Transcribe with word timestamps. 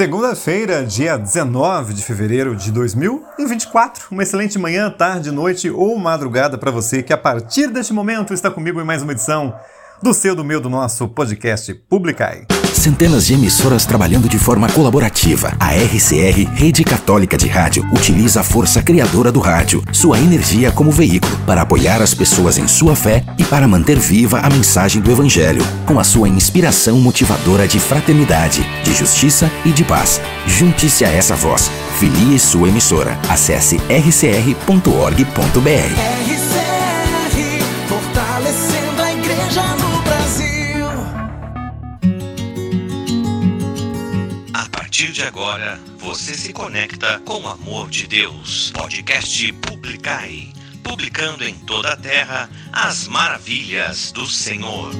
Segunda-feira, 0.00 0.82
dia 0.82 1.18
19 1.18 1.92
de 1.92 2.02
fevereiro 2.02 2.56
de 2.56 2.72
2024. 2.72 4.06
Uma 4.10 4.22
excelente 4.22 4.58
manhã, 4.58 4.90
tarde, 4.90 5.30
noite 5.30 5.68
ou 5.68 5.94
madrugada 5.98 6.56
para 6.56 6.70
você 6.70 7.02
que 7.02 7.12
a 7.12 7.18
partir 7.18 7.68
deste 7.68 7.92
momento 7.92 8.32
está 8.32 8.50
comigo 8.50 8.80
em 8.80 8.84
mais 8.84 9.02
uma 9.02 9.12
edição 9.12 9.54
do 10.02 10.14
seu, 10.14 10.34
do 10.34 10.42
meu, 10.42 10.58
do 10.58 10.70
nosso 10.70 11.06
podcast 11.06 11.74
Publicai. 11.74 12.46
Centenas 12.72 13.26
de 13.26 13.34
emissoras 13.34 13.84
trabalhando 13.84 14.28
de 14.28 14.38
forma 14.38 14.68
colaborativa. 14.68 15.52
A 15.58 15.74
RCR, 15.74 16.48
Rede 16.54 16.82
Católica 16.84 17.36
de 17.36 17.46
Rádio, 17.46 17.86
utiliza 17.92 18.40
a 18.40 18.44
força 18.44 18.82
criadora 18.82 19.30
do 19.30 19.40
rádio, 19.40 19.82
sua 19.92 20.18
energia 20.18 20.72
como 20.72 20.90
veículo, 20.90 21.36
para 21.46 21.62
apoiar 21.62 22.00
as 22.00 22.14
pessoas 22.14 22.58
em 22.58 22.66
sua 22.66 22.96
fé 22.96 23.24
e 23.38 23.44
para 23.44 23.68
manter 23.68 23.98
viva 23.98 24.40
a 24.40 24.48
mensagem 24.48 25.02
do 25.02 25.10
Evangelho, 25.10 25.62
com 25.86 25.98
a 25.98 26.04
sua 26.04 26.28
inspiração 26.28 26.98
motivadora 26.98 27.68
de 27.68 27.78
fraternidade, 27.78 28.66
de 28.84 28.94
justiça 28.94 29.50
e 29.64 29.70
de 29.70 29.84
paz. 29.84 30.20
Junte-se 30.46 31.04
a 31.04 31.08
essa 31.08 31.34
voz. 31.34 31.70
Filie 31.98 32.38
sua 32.38 32.68
emissora. 32.68 33.18
Acesse 33.28 33.76
rcr.org.br. 33.88 34.60
de 45.20 45.26
agora, 45.26 45.78
você 45.98 46.32
se 46.32 46.50
conecta 46.50 47.20
com 47.26 47.42
o 47.42 47.46
amor 47.46 47.90
de 47.90 48.06
Deus. 48.06 48.72
Podcast 48.74 49.52
Publicai. 49.52 50.48
Publicando 50.82 51.44
em 51.44 51.52
toda 51.52 51.90
a 51.90 51.96
terra 51.96 52.48
as 52.72 53.06
maravilhas 53.06 54.12
do 54.12 54.24
Senhor. 54.24 54.90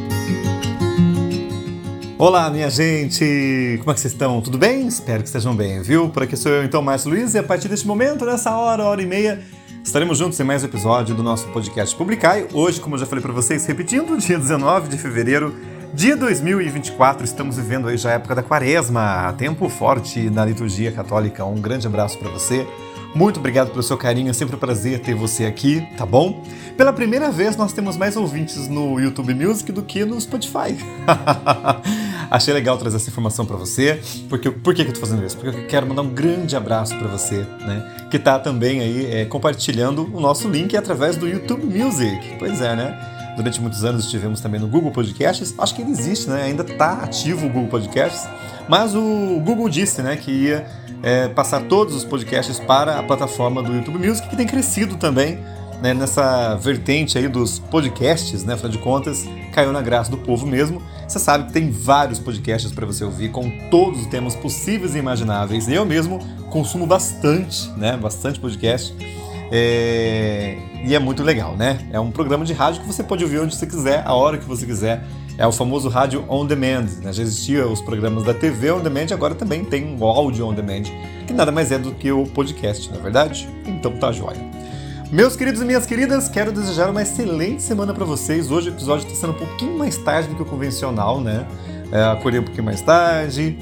Olá, 2.19 2.51
minha 2.51 2.69
gente! 2.69 3.78
Como 3.78 3.92
é 3.92 3.95
que 3.95 4.01
vocês 4.01 4.12
estão? 4.12 4.42
Tudo 4.42 4.59
bem? 4.59 4.87
Espero 4.87 5.23
que 5.23 5.28
estejam 5.28 5.56
bem, 5.56 5.80
viu? 5.80 6.11
Por 6.11 6.25
aqui 6.25 6.37
sou 6.37 6.52
eu, 6.52 6.64
então, 6.64 6.83
Márcio 6.83 7.09
Luiz, 7.09 7.33
e 7.34 7.39
a 7.39 7.42
partir 7.42 7.69
deste 7.69 7.87
momento, 7.87 8.27
nessa 8.27 8.55
hora, 8.55 8.84
hora 8.84 9.00
e 9.00 9.06
meia, 9.06 9.42
estaremos 9.83 10.19
juntos 10.19 10.39
em 10.39 10.45
mais 10.45 10.62
um 10.62 10.67
episódio 10.67 11.14
do 11.14 11.23
nosso 11.23 11.48
podcast 11.48 11.97
Publicai. 11.97 12.47
Hoje, 12.52 12.78
como 12.78 12.95
eu 12.95 12.98
já 12.98 13.06
falei 13.06 13.23
para 13.23 13.33
vocês, 13.33 13.64
repetindo, 13.64 14.19
dia 14.19 14.39
19 14.39 14.91
de 14.91 14.98
fevereiro 14.98 15.56
de 15.92 16.14
2024, 16.14 17.24
estamos 17.24 17.56
vivendo 17.56 17.88
aí 17.88 17.96
já 17.96 18.10
a 18.10 18.12
época 18.14 18.34
da 18.34 18.42
quaresma, 18.42 19.34
tempo 19.36 19.69
forte 19.69 20.30
na 20.30 20.44
liturgia 20.44 20.92
católica. 20.92 21.44
Um 21.44 21.60
grande 21.60 21.86
abraço 21.86 22.19
para 22.19 22.30
você. 22.30 22.66
Muito 23.14 23.41
obrigado 23.41 23.70
pelo 23.70 23.83
seu 23.83 23.98
carinho, 23.98 24.30
é 24.30 24.33
sempre 24.33 24.55
um 24.55 24.58
prazer 24.58 25.00
ter 25.00 25.14
você 25.14 25.44
aqui, 25.44 25.84
tá 25.98 26.06
bom? 26.06 26.44
Pela 26.77 26.92
primeira 26.92 27.30
vez 27.30 27.56
nós 27.56 27.72
temos 27.72 27.96
mais 27.96 28.16
ouvintes 28.16 28.68
no 28.68 29.00
YouTube 29.00 29.34
Music 29.34 29.72
do 29.72 29.83
que 29.83 30.05
no 30.05 30.20
Spotify. 30.20 30.77
Achei 32.30 32.55
legal 32.55 32.78
trazer 32.78 32.96
essa 32.96 33.11
informação 33.11 33.44
para 33.44 33.56
você. 33.56 34.00
Porque, 34.28 34.48
por 34.48 34.72
que, 34.72 34.84
que 34.84 34.91
eu 34.91 34.94
tô 34.94 35.00
fazendo 35.00 35.27
isso? 35.27 35.36
Porque 35.36 35.58
eu 35.58 35.66
quero 35.66 35.88
mandar 35.88 36.02
um 36.02 36.11
grande 36.11 36.55
abraço 36.55 36.96
para 36.96 37.08
você, 37.08 37.44
né? 37.66 38.06
Que 38.08 38.18
tá 38.18 38.38
também 38.38 38.80
aí 38.80 39.12
é, 39.12 39.24
compartilhando 39.24 40.08
o 40.14 40.20
nosso 40.20 40.48
link 40.48 40.77
através 40.77 41.16
do 41.16 41.27
YouTube 41.27 41.64
Music. 41.66 42.36
Pois 42.38 42.61
é, 42.61 42.77
né? 42.77 43.20
Durante 43.41 43.58
muitos 43.58 43.86
anos 43.86 44.05
estivemos 44.05 44.38
também 44.42 44.60
no 44.60 44.69
Google 44.69 44.91
Podcasts. 44.91 45.55
Acho 45.58 45.74
que 45.74 45.80
ele 45.80 45.92
existe, 45.92 46.28
né? 46.28 46.42
Ainda 46.42 46.62
está 46.62 46.92
ativo 47.02 47.46
o 47.46 47.48
Google 47.48 47.70
Podcasts. 47.70 48.28
Mas 48.69 48.94
o 48.94 49.41
Google 49.42 49.66
disse, 49.70 50.02
né, 50.02 50.14
que 50.14 50.30
ia 50.30 50.66
é, 51.02 51.27
passar 51.28 51.62
todos 51.62 51.94
os 51.94 52.05
podcasts 52.05 52.61
para 52.61 52.98
a 52.98 53.02
plataforma 53.02 53.62
do 53.62 53.74
YouTube 53.74 54.06
Music, 54.06 54.28
que 54.28 54.36
tem 54.36 54.46
crescido 54.46 54.98
também 54.98 55.38
né, 55.80 55.94
nessa 55.94 56.55
vertente 56.56 57.16
aí 57.16 57.28
dos 57.28 57.58
podcasts, 57.58 58.44
né? 58.44 58.52
Afinal 58.52 58.72
de 58.72 58.78
contas, 58.78 59.27
caiu 59.55 59.72
na 59.72 59.80
graça 59.80 60.11
do 60.11 60.18
povo 60.18 60.46
mesmo. 60.46 60.83
Você 61.08 61.18
sabe 61.18 61.46
que 61.46 61.52
tem 61.55 61.70
vários 61.70 62.18
podcasts 62.18 62.70
para 62.70 62.84
você 62.84 63.02
ouvir 63.05 63.30
com 63.30 63.50
todos 63.70 64.02
os 64.02 64.06
temas 64.06 64.36
possíveis 64.36 64.94
e 64.94 64.98
imagináveis. 64.98 65.66
Eu 65.66 65.86
mesmo 65.86 66.18
consumo 66.50 66.86
bastante, 66.86 67.70
né? 67.70 67.96
Bastante 67.96 68.38
podcast. 68.38 68.94
É... 69.51 70.56
E 70.84 70.95
é 70.95 70.98
muito 70.98 71.23
legal, 71.23 71.56
né? 71.56 71.79
É 71.93 72.01
um 72.01 72.11
programa 72.11 72.45
de 72.45 72.53
rádio 72.53 72.83
que 72.83 72.86
você 72.86 73.02
pode 73.02 73.23
ouvir 73.24 73.41
onde 73.41 73.55
você 73.55 73.67
quiser, 73.67 74.02
a 74.07 74.14
hora 74.14 74.39
que 74.39 74.45
você 74.45 74.64
quiser. 74.64 75.05
É 75.36 75.47
o 75.47 75.52
famoso 75.52 75.89
rádio 75.89 76.24
on 76.29 76.47
demand. 76.47 76.86
Né? 77.02 77.13
Já 77.13 77.23
existia 77.23 77.67
os 77.67 77.80
programas 77.80 78.24
da 78.24 78.35
TV 78.35 78.70
on 78.70 78.80
demand, 78.80 79.07
agora 79.13 79.35
também 79.35 79.64
tem 79.64 79.97
o 79.98 80.05
áudio 80.05 80.47
on 80.47 80.55
demand, 80.55 80.83
que 81.27 81.33
nada 81.33 81.51
mais 81.51 81.73
é 81.73 81.79
do 81.79 81.92
que 81.92 82.13
o 82.13 82.27
podcast, 82.27 82.91
na 82.91 82.97
é 82.97 83.01
verdade? 83.01 83.48
Então 83.67 83.92
tá 83.92 84.13
jóia. 84.13 84.39
Meus 85.11 85.35
queridos 85.35 85.61
e 85.61 85.64
minhas 85.64 85.86
queridas, 85.86 86.29
quero 86.29 86.53
desejar 86.53 86.89
uma 86.89 87.03
excelente 87.03 87.63
semana 87.63 87.92
para 87.92 88.05
vocês. 88.05 88.51
Hoje 88.51 88.70
o 88.70 88.73
episódio 88.73 89.08
está 89.08 89.20
sendo 89.20 89.33
um 89.33 89.39
pouquinho 89.39 89.77
mais 89.77 89.97
tarde 89.98 90.29
do 90.29 90.36
que 90.36 90.42
o 90.42 90.45
convencional, 90.45 91.20
né? 91.20 91.47
É, 91.91 92.03
acordei 92.05 92.39
um 92.39 92.45
pouquinho 92.45 92.64
mais 92.64 92.80
tarde. 92.80 93.58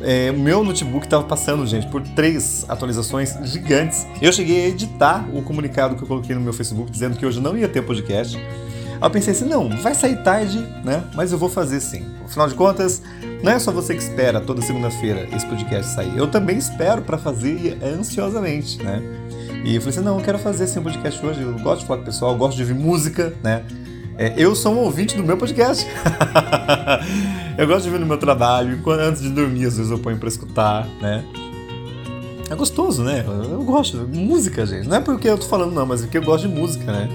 É, 0.00 0.32
meu 0.32 0.62
notebook 0.64 1.06
estava 1.06 1.24
passando, 1.24 1.66
gente, 1.66 1.86
por 1.88 2.02
três 2.02 2.64
atualizações 2.68 3.34
gigantes. 3.44 4.06
Eu 4.20 4.32
cheguei 4.32 4.64
a 4.64 4.68
editar 4.68 5.26
o 5.32 5.42
comunicado 5.42 5.94
que 5.96 6.02
eu 6.02 6.08
coloquei 6.08 6.34
no 6.34 6.40
meu 6.40 6.52
Facebook 6.52 6.90
dizendo 6.90 7.16
que 7.16 7.24
hoje 7.24 7.40
não 7.40 7.56
ia 7.56 7.68
ter 7.68 7.82
podcast. 7.82 8.36
Aí 8.36 8.98
eu 9.02 9.10
pensei 9.10 9.32
assim, 9.32 9.44
não, 9.44 9.68
vai 9.80 9.94
sair 9.94 10.22
tarde, 10.22 10.58
né? 10.84 11.04
Mas 11.14 11.32
eu 11.32 11.38
vou 11.38 11.48
fazer 11.48 11.80
sim. 11.80 12.04
Afinal 12.24 12.48
de 12.48 12.54
contas, 12.54 13.02
não 13.42 13.52
é 13.52 13.58
só 13.58 13.70
você 13.70 13.94
que 13.94 14.02
espera 14.02 14.40
toda 14.40 14.62
segunda-feira 14.62 15.28
esse 15.34 15.46
podcast 15.46 15.92
sair. 15.92 16.16
Eu 16.16 16.26
também 16.28 16.56
espero 16.56 17.02
para 17.02 17.18
fazer 17.18 17.78
ansiosamente, 17.82 18.82
né? 18.82 19.02
E 19.64 19.74
eu 19.74 19.80
falei 19.80 19.96
assim, 19.96 20.04
não, 20.04 20.18
eu 20.18 20.24
quero 20.24 20.38
fazer 20.38 20.64
esse 20.64 20.78
podcast 20.80 21.24
hoje. 21.24 21.40
Eu 21.40 21.58
gosto 21.58 21.80
de 21.80 21.86
falar 21.86 21.98
com 21.98 22.02
o 22.02 22.06
pessoal, 22.06 22.36
gosto 22.36 22.56
de 22.56 22.62
ouvir 22.62 22.74
música, 22.74 23.34
né? 23.42 23.64
É, 24.16 24.32
eu 24.36 24.54
sou 24.54 24.74
um 24.74 24.78
ouvinte 24.78 25.16
do 25.16 25.24
meu 25.24 25.36
podcast. 25.36 25.84
eu 27.58 27.66
gosto 27.66 27.82
de 27.82 27.88
ouvir 27.88 28.00
no 28.00 28.06
meu 28.06 28.16
trabalho. 28.16 28.80
Quando, 28.82 29.00
antes 29.00 29.22
de 29.22 29.28
dormir, 29.28 29.66
às 29.66 29.76
vezes 29.76 29.90
eu 29.90 29.98
ponho 29.98 30.16
para 30.18 30.28
escutar, 30.28 30.86
né? 31.00 31.24
É 32.48 32.54
gostoso, 32.54 33.02
né? 33.02 33.24
Eu 33.26 33.62
gosto. 33.64 33.96
Música, 34.08 34.64
gente. 34.64 34.88
Não 34.88 34.98
é 34.98 35.00
porque 35.00 35.28
eu 35.28 35.36
tô 35.36 35.46
falando, 35.46 35.72
não, 35.72 35.84
mas 35.84 36.02
é 36.02 36.04
porque 36.04 36.18
eu 36.18 36.22
gosto 36.22 36.46
de 36.46 36.54
música, 36.54 36.92
né? 36.92 37.08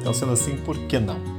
Então, 0.00 0.14
sendo 0.14 0.32
assim, 0.32 0.56
por 0.56 0.78
que 0.78 0.98
não? 0.98 1.35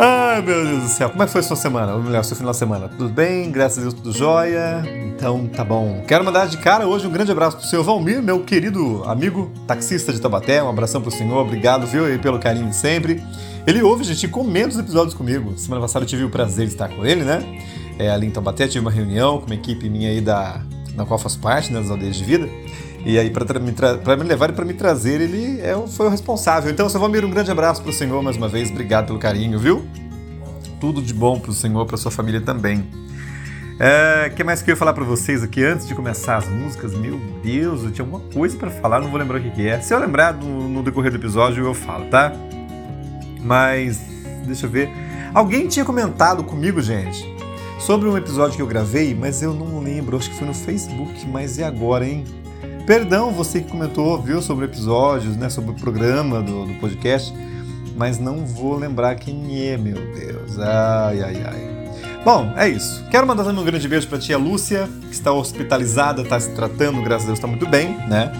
Ai, 0.00 0.40
meu 0.42 0.64
Deus 0.64 0.82
do 0.84 0.88
céu. 0.88 1.10
Como 1.10 1.20
é 1.24 1.26
que 1.26 1.32
foi 1.32 1.42
sua 1.42 1.56
semana? 1.56 1.94
Ou 1.94 2.00
melhor, 2.00 2.22
seu 2.22 2.36
final 2.36 2.52
de 2.52 2.58
semana? 2.58 2.88
Tudo 2.88 3.08
bem? 3.08 3.50
Graças 3.50 3.78
a 3.78 3.80
Deus, 3.80 3.94
tudo 3.94 4.12
jóia? 4.12 4.84
Então, 5.08 5.48
tá 5.48 5.64
bom. 5.64 6.04
Quero 6.06 6.24
mandar 6.24 6.46
de 6.46 6.56
cara 6.58 6.86
hoje 6.86 7.04
um 7.04 7.10
grande 7.10 7.32
abraço 7.32 7.56
pro 7.56 7.66
senhor 7.66 7.82
Valmir, 7.82 8.22
meu 8.22 8.44
querido 8.44 9.02
amigo 9.06 9.50
taxista 9.66 10.12
de 10.12 10.20
Tabaté. 10.20 10.62
Um 10.62 10.68
abração 10.68 11.02
pro 11.02 11.10
senhor. 11.10 11.38
Obrigado, 11.38 11.84
viu, 11.84 12.04
aí 12.04 12.16
pelo 12.16 12.38
carinho 12.38 12.68
de 12.68 12.76
sempre. 12.76 13.20
Ele 13.66 13.82
ouve, 13.82 14.04
gente, 14.04 14.24
e 14.24 14.64
os 14.66 14.78
episódios 14.78 15.14
comigo. 15.14 15.58
Semana 15.58 15.82
passada 15.82 16.04
eu 16.04 16.08
tive 16.08 16.22
o 16.22 16.30
prazer 16.30 16.68
de 16.68 16.74
estar 16.74 16.88
com 16.88 17.04
ele, 17.04 17.24
né? 17.24 17.42
É, 17.98 18.08
ali 18.08 18.28
em 18.28 18.30
Tabaté, 18.30 18.68
tive 18.68 18.78
uma 18.78 18.92
reunião 18.92 19.40
com 19.40 19.46
uma 19.46 19.56
equipe 19.56 19.90
minha 19.90 20.10
aí 20.10 20.20
da, 20.20 20.62
na 20.94 21.04
qual 21.04 21.18
faço 21.18 21.40
parte, 21.40 21.72
né, 21.72 21.80
das 21.80 21.90
aldeias 21.90 22.14
de 22.14 22.22
vida. 22.22 22.48
E 23.04 23.18
aí, 23.18 23.30
para 23.30 23.60
me, 23.60 23.70
me, 23.72 24.24
levar 24.24 24.50
e 24.50 24.52
para 24.52 24.64
me 24.64 24.74
trazer, 24.74 25.20
ele 25.20 25.60
é, 25.60 25.74
foi 25.88 26.06
o 26.06 26.08
responsável. 26.08 26.70
Então, 26.70 26.88
seu 26.88 27.00
Valmir, 27.00 27.24
um 27.24 27.30
grande 27.30 27.50
abraço 27.50 27.80
para 27.80 27.90
o 27.90 27.92
Senhor 27.92 28.22
mais 28.22 28.36
uma 28.36 28.48
vez. 28.48 28.70
Obrigado 28.70 29.06
pelo 29.06 29.18
carinho, 29.18 29.58
viu? 29.58 29.86
Tudo 30.80 31.00
de 31.00 31.14
bom 31.14 31.38
para 31.38 31.50
o 31.50 31.54
Senhor, 31.54 31.86
para 31.86 31.96
sua 31.96 32.10
família 32.10 32.40
também. 32.40 32.80
O 33.78 33.82
é, 33.82 34.28
que 34.34 34.42
mais 34.42 34.60
que 34.60 34.70
eu 34.70 34.72
ia 34.72 34.76
falar 34.76 34.92
para 34.92 35.04
vocês 35.04 35.40
aqui 35.42 35.64
antes 35.64 35.86
de 35.86 35.94
começar 35.94 36.36
as 36.36 36.48
músicas? 36.48 36.92
Meu 36.94 37.16
Deus, 37.44 37.84
eu 37.84 37.92
tinha 37.92 38.04
alguma 38.04 38.20
coisa 38.32 38.58
para 38.58 38.70
falar, 38.70 39.00
não 39.00 39.08
vou 39.08 39.18
lembrar 39.18 39.38
o 39.38 39.42
que, 39.42 39.50
que 39.50 39.68
é. 39.68 39.80
Se 39.80 39.94
eu 39.94 40.00
lembrar 40.00 40.34
no, 40.34 40.68
no 40.68 40.82
decorrer 40.82 41.12
do 41.12 41.16
episódio, 41.16 41.64
eu 41.64 41.72
falo, 41.72 42.06
tá? 42.06 42.32
Mas, 43.40 44.00
deixa 44.44 44.66
eu 44.66 44.70
ver. 44.70 44.90
Alguém 45.32 45.68
tinha 45.68 45.84
comentado 45.84 46.42
comigo, 46.42 46.82
gente, 46.82 47.32
sobre 47.78 48.08
um 48.08 48.16
episódio 48.16 48.56
que 48.56 48.62
eu 48.62 48.66
gravei, 48.66 49.14
mas 49.14 49.42
eu 49.42 49.54
não 49.54 49.78
lembro. 49.78 50.16
Acho 50.16 50.28
que 50.28 50.36
foi 50.36 50.48
no 50.48 50.54
Facebook, 50.54 51.24
mas 51.28 51.58
e 51.58 51.62
agora, 51.62 52.04
hein? 52.04 52.24
Perdão 52.88 53.30
você 53.32 53.60
que 53.60 53.68
comentou, 53.68 54.18
viu, 54.18 54.40
sobre 54.40 54.64
episódios, 54.64 55.36
né, 55.36 55.50
sobre 55.50 55.72
o 55.72 55.74
programa 55.74 56.40
do, 56.40 56.64
do 56.64 56.72
podcast, 56.80 57.34
mas 57.94 58.18
não 58.18 58.46
vou 58.46 58.76
lembrar 58.76 59.14
quem 59.16 59.62
é, 59.68 59.76
meu 59.76 59.94
Deus. 60.14 60.58
Ai, 60.58 61.22
ai, 61.22 61.42
ai. 61.44 62.22
Bom, 62.24 62.50
é 62.56 62.66
isso. 62.66 63.04
Quero 63.10 63.26
mandar 63.26 63.44
também 63.44 63.60
um 63.60 63.64
grande 63.66 63.86
beijo 63.86 64.08
para 64.08 64.16
tia 64.16 64.38
Lúcia, 64.38 64.88
que 65.02 65.12
está 65.12 65.30
hospitalizada, 65.30 66.22
está 66.22 66.40
se 66.40 66.48
tratando, 66.54 67.02
graças 67.02 67.24
a 67.24 67.26
Deus 67.26 67.38
está 67.38 67.46
muito 67.46 67.68
bem, 67.68 67.90
né? 68.08 68.32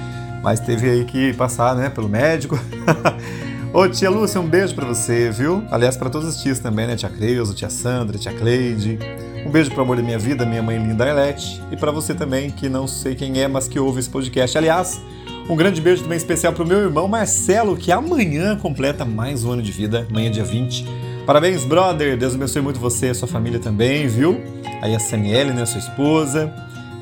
Mas 0.42 0.60
teve 0.60 0.88
aí 0.88 1.04
que 1.04 1.34
passar, 1.34 1.76
né, 1.76 1.90
pelo 1.90 2.08
médico. 2.08 2.58
Ô 3.70 3.86
tia 3.86 4.08
Lúcia, 4.08 4.40
um 4.40 4.48
beijo 4.48 4.74
para 4.74 4.86
você, 4.86 5.30
viu? 5.30 5.62
Aliás, 5.70 5.94
para 5.94 6.08
todas 6.08 6.28
as 6.28 6.42
tias 6.42 6.58
também, 6.58 6.86
né? 6.86 6.96
Tia 6.96 7.10
Creuza, 7.10 7.52
tia 7.52 7.68
Sandra, 7.68 8.16
tia 8.16 8.32
Cleide. 8.32 8.98
Um 9.44 9.50
beijo 9.50 9.70
pro 9.70 9.82
amor 9.82 9.98
da 9.98 10.02
minha 10.02 10.18
vida, 10.18 10.46
minha 10.46 10.62
mãe 10.62 10.78
linda 10.78 11.04
Arlete. 11.04 11.62
E 11.70 11.76
para 11.76 11.92
você 11.92 12.14
também, 12.14 12.50
que 12.50 12.66
não 12.66 12.88
sei 12.88 13.14
quem 13.14 13.40
é, 13.42 13.46
mas 13.46 13.68
que 13.68 13.78
ouve 13.78 14.00
esse 14.00 14.08
podcast. 14.08 14.56
Aliás, 14.56 15.02
um 15.50 15.54
grande 15.54 15.82
beijo 15.82 16.02
também 16.02 16.16
especial 16.16 16.54
pro 16.54 16.66
meu 16.66 16.78
irmão 16.78 17.06
Marcelo, 17.06 17.76
que 17.76 17.92
amanhã 17.92 18.56
completa 18.56 19.04
mais 19.04 19.44
um 19.44 19.52
ano 19.52 19.62
de 19.62 19.70
vida, 19.70 20.06
amanhã 20.08 20.30
dia 20.30 20.44
20. 20.44 20.86
Parabéns, 21.26 21.62
brother! 21.62 22.16
Deus 22.16 22.34
abençoe 22.34 22.62
muito 22.62 22.80
você 22.80 23.10
e 23.10 23.14
sua 23.14 23.28
família 23.28 23.58
também, 23.60 24.08
viu? 24.08 24.40
Aí 24.80 24.94
a 24.94 24.98
Saniele, 24.98 25.52
né, 25.52 25.66
sua 25.66 25.78
esposa. 25.78 26.50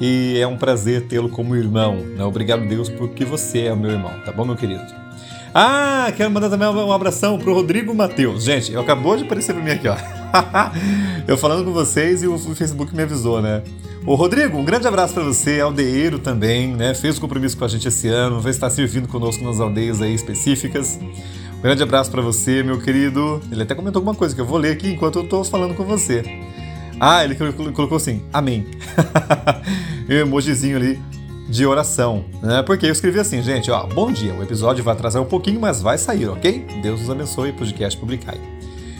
E 0.01 0.37
é 0.41 0.47
um 0.49 0.57
prazer 0.57 1.07
tê-lo 1.07 1.29
como 1.29 1.55
irmão. 1.55 1.97
Né? 1.97 2.25
Obrigado, 2.25 2.67
Deus, 2.67 2.89
porque 2.89 3.25
você 3.25 3.67
é 3.67 3.73
o 3.73 3.77
meu 3.77 3.93
irmão, 3.93 4.13
tá 4.25 4.33
bom, 4.33 4.45
meu 4.45 4.57
querido? 4.57 5.06
Ah, 5.59 6.13
quero 6.15 6.31
mandar 6.31 6.51
também 6.51 6.69
um 6.69 6.93
abração 6.93 7.39
pro 7.39 7.55
Rodrigo 7.55 7.95
Matheus. 7.95 8.45
Gente, 8.45 8.77
acabou 8.77 9.17
de 9.17 9.25
aparecer 9.25 9.55
pra 9.55 9.65
mim 9.65 9.71
aqui, 9.71 9.89
ó. 9.89 9.97
eu 11.27 11.39
falando 11.39 11.65
com 11.65 11.73
vocês 11.73 12.23
e 12.23 12.27
o 12.27 12.37
Facebook 12.55 12.95
me 12.95 13.05
avisou, 13.05 13.41
né? 13.41 13.63
Ô 14.05 14.17
Rodrigo, 14.17 14.59
um 14.59 14.65
grande 14.67 14.87
abraço 14.87 15.15
para 15.15 15.23
você, 15.23 15.59
aldeeiro 15.59 16.19
também, 16.19 16.75
né? 16.75 16.93
Fez 16.93 17.17
o 17.17 17.23
compromisso 17.23 17.57
com 17.57 17.65
a 17.65 17.69
gente 17.69 17.89
esse 17.89 18.07
ano, 18.07 18.39
vai 18.39 18.51
estar 18.51 18.69
servindo 18.69 19.09
conosco 19.09 19.43
nas 19.43 19.59
aldeias 19.59 20.03
aí 20.03 20.15
específicas. 20.15 21.01
Um 21.57 21.63
grande 21.63 21.83
abraço 21.83 22.11
para 22.11 22.21
você, 22.21 22.63
meu 22.63 22.79
querido. 22.79 23.41
Ele 23.51 23.63
até 23.63 23.75
comentou 23.75 24.01
alguma 24.01 24.15
coisa 24.15 24.35
que 24.35 24.41
eu 24.43 24.47
vou 24.47 24.59
ler 24.59 24.73
aqui 24.73 24.89
enquanto 24.89 25.21
eu 25.21 25.27
tô 25.27 25.43
falando 25.43 25.73
com 25.73 25.85
você. 25.85 26.23
Ah, 27.01 27.25
ele 27.25 27.35
colocou 27.35 27.97
assim, 27.97 28.23
amém. 28.31 28.67
e 30.07 30.17
um 30.17 30.19
emojizinho 30.19 30.77
ali 30.77 31.01
de 31.49 31.65
oração, 31.65 32.25
né? 32.43 32.63
Porque 32.63 32.87
eu 32.87 32.93
escrevi 32.93 33.21
assim, 33.21 33.43
gente, 33.43 33.71
ó, 33.71 33.87
bom 33.87 34.11
dia, 34.11 34.35
o 34.35 34.43
episódio 34.43 34.83
vai 34.83 34.95
atrasar 34.95 35.23
um 35.23 35.27
pouquinho, 35.27 35.61
mas 35.61 35.81
vai 35.81 35.97
sair, 35.97 36.29
ok? 36.29 36.67
Deus 36.83 37.01
nos 37.01 37.11
abençoe, 37.11 37.53
podcast 37.53 37.99
publicai. 37.99 38.39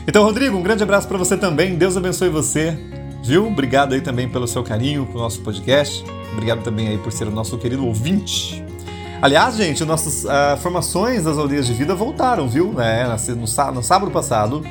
Então, 0.07 0.23
Rodrigo, 0.23 0.57
um 0.57 0.63
grande 0.63 0.83
abraço 0.83 1.09
para 1.09 1.19
você 1.19 1.37
também, 1.37 1.75
Deus 1.75 1.97
abençoe 1.97 2.29
você, 2.29 2.79
viu? 3.25 3.49
Obrigado 3.49 3.95
aí 3.95 4.01
também 4.01 4.29
pelo 4.29 4.47
seu 4.47 4.63
carinho 4.63 5.07
com 5.07 5.19
o 5.19 5.21
nosso 5.21 5.41
podcast, 5.41 6.05
obrigado 6.33 6.63
também 6.63 6.89
aí 6.89 6.99
por 6.99 7.11
ser 7.11 7.27
o 7.27 7.33
nosso 7.33 7.59
querido 7.59 7.85
ouvinte. 7.85 8.65
Aliás, 9.21 9.57
gente, 9.57 9.85
nossas 9.85 10.25
uh, 10.25 10.57
formações 10.63 11.25
das 11.25 11.39
aldeias 11.39 11.67
de 11.67 11.73
vida 11.73 11.95
voltaram, 11.95 12.47
viu? 12.47 12.81
É, 12.81 13.07
no, 13.31 13.73
no 13.73 13.83
sábado 13.83 14.11
passado, 14.11 14.63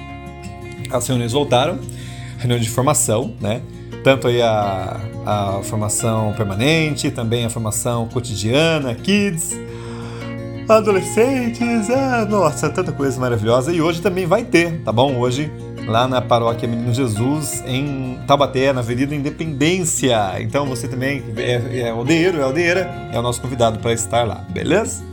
as 0.91 1.07
reuniões 1.07 1.33
voltaram, 1.33 1.79
reunião 2.37 2.59
de 2.59 2.69
formação, 2.69 3.33
né? 3.41 3.61
Tanto 4.05 4.27
aí 4.27 4.39
a, 4.39 5.01
a 5.25 5.59
formação 5.63 6.31
permanente, 6.33 7.09
também 7.09 7.43
a 7.43 7.49
formação 7.49 8.07
cotidiana, 8.07 8.93
kids, 8.93 9.57
adolescentes, 10.69 11.89
ah, 11.89 12.23
nossa, 12.23 12.69
tanta 12.69 12.91
coisa 12.91 13.19
maravilhosa. 13.19 13.73
E 13.73 13.81
hoje 13.81 14.03
também 14.03 14.27
vai 14.27 14.43
ter, 14.43 14.79
tá 14.81 14.91
bom? 14.91 15.17
Hoje 15.17 15.51
lá 15.87 16.07
na 16.07 16.21
paróquia 16.21 16.67
Menino 16.67 16.93
Jesus, 16.93 17.63
em 17.65 18.19
Taubaté, 18.27 18.71
na 18.71 18.81
Avenida 18.81 19.15
Independência. 19.15 20.39
Então 20.39 20.67
você 20.67 20.87
também 20.87 21.23
é, 21.35 21.79
é 21.79 21.89
aldeiro, 21.89 22.39
é 22.39 22.43
aldeira, 22.43 23.09
é 23.11 23.17
o 23.17 23.23
nosso 23.23 23.41
convidado 23.41 23.79
para 23.79 23.91
estar 23.91 24.23
lá, 24.23 24.45
beleza? 24.51 25.03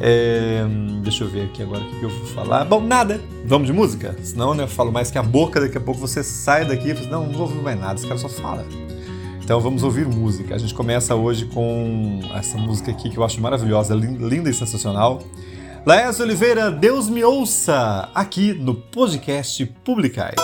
É, 0.00 0.64
deixa 1.02 1.24
eu 1.24 1.28
ver 1.28 1.44
aqui 1.44 1.62
agora 1.62 1.82
o 1.82 1.88
que 1.88 2.02
eu 2.02 2.10
vou 2.10 2.26
falar. 2.26 2.64
Bom, 2.64 2.80
nada. 2.80 3.20
Vamos 3.44 3.66
de 3.66 3.72
música? 3.72 4.14
Senão 4.22 4.54
né, 4.54 4.64
eu 4.64 4.68
falo 4.68 4.92
mais 4.92 5.10
que 5.10 5.18
a 5.18 5.22
boca, 5.22 5.60
daqui 5.60 5.78
a 5.78 5.80
pouco 5.80 6.00
você 6.00 6.22
sai 6.22 6.64
daqui 6.64 6.90
e 6.90 6.94
fala, 6.94 7.08
não, 7.08 7.26
não 7.26 7.32
vou 7.32 7.42
ouvir 7.42 7.62
mais 7.62 7.78
nada, 7.78 7.94
esse 7.94 8.06
cara 8.06 8.18
só 8.18 8.28
fala. 8.28 8.66
Então 9.42 9.60
vamos 9.60 9.82
ouvir 9.82 10.06
música. 10.06 10.54
A 10.54 10.58
gente 10.58 10.74
começa 10.74 11.14
hoje 11.14 11.46
com 11.46 12.20
essa 12.34 12.58
música 12.58 12.90
aqui 12.90 13.08
que 13.08 13.16
eu 13.16 13.24
acho 13.24 13.40
maravilhosa, 13.40 13.94
linda 13.94 14.50
e 14.50 14.54
sensacional. 14.54 15.22
Laércio 15.86 16.24
Oliveira, 16.24 16.68
Deus 16.68 17.08
me 17.08 17.22
ouça, 17.22 18.10
aqui 18.12 18.52
no 18.52 18.74
podcast 18.74 19.64
Publicai. 19.84 20.34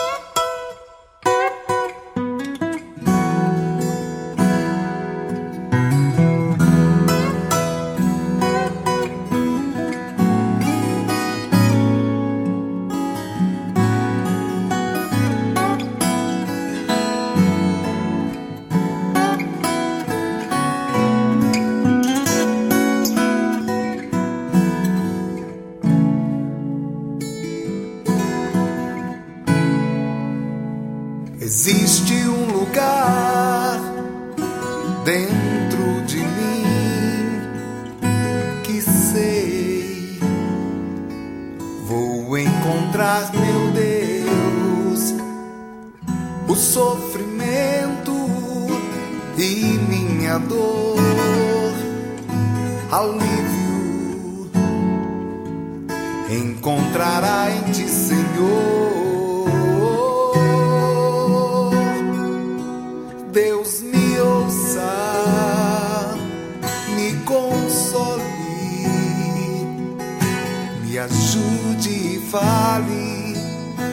fale 72.32 73.34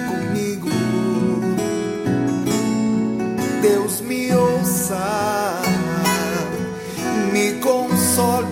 comigo. 0.08 0.70
Deus 3.62 4.00
me 4.00 4.34
ouça, 4.34 5.62
me 7.34 7.60
console, 7.60 8.48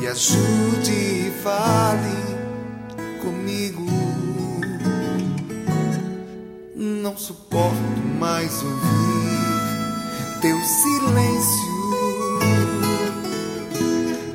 me 0.00 0.08
ajude 0.08 0.90
e 0.90 1.32
fale 1.44 2.18
comigo. 3.22 3.86
Não 6.74 7.16
suporto 7.16 8.02
mais 8.18 8.52
ouvir 8.64 10.40
teu 10.40 10.58
silêncio. 10.60 11.72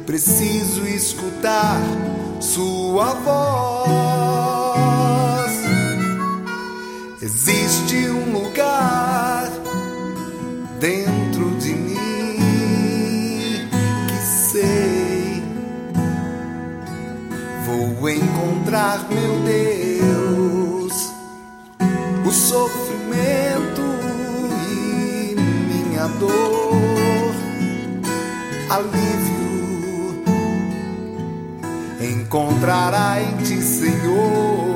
Preciso 0.05 0.87
escutar 0.87 1.81
sua 2.97 3.13
voz. 3.13 4.71
Existe 7.21 8.09
um 8.09 8.33
lugar 8.33 9.51
dentro 10.79 11.51
de 11.59 11.75
mim 11.75 13.69
que 14.07 14.17
sei 14.51 15.43
vou 17.67 18.09
encontrar, 18.09 19.05
meu 19.11 19.41
Deus, 19.45 21.13
o 22.25 22.31
sofrimento 22.31 23.83
e 24.71 25.35
minha 25.35 26.07
dor. 26.19 27.35
Alívio 28.71 29.36
encontrará 32.27 33.21
em 33.21 33.37
ti, 33.37 33.61
Senhor. 33.61 34.67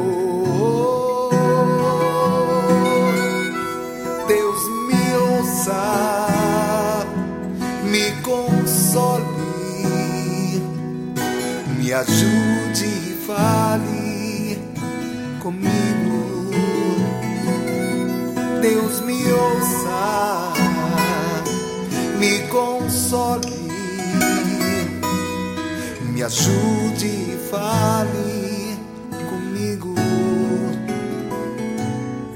Deus 4.25 4.61
me 4.87 5.15
ouça, 5.17 6.27
me 7.83 8.11
console, 8.21 9.25
me 11.77 11.91
ajude 11.91 12.85
e 12.85 13.17
fale 13.27 14.57
comigo. 15.41 16.51
Deus 18.61 19.01
me 19.01 19.29
ouça, 19.29 20.53
me 22.17 22.47
console 22.47 23.60
ajude 26.23 27.05
e 27.05 27.39
fale 27.49 28.77
comigo. 29.29 29.95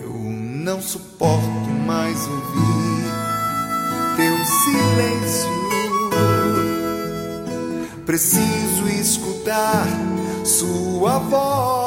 Eu 0.01 0.13
não 0.13 0.81
suporto 0.81 1.69
mais 1.85 2.17
ouvir 2.27 3.05
teu 4.15 4.35
silêncio. 4.45 5.55
Preciso 8.05 8.87
escutar 8.87 9.87
sua 10.43 11.19
voz. 11.19 11.84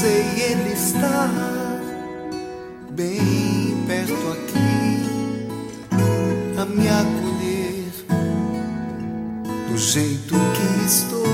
sei, 0.00 0.22
Ele 0.52 0.72
está 0.74 1.28
bem 2.90 3.82
perto 3.84 4.12
aqui 4.32 5.02
a 6.56 6.64
me 6.64 6.88
acolher 6.88 7.90
do 9.68 9.76
jeito 9.76 10.34
que 10.54 10.84
estou. 10.86 11.26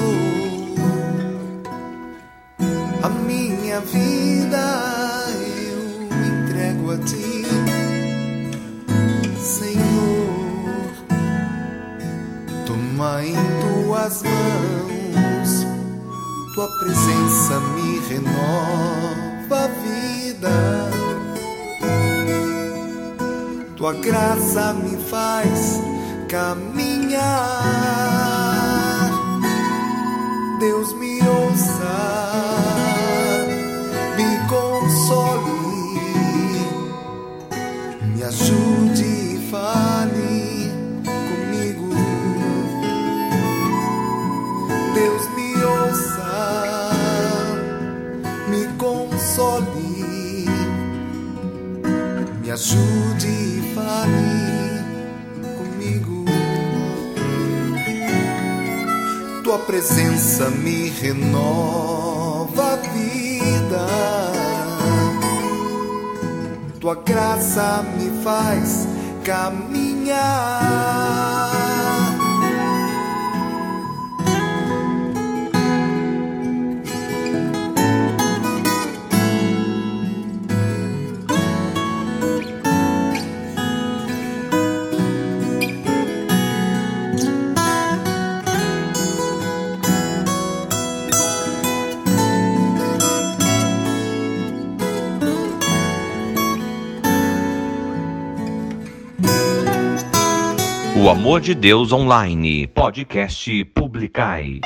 A 3.02 3.08
minha 3.10 3.80
vida 3.80 4.64
eu 5.68 5.80
entrego 6.26 6.92
a 6.92 6.98
Ti, 7.04 7.44
Senhor. 9.38 10.90
Toma 12.66 13.22
em 13.22 13.34
Tuas 13.60 14.22
mãos 14.22 15.04
Tua 16.54 16.68
presença 16.78 17.73
renova 18.08 19.64
a 19.64 19.68
vida. 19.68 20.50
Tua 23.76 23.92
graça 23.94 24.72
me 24.74 24.96
faz 25.10 25.80
caminhar. 26.28 27.60
Deus 30.60 30.92
me 30.94 31.20
ouça. 31.26 31.73
ajude 52.54 53.26
e 53.26 53.72
fale 53.74 54.84
comigo. 55.58 56.24
Tua 59.42 59.58
presença 59.58 60.50
me 60.50 60.88
renova 60.88 62.74
a 62.74 62.76
vida. 62.76 63.86
Tua 66.78 66.94
graça 66.94 67.84
me 67.98 68.22
faz 68.22 68.86
caminhar. 69.24 70.54
O 101.04 101.10
Amor 101.10 101.42
de 101.42 101.54
Deus 101.54 101.92
Online, 101.92 102.66
podcast 102.68 103.62
Publicai. 103.74 104.60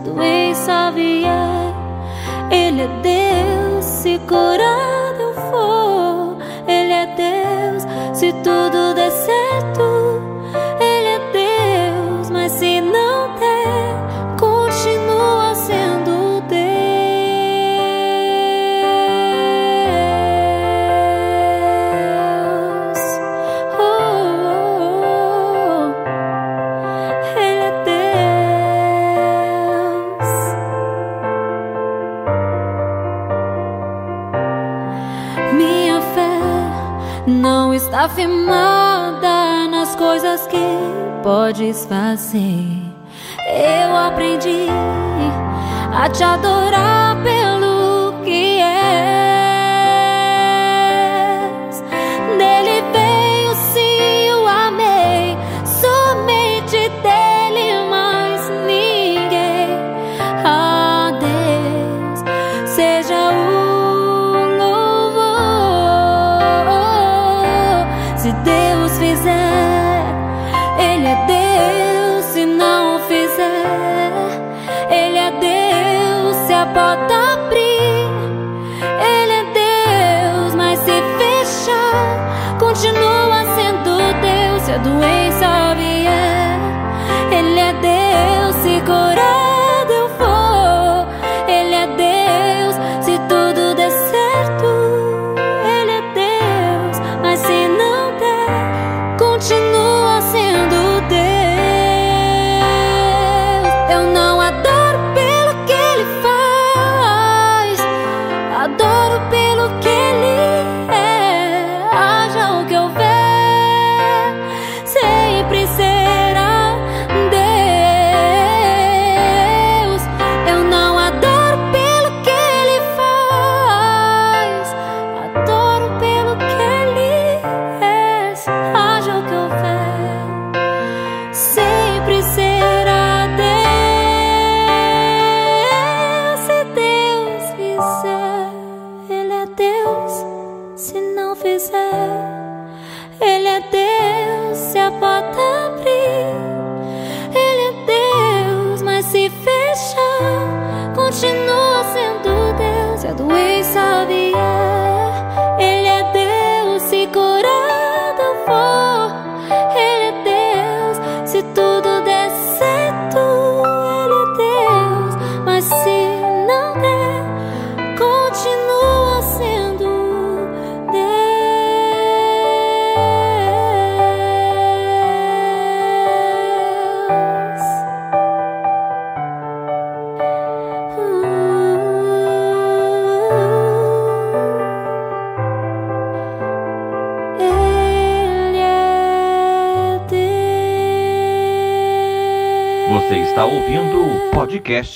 doença 0.00 0.90
vier, 0.90 1.74
Ele 2.50 2.82
é 2.82 2.88
Deus. 3.02 3.84
Se 3.84 4.18
curado 4.20 5.20
eu 5.20 5.34
for, 5.34 6.36
Ele 6.66 6.92
é 6.92 7.06
Deus. 7.06 7.86
Se 8.16 8.32
tudo 8.32 8.69
afirmada 38.04 39.68
nas 39.70 39.94
coisas 39.94 40.46
que 40.46 40.56
podes 41.22 41.84
fazer. 41.84 42.66
Eu 43.46 43.94
aprendi 43.94 44.68
a 45.92 46.08
te 46.08 46.24
adorar. 46.24 47.00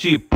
Chip. 0.05 0.34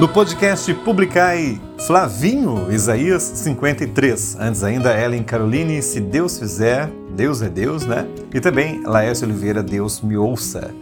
No 0.00 0.08
podcast 0.08 0.74
Publicai 0.84 1.60
Flavinho, 1.86 2.72
Isaías 2.72 3.22
53. 3.22 4.38
Antes 4.40 4.64
ainda, 4.64 5.00
Ellen 5.00 5.22
Caroline, 5.22 5.80
Se 5.80 6.00
Deus 6.00 6.36
Fizer, 6.36 6.90
Deus 7.14 7.42
é 7.42 7.48
Deus, 7.48 7.86
né? 7.86 8.08
E 8.34 8.40
também 8.40 8.82
Laércio 8.82 9.24
Oliveira, 9.24 9.62
Deus 9.62 10.00
Me 10.00 10.16
Ouça. 10.16 10.74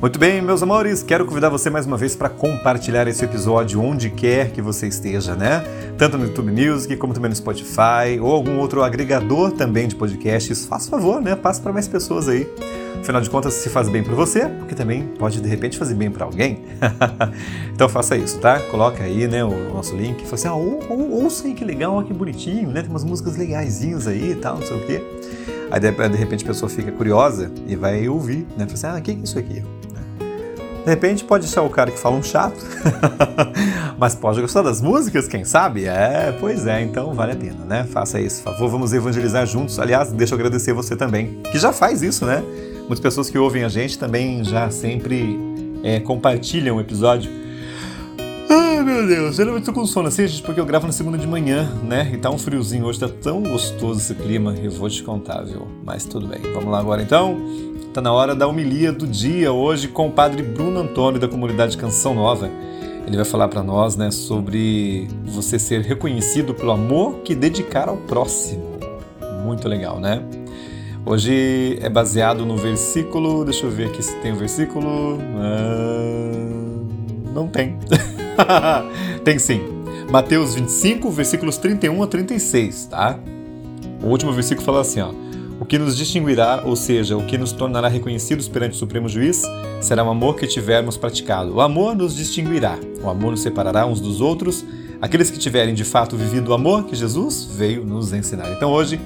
Muito 0.00 0.18
bem, 0.18 0.40
meus 0.40 0.62
amores, 0.62 1.02
quero 1.02 1.26
convidar 1.26 1.50
você 1.50 1.68
mais 1.68 1.84
uma 1.84 1.98
vez 1.98 2.16
para 2.16 2.30
compartilhar 2.30 3.06
esse 3.06 3.22
episódio 3.22 3.82
onde 3.82 4.08
quer 4.08 4.50
que 4.50 4.62
você 4.62 4.86
esteja, 4.86 5.34
né? 5.34 5.62
Tanto 5.98 6.16
no 6.16 6.24
YouTube 6.24 6.50
Music, 6.50 6.96
como 6.96 7.12
também 7.12 7.28
no 7.28 7.36
Spotify, 7.36 8.18
ou 8.18 8.32
algum 8.32 8.56
outro 8.56 8.82
agregador 8.82 9.52
também 9.52 9.86
de 9.86 9.94
podcasts. 9.94 10.64
Faça 10.64 10.88
favor, 10.88 11.20
né? 11.20 11.36
Passe 11.36 11.60
para 11.60 11.70
mais 11.70 11.86
pessoas 11.86 12.30
aí. 12.30 12.50
Afinal 12.98 13.20
de 13.20 13.28
contas, 13.28 13.52
se 13.52 13.68
faz 13.68 13.90
bem 13.90 14.02
para 14.02 14.14
você, 14.14 14.46
porque 14.48 14.74
também 14.74 15.06
pode 15.18 15.38
de 15.38 15.46
repente 15.46 15.76
fazer 15.76 15.94
bem 15.94 16.10
para 16.10 16.24
alguém. 16.24 16.64
então 17.74 17.86
faça 17.86 18.16
isso, 18.16 18.38
tá? 18.38 18.58
Coloca 18.58 19.02
aí, 19.02 19.28
né, 19.28 19.44
o 19.44 19.74
nosso 19.74 19.94
link. 19.94 20.22
Fala 20.22 20.34
assim, 20.34 20.48
ah, 20.48 20.54
ou, 20.54 20.80
ou, 20.88 21.24
ouça 21.24 21.46
aí 21.46 21.52
que 21.52 21.62
legal, 21.62 22.02
que 22.02 22.14
bonitinho, 22.14 22.70
né? 22.70 22.80
Tem 22.80 22.88
umas 22.88 23.04
músicas 23.04 23.36
legaisinhas 23.36 24.06
aí 24.06 24.30
e 24.30 24.34
tal, 24.36 24.56
não 24.56 24.66
sei 24.66 24.78
o 24.78 24.86
quê. 24.86 25.02
Aí 25.70 25.78
de, 25.78 25.90
de 25.90 26.16
repente 26.16 26.42
a 26.42 26.46
pessoa 26.46 26.70
fica 26.70 26.90
curiosa 26.90 27.52
e 27.66 27.76
vai 27.76 28.08
ouvir, 28.08 28.46
né? 28.56 28.64
Fala 28.64 28.72
assim, 28.72 28.86
ah, 28.86 28.96
o 28.98 29.02
que 29.02 29.10
é 29.10 29.14
isso 29.14 29.38
aqui? 29.38 29.62
De 30.84 30.90
repente 30.90 31.24
pode 31.24 31.46
ser 31.46 31.60
o 31.60 31.68
cara 31.68 31.90
que 31.90 31.98
fala 31.98 32.16
um 32.16 32.22
chato, 32.22 32.56
mas 33.98 34.14
pode 34.14 34.40
gostar 34.40 34.62
das 34.62 34.80
músicas, 34.80 35.28
quem 35.28 35.44
sabe? 35.44 35.84
É, 35.84 36.34
pois 36.40 36.66
é, 36.66 36.80
então 36.80 37.12
vale 37.12 37.32
a 37.32 37.36
pena, 37.36 37.64
né? 37.66 37.84
Faça 37.84 38.20
isso, 38.20 38.42
favor, 38.42 38.68
vamos 38.68 38.92
evangelizar 38.92 39.46
juntos. 39.46 39.78
Aliás, 39.78 40.10
deixa 40.10 40.34
eu 40.34 40.38
agradecer 40.38 40.72
você 40.72 40.96
também, 40.96 41.38
que 41.50 41.58
já 41.58 41.72
faz 41.72 42.02
isso, 42.02 42.24
né? 42.24 42.42
Muitas 42.80 43.00
pessoas 43.00 43.28
que 43.28 43.38
ouvem 43.38 43.62
a 43.62 43.68
gente 43.68 43.98
também 43.98 44.42
já 44.42 44.70
sempre 44.70 45.38
é, 45.82 46.00
compartilham 46.00 46.76
o 46.76 46.80
episódio. 46.80 47.30
Ai 48.48 48.82
meu 48.82 49.06
Deus, 49.06 49.36
geralmente 49.36 49.64
tô 49.64 49.72
com 49.72 49.86
sono 49.86 50.08
assim, 50.08 50.26
gente, 50.26 50.42
porque 50.42 50.58
eu 50.58 50.66
gravo 50.66 50.86
na 50.86 50.92
segunda 50.92 51.18
de 51.18 51.26
manhã, 51.26 51.70
né? 51.84 52.10
E 52.12 52.16
tá 52.16 52.30
um 52.30 52.38
friozinho 52.38 52.86
hoje, 52.86 52.98
tá 52.98 53.08
tão 53.08 53.42
gostoso 53.42 54.00
esse 54.00 54.14
clima, 54.14 54.54
eu 54.60 54.70
vou 54.70 54.88
te 54.88 55.02
contar, 55.02 55.42
viu? 55.42 55.68
Mas 55.84 56.04
tudo 56.04 56.26
bem, 56.26 56.40
vamos 56.52 56.70
lá 56.70 56.80
agora 56.80 57.02
então. 57.02 57.69
Está 57.90 58.00
na 58.00 58.12
hora 58.12 58.36
da 58.36 58.46
homilia 58.46 58.92
do 58.92 59.04
dia 59.04 59.52
hoje 59.52 59.88
com 59.88 60.06
o 60.06 60.12
padre 60.12 60.44
Bruno 60.44 60.78
Antônio 60.78 61.18
da 61.18 61.26
comunidade 61.26 61.76
Canção 61.76 62.14
Nova. 62.14 62.48
Ele 63.04 63.16
vai 63.16 63.24
falar 63.24 63.48
para 63.48 63.64
nós, 63.64 63.96
né, 63.96 64.12
sobre 64.12 65.08
você 65.24 65.58
ser 65.58 65.80
reconhecido 65.80 66.54
pelo 66.54 66.70
amor 66.70 67.16
que 67.24 67.34
dedicar 67.34 67.88
ao 67.88 67.96
próximo. 67.96 68.78
Muito 69.44 69.66
legal, 69.66 69.98
né? 69.98 70.22
Hoje 71.04 71.80
é 71.82 71.90
baseado 71.90 72.46
no 72.46 72.56
versículo. 72.56 73.44
Deixa 73.44 73.66
eu 73.66 73.70
ver 73.72 73.88
aqui 73.88 74.04
se 74.04 74.14
tem 74.20 74.30
o 74.30 74.36
um 74.36 74.38
versículo. 74.38 75.18
Ah, 75.40 77.32
não 77.34 77.48
tem. 77.48 77.76
tem 79.24 79.36
sim. 79.36 79.62
Mateus 80.08 80.54
25, 80.54 81.10
versículos 81.10 81.56
31 81.56 82.04
a 82.04 82.06
36, 82.06 82.86
tá? 82.86 83.18
O 84.00 84.06
último 84.06 84.32
versículo 84.32 84.64
fala 84.64 84.80
assim, 84.80 85.00
ó. 85.00 85.12
Que 85.70 85.78
nos 85.78 85.96
distinguirá, 85.96 86.64
ou 86.66 86.74
seja, 86.74 87.16
o 87.16 87.24
que 87.24 87.38
nos 87.38 87.52
tornará 87.52 87.86
reconhecidos 87.86 88.48
perante 88.48 88.72
o 88.72 88.76
Supremo 88.76 89.08
Juiz, 89.08 89.40
será 89.80 90.02
o 90.02 90.10
amor 90.10 90.34
que 90.34 90.44
tivermos 90.44 90.96
praticado. 90.96 91.54
O 91.54 91.60
amor 91.60 91.94
nos 91.94 92.16
distinguirá, 92.16 92.76
o 93.00 93.08
amor 93.08 93.30
nos 93.30 93.40
separará 93.40 93.86
uns 93.86 94.00
dos 94.00 94.20
outros, 94.20 94.64
aqueles 95.00 95.30
que 95.30 95.38
tiverem 95.38 95.72
de 95.72 95.84
fato 95.84 96.16
vivido 96.16 96.48
o 96.50 96.54
amor 96.54 96.86
que 96.86 96.96
Jesus 96.96 97.44
veio 97.44 97.84
nos 97.84 98.12
ensinar. 98.12 98.50
Então 98.50 98.72
hoje 98.72 99.00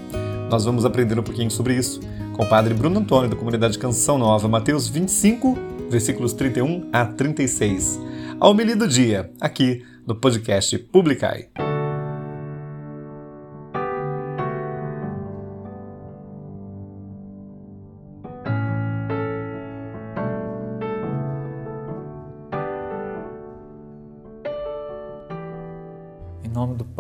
nós 0.51 0.65
vamos 0.65 0.87
aprender 0.87 1.19
um 1.19 1.23
pouquinho 1.23 1.51
sobre 1.51 1.75
isso 1.75 2.01
com 2.33 2.45
o 2.45 2.49
Padre 2.49 2.73
Bruno 2.73 2.99
Antônio, 2.99 3.29
da 3.29 3.37
comunidade 3.37 3.79
Canção 3.79 4.17
Nova, 4.17 4.49
Mateus 4.49 4.89
25, 4.89 5.59
versículos 5.91 6.33
31 6.33 6.89
a 6.91 7.05
36. 7.05 8.01
A 8.41 8.49
homilia 8.49 8.75
do 8.75 8.89
dia, 8.89 9.31
aqui 9.39 9.85
no 10.07 10.15
podcast 10.15 10.79
Publicai. 10.79 11.49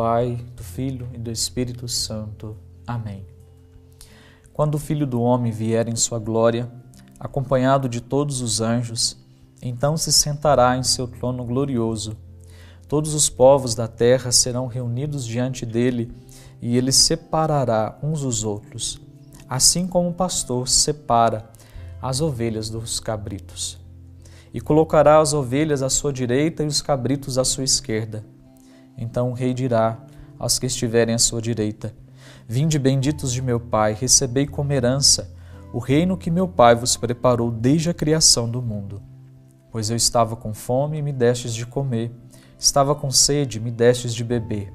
Pai, 0.07 0.39
do 0.55 0.63
Filho 0.63 1.09
e 1.15 1.19
do 1.19 1.31
Espírito 1.31 1.89
Santo. 1.89 2.59
Amém. 2.87 3.25
Quando 4.53 4.75
o 4.75 4.79
Filho 4.79 5.07
do 5.07 5.23
Homem 5.23 5.51
vier 5.51 5.89
em 5.89 5.97
sua 5.97 6.19
glória, 6.19 6.71
acompanhado 7.19 7.89
de 7.89 8.03
todos 8.03 8.43
os 8.43 8.61
anjos, 8.61 9.17
então 9.63 9.97
se 9.97 10.13
sentará 10.13 10.77
em 10.77 10.83
seu 10.83 11.09
trono 11.09 11.43
glorioso. 11.43 12.19
Todos 12.87 13.15
os 13.15 13.31
povos 13.31 13.75
da 13.75 13.89
terra 13.89 14.31
serão 14.31 14.67
reunidos 14.67 15.25
diante 15.25 15.65
dele, 15.65 16.13
e 16.61 16.77
ele 16.77 16.93
separará 16.93 17.99
uns 18.03 18.21
dos 18.21 18.45
outros, 18.45 19.01
assim 19.49 19.87
como 19.87 20.11
o 20.11 20.15
pastor 20.15 20.69
separa 20.69 21.51
as 22.03 22.21
ovelhas 22.21 22.69
dos 22.69 23.01
cabritos. 23.01 23.79
E 24.53 24.61
colocará 24.61 25.19
as 25.19 25.33
ovelhas 25.33 25.83
à 25.83 25.89
sua 25.89 26.13
direita 26.13 26.63
e 26.63 26.67
os 26.67 26.83
cabritos 26.83 27.39
à 27.39 27.45
sua 27.45 27.65
esquerda. 27.65 28.34
Então 28.97 29.31
o 29.31 29.35
rei 29.35 29.55
dirá 29.55 29.99
aos 30.39 30.59
que 30.59 30.67
estiverem 30.67 31.15
à 31.15 31.19
sua 31.19 31.41
direita: 31.41 31.95
Vinde 32.47 32.79
benditos 32.79 33.33
de 33.33 33.43
meu 33.43 33.59
Pai, 33.59 33.93
recebei 33.95 34.47
como 34.47 34.73
herança 34.73 35.33
o 35.73 35.81
reino 35.81 36.17
que 36.17 36.31
meu 36.31 36.47
Pai 36.47 36.77
vos 36.77 36.97
preparou 36.97 37.51
desde 37.51 37.91
a 37.91 37.95
criação 37.95 38.49
do 38.49 38.63
mundo. 38.63 39.03
Pois 39.73 39.91
eu 39.91 39.97
estava 39.97 40.37
com 40.37 40.55
fome 40.55 40.99
e 40.99 41.03
me 41.03 41.13
destes 41.13 41.53
de 41.53 41.67
comer, 41.67 42.13
estava 42.57 42.95
com 42.95 43.11
sede 43.11 43.59
e 43.59 43.61
me 43.61 43.73
destes 43.73 44.15
de 44.15 44.23
beber. 44.23 44.73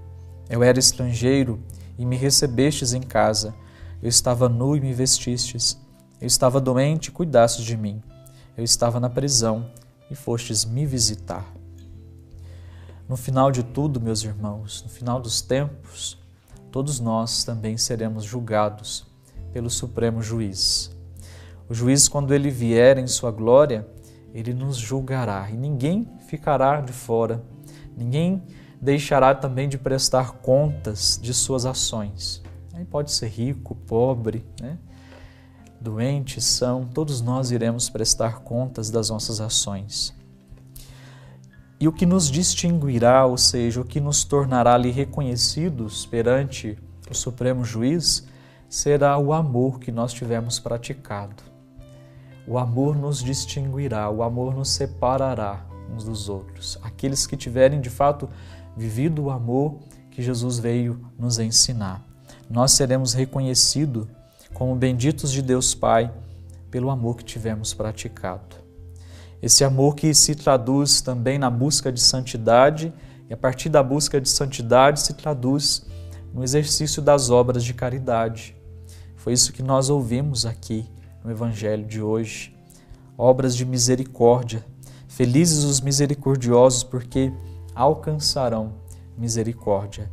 Eu 0.50 0.62
era 0.62 0.78
estrangeiro 0.78 1.64
e 1.98 2.06
me 2.06 2.18
recebestes 2.18 2.94
em 2.94 3.02
casa, 3.02 3.56
eu 4.04 4.10
estava 4.10 4.50
nu 4.50 4.76
e 4.76 4.82
me 4.82 4.92
vestistes, 4.92 5.80
eu 6.20 6.28
estava 6.28 6.60
doente 6.60 7.08
e 7.08 7.12
cuidastes 7.12 7.64
de 7.64 7.78
mim, 7.78 8.02
eu 8.58 8.64
estava 8.64 9.00
na 9.00 9.10
prisão 9.10 9.72
e 10.12 10.16
fostes 10.16 10.66
me 10.66 10.86
visitar. 10.86 11.59
No 13.10 13.18
final 13.18 13.52
de 13.52 13.64
tudo, 13.64 14.00
meus 14.00 14.24
irmãos, 14.24 14.84
no 14.84 14.90
final 14.90 15.20
dos 15.20 15.42
tempos, 15.42 16.16
todos 16.72 17.00
nós 17.00 17.44
também 17.44 17.76
seremos 17.76 18.24
julgados 18.24 19.04
pelo 19.52 19.68
Supremo 19.68 20.22
Juiz. 20.22 20.96
O 21.68 21.74
juiz, 21.74 22.08
quando 22.08 22.36
ele 22.36 22.52
vier 22.52 23.00
em 23.00 23.08
sua 23.08 23.32
glória, 23.32 23.88
ele 24.32 24.54
nos 24.54 24.78
julgará 24.78 25.50
e 25.50 25.58
ninguém 25.58 26.08
ficará 26.28 26.82
de 26.82 26.94
fora, 26.94 27.44
ninguém 27.98 28.44
deixará 28.80 29.34
também 29.34 29.68
de 29.68 29.80
prestar 29.80 30.34
contas 30.34 31.20
de 31.20 31.34
suas 31.34 31.66
ações. 31.66 32.44
Aí 32.76 32.86
pode 32.86 33.12
ser 33.12 33.30
rico, 33.30 33.74
pobre, 33.74 34.46
né? 34.62 34.78
doente, 35.82 36.40
são, 36.40 36.86
todos 36.86 37.22
nós 37.22 37.50
iremos 37.50 37.90
prestar 37.90 38.42
contas 38.42 38.92
das 38.92 39.10
nossas 39.10 39.42
ações. 39.42 40.14
E 41.80 41.88
o 41.88 41.94
que 41.94 42.06
nos 42.06 42.30
distinguirá, 42.30 43.26
ou 43.26 43.38
seja, 43.38 43.80
o 43.80 43.86
que 43.86 44.02
nos 44.02 44.26
tornará 44.26 44.74
ali 44.74 44.92
reconhecidos 44.92 46.06
perante 46.06 46.78
o 47.10 47.14
Supremo 47.14 47.64
Juiz, 47.64 48.28
será 48.68 49.18
o 49.18 49.32
amor 49.32 49.80
que 49.80 49.92
nós 49.92 50.12
tivermos 50.12 50.60
praticado. 50.60 51.42
O 52.46 52.58
amor 52.58 52.98
nos 52.98 53.24
distinguirá, 53.24 54.10
o 54.10 54.24
amor 54.24 54.54
nos 54.54 54.70
separará 54.70 55.66
uns 55.94 56.04
dos 56.04 56.28
outros. 56.28 56.78
Aqueles 56.84 57.26
que 57.26 57.38
tiverem 57.38 57.80
de 57.80 57.90
fato 57.90 58.30
vivido 58.76 59.24
o 59.24 59.30
amor 59.30 59.80
que 60.12 60.22
Jesus 60.22 60.60
veio 60.60 61.00
nos 61.18 61.40
ensinar. 61.40 62.04
Nós 62.50 62.74
seremos 62.74 63.14
reconhecidos 63.14 64.06
como 64.54 64.76
benditos 64.76 65.32
de 65.32 65.42
Deus 65.42 65.74
Pai 65.74 66.12
pelo 66.70 66.90
amor 66.90 67.16
que 67.16 67.24
tivemos 67.24 67.74
praticado. 67.74 68.59
Esse 69.42 69.64
amor 69.64 69.96
que 69.96 70.14
se 70.14 70.36
traduz 70.36 71.02
também 71.02 71.38
na 71.38 71.50
busca 71.50 71.92
de 71.92 72.02
santidade 72.02 72.94
e 73.30 73.34
a 73.34 73.38
partir 73.38 73.70
da 73.70 73.82
busca 73.82 74.20
de 74.20 74.28
santidade 74.28 75.00
se 75.00 75.14
traduz 75.14 75.86
no 76.34 76.44
exercício 76.44 77.02
das 77.02 77.30
obras 77.30 77.64
de 77.64 77.74
caridade. 77.74 78.56
Foi 79.16 79.34
isso 79.34 79.54
que 79.54 79.64
nós 79.64 79.90
ouvimos 79.90 80.46
aqui 80.46 80.86
no 81.24 81.32
Evangelho 81.32 81.86
de 81.86 82.02
hoje. 82.02 82.56
Obras 83.18 83.56
de 83.56 83.66
misericórdia. 83.66 84.66
Felizes 85.08 85.64
os 85.64 85.82
misericordiosos, 85.82 86.84
porque 86.84 87.32
alcançarão 87.76 88.74
misericórdia. 89.18 90.10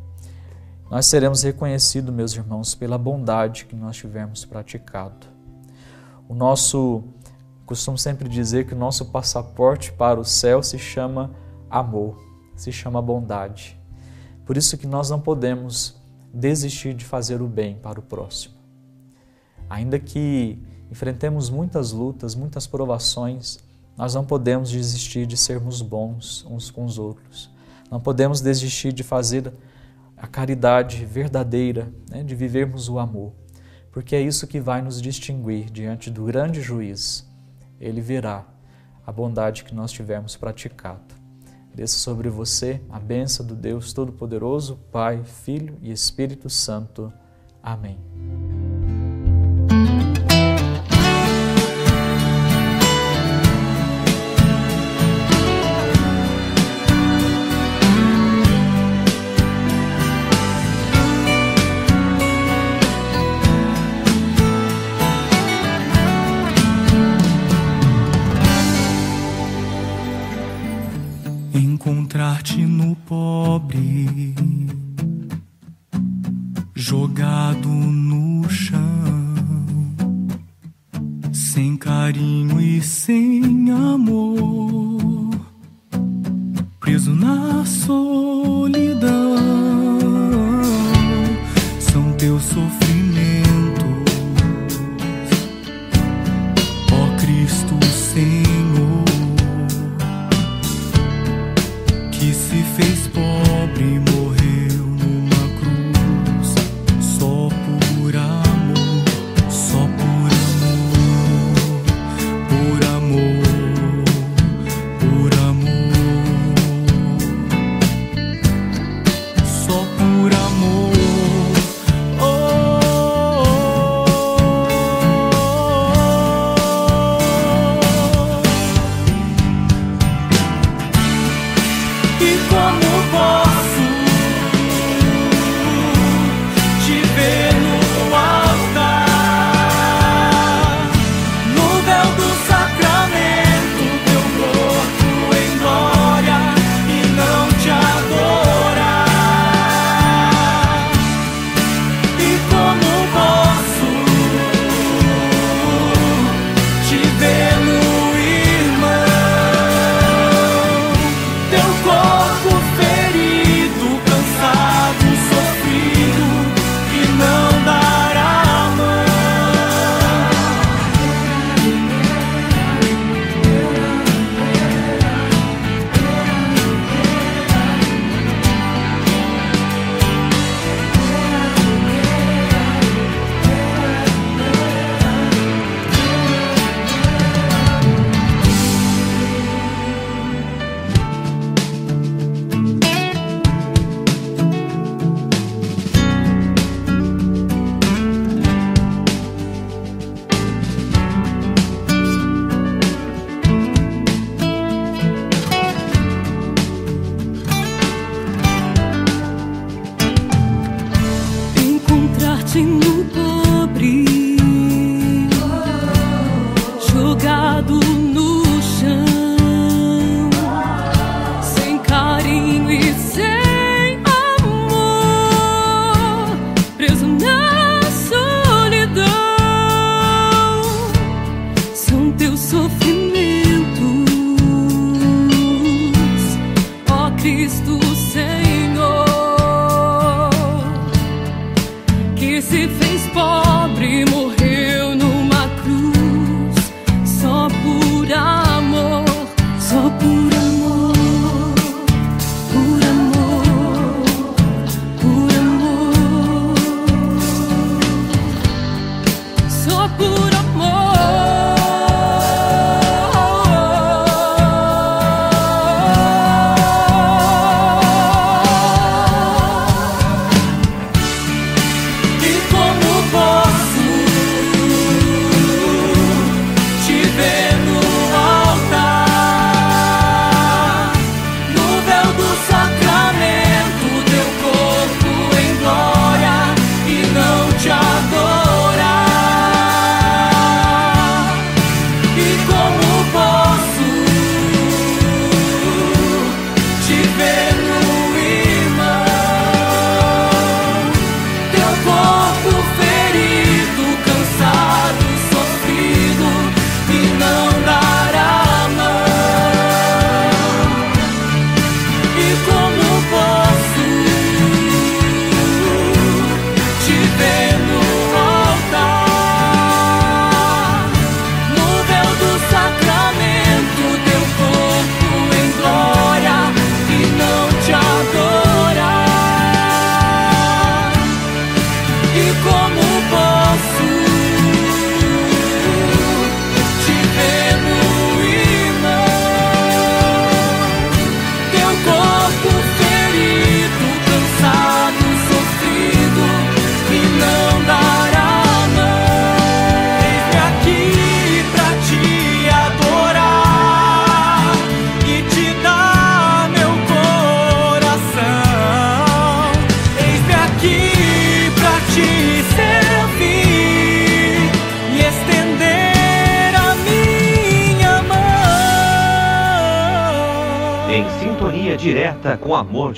Nós 0.90 1.06
seremos 1.06 1.42
reconhecidos, 1.42 2.14
meus 2.14 2.34
irmãos, 2.34 2.74
pela 2.74 2.96
bondade 2.96 3.64
que 3.66 3.74
nós 3.74 3.96
tivermos 3.96 4.44
praticado. 4.44 5.26
O 6.28 6.34
nosso 6.34 7.04
costumo 7.66 7.98
sempre 7.98 8.28
dizer 8.28 8.64
que 8.64 8.74
o 8.74 8.78
nosso 8.78 9.06
passaporte 9.06 9.92
para 9.92 10.20
o 10.20 10.24
céu 10.24 10.62
se 10.62 10.78
chama 10.78 11.32
amor, 11.68 12.16
se 12.54 12.70
chama 12.70 13.02
bondade. 13.02 13.78
Por 14.46 14.56
isso 14.56 14.78
que 14.78 14.86
nós 14.86 15.10
não 15.10 15.20
podemos 15.20 16.00
desistir 16.32 16.94
de 16.94 17.04
fazer 17.04 17.42
o 17.42 17.48
bem 17.48 17.74
para 17.74 17.98
o 17.98 18.02
próximo. 18.02 18.54
Ainda 19.68 19.98
que 19.98 20.62
enfrentemos 20.90 21.50
muitas 21.50 21.90
lutas, 21.90 22.36
muitas 22.36 22.68
provações, 22.68 23.58
nós 23.96 24.14
não 24.14 24.24
podemos 24.24 24.70
desistir 24.70 25.26
de 25.26 25.36
sermos 25.36 25.82
bons 25.82 26.46
uns 26.48 26.70
com 26.70 26.84
os 26.84 26.98
outros. 26.98 27.50
Não 27.90 27.98
podemos 28.00 28.40
desistir 28.40 28.92
de 28.92 29.02
fazer 29.02 29.52
a 30.16 30.28
caridade 30.28 31.04
verdadeira, 31.04 31.92
né, 32.08 32.22
de 32.22 32.34
vivermos 32.34 32.88
o 32.88 33.00
amor, 33.00 33.32
porque 33.90 34.14
é 34.14 34.20
isso 34.20 34.46
que 34.46 34.60
vai 34.60 34.80
nos 34.80 35.02
distinguir 35.02 35.68
diante 35.68 36.10
do 36.10 36.24
grande 36.24 36.60
juiz 36.60 37.25
ele 37.80 38.00
virá, 38.00 38.44
a 39.06 39.12
bondade 39.12 39.64
que 39.64 39.74
nós 39.74 39.92
tivermos 39.92 40.36
praticado. 40.36 41.14
Desça 41.74 41.98
sobre 41.98 42.28
você 42.30 42.80
a 42.88 42.98
bênção 42.98 43.44
do 43.44 43.54
Deus 43.54 43.92
Todo-Poderoso, 43.92 44.76
Pai, 44.90 45.22
Filho 45.24 45.76
e 45.82 45.92
Espírito 45.92 46.48
Santo. 46.48 47.12
Amém. 47.62 47.98
pobre. 73.04 74.65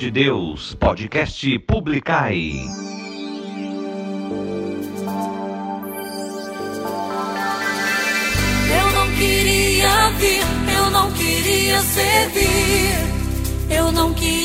de 0.09 0.23
Deus, 0.23 0.73
podcast 0.73 1.59
Publicai. 1.59 2.51
Eu 8.71 8.91
não 8.91 9.11
queria 9.15 10.09
vir, 10.17 10.41
eu 10.75 10.89
não 10.89 11.11
queria 11.11 11.81
servir, 11.81 12.95
eu 13.69 13.91
não 13.91 14.13
queria 14.13 14.38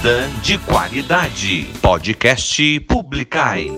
cristã 0.00 0.30
de 0.42 0.56
qualidade. 0.58 1.70
Podcast 1.82 2.80
Publicai. 2.80 3.70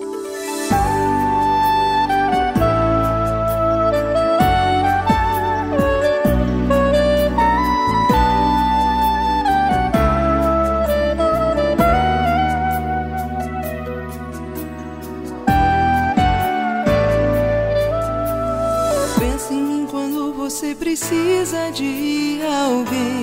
Pensa 19.18 19.52
em 19.52 19.62
mim 19.62 19.86
quando 19.90 20.32
você 20.34 20.74
precisa 20.74 21.70
de 21.72 22.40
alguém 22.44 23.21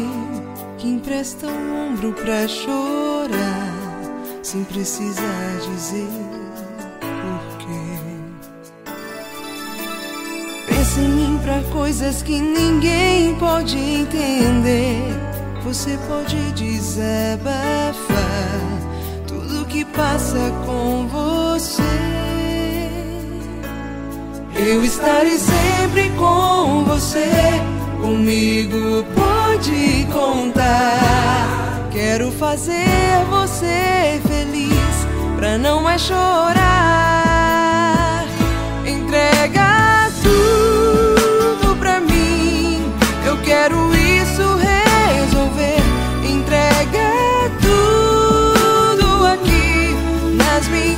empresta 1.19 1.47
um 1.47 1.89
ombro 1.89 2.13
pra 2.13 2.47
chorar, 2.47 3.73
sem 4.41 4.63
precisar 4.63 5.59
dizer 5.69 6.07
porquê. 7.01 7.65
Pensa 10.65 11.01
em 11.01 11.09
mim 11.09 11.39
pra 11.43 11.61
coisas 11.73 12.21
que 12.21 12.39
ninguém 12.39 13.35
pode 13.35 13.77
entender. 13.77 15.01
Você 15.65 15.99
pode 16.07 16.37
desabafar 16.53 17.51
tudo 19.27 19.65
que 19.65 19.83
passa 19.83 20.53
com 20.65 21.05
você. 21.09 21.83
Eu 24.55 24.85
estarei 24.85 25.37
sempre 25.37 26.09
com 26.11 26.85
você, 26.85 27.29
comigo. 28.01 29.03
Por 29.13 29.38
te 29.61 30.07
contar. 30.11 31.87
Quero 31.91 32.31
fazer 32.31 33.25
você 33.29 34.21
feliz 34.27 35.07
pra 35.35 35.57
não 35.57 35.81
mais 35.81 36.01
chorar. 36.01 36.65
Entrega 38.85 40.09
tudo 40.23 41.75
pra 41.77 41.99
mim. 41.99 42.81
Eu 43.25 43.37
quero 43.41 43.75
isso 43.95 44.55
resolver. 44.57 45.81
Entrega 46.23 47.51
tudo 47.61 49.25
aqui 49.27 49.95
nas 50.35 50.67
minhas. 50.67 50.88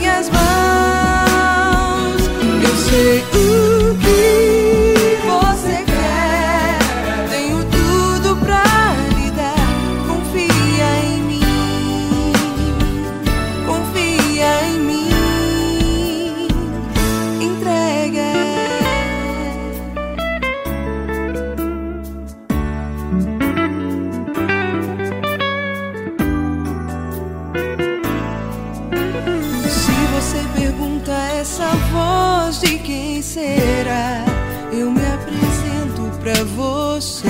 Eu 33.39 34.91
me 34.91 35.01
apresento 35.05 36.01
pra 36.19 36.43
você. 36.43 37.29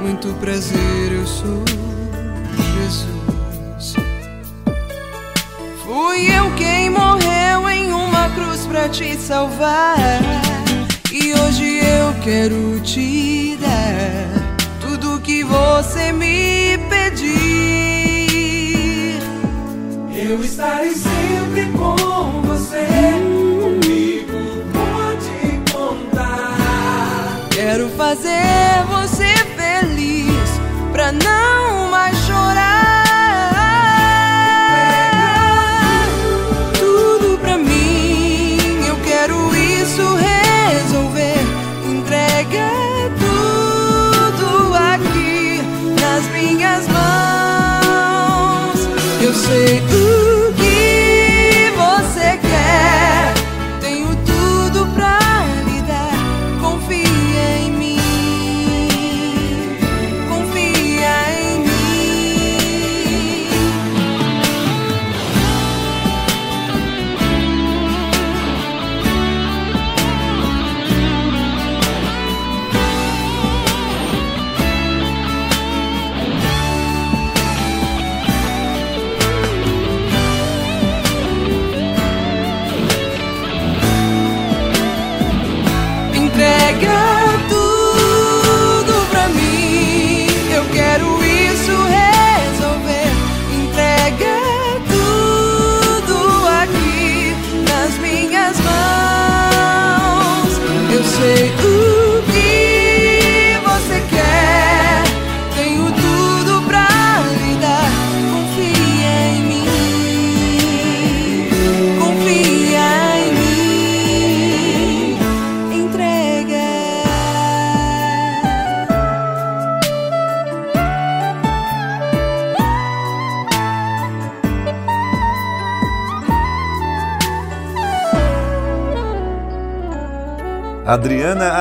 Muito 0.00 0.32
prazer, 0.34 1.12
eu 1.12 1.26
sou 1.26 1.64
Jesus. 2.74 3.96
Fui 5.84 6.30
eu 6.32 6.48
quem 6.54 6.90
morreu 6.90 7.68
em 7.68 7.90
uma 7.92 8.30
cruz 8.30 8.66
pra 8.66 8.88
te 8.88 9.16
salvar. 9.16 9.96
E 11.10 11.32
hoje 11.32 11.80
eu 11.84 12.14
quero 12.22 12.78
te 12.80 13.56
dar 13.60 14.28
tudo 14.80 15.20
que 15.20 15.42
você 15.42 16.12
me 16.12 16.78
pedir. 16.88 17.34
Eu 20.14 20.44
estarei 20.44 20.94
sempre 20.94 21.13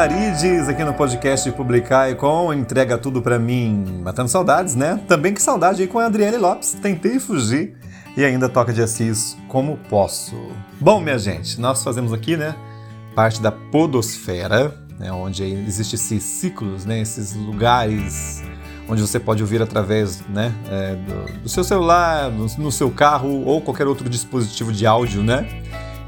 Adriana 0.03 0.31
Arides 0.33 0.67
aqui 0.67 0.83
no 0.83 0.93
podcast 0.93 1.49
Publicar 1.53 2.13
com 2.15 2.53
Entrega 2.53 2.97
Tudo 2.97 3.21
Pra 3.21 3.39
Mim. 3.39 4.01
Matando 4.03 4.27
saudades, 4.27 4.75
né? 4.75 4.99
Também 5.07 5.33
que 5.33 5.41
saudade 5.41 5.81
aí 5.81 5.87
com 5.87 5.97
a 5.97 6.07
Adriane 6.07 6.35
Lopes. 6.35 6.73
Tentei 6.73 7.19
fugir 7.19 7.77
e 8.17 8.25
ainda 8.25 8.49
toca 8.49 8.73
de 8.73 8.81
Assis 8.81 9.37
como 9.47 9.77
posso. 9.89 10.35
Bom, 10.77 10.99
minha 10.99 11.17
gente, 11.17 11.59
nós 11.59 11.81
fazemos 11.81 12.11
aqui, 12.11 12.35
né? 12.35 12.53
Parte 13.15 13.41
da 13.41 13.49
podosfera, 13.49 14.77
né, 14.99 15.09
onde 15.11 15.41
existem 15.43 15.95
esses 15.95 16.23
ciclos, 16.23 16.85
né? 16.85 16.99
Esses 16.99 17.33
lugares 17.33 18.43
onde 18.89 19.01
você 19.01 19.19
pode 19.19 19.41
ouvir 19.41 19.61
através 19.61 20.21
né, 20.27 20.53
é, 20.69 20.95
do, 20.95 21.43
do 21.43 21.49
seu 21.49 21.63
celular, 21.63 22.29
no, 22.29 22.45
no 22.57 22.71
seu 22.73 22.91
carro 22.91 23.45
ou 23.45 23.61
qualquer 23.61 23.87
outro 23.87 24.09
dispositivo 24.09 24.73
de 24.73 24.85
áudio, 24.85 25.23
né? 25.23 25.47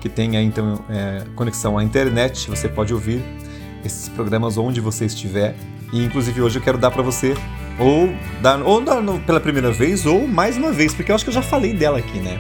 que 0.01 0.09
tenha 0.09 0.39
então 0.39 0.85
é, 0.87 1.23
conexão 1.35 1.79
à 1.79 1.83
internet, 1.83 2.47
você 2.47 2.69
pode 2.69 2.93
ouvir 2.93 3.23
esses 3.87 4.09
programas 4.09 4.57
onde 4.57 4.79
você 4.81 5.05
estiver. 5.05 5.55
E 5.93 6.03
inclusive 6.03 6.41
hoje 6.41 6.57
eu 6.59 6.61
quero 6.63 6.77
dar 6.77 6.91
para 6.91 7.01
você 7.03 7.35
ou 7.79 8.09
dar 8.41 8.61
ou 8.61 8.81
dar 8.81 9.01
no- 9.01 9.19
pela 9.19 9.39
primeira 9.39 9.71
vez 9.71 10.05
ou 10.05 10.27
mais 10.27 10.57
uma 10.57 10.71
vez, 10.71 10.93
porque 10.93 11.11
eu 11.11 11.15
acho 11.15 11.23
que 11.23 11.29
eu 11.29 11.33
já 11.33 11.41
falei 11.41 11.73
dela 11.73 11.99
aqui, 11.99 12.19
né? 12.19 12.39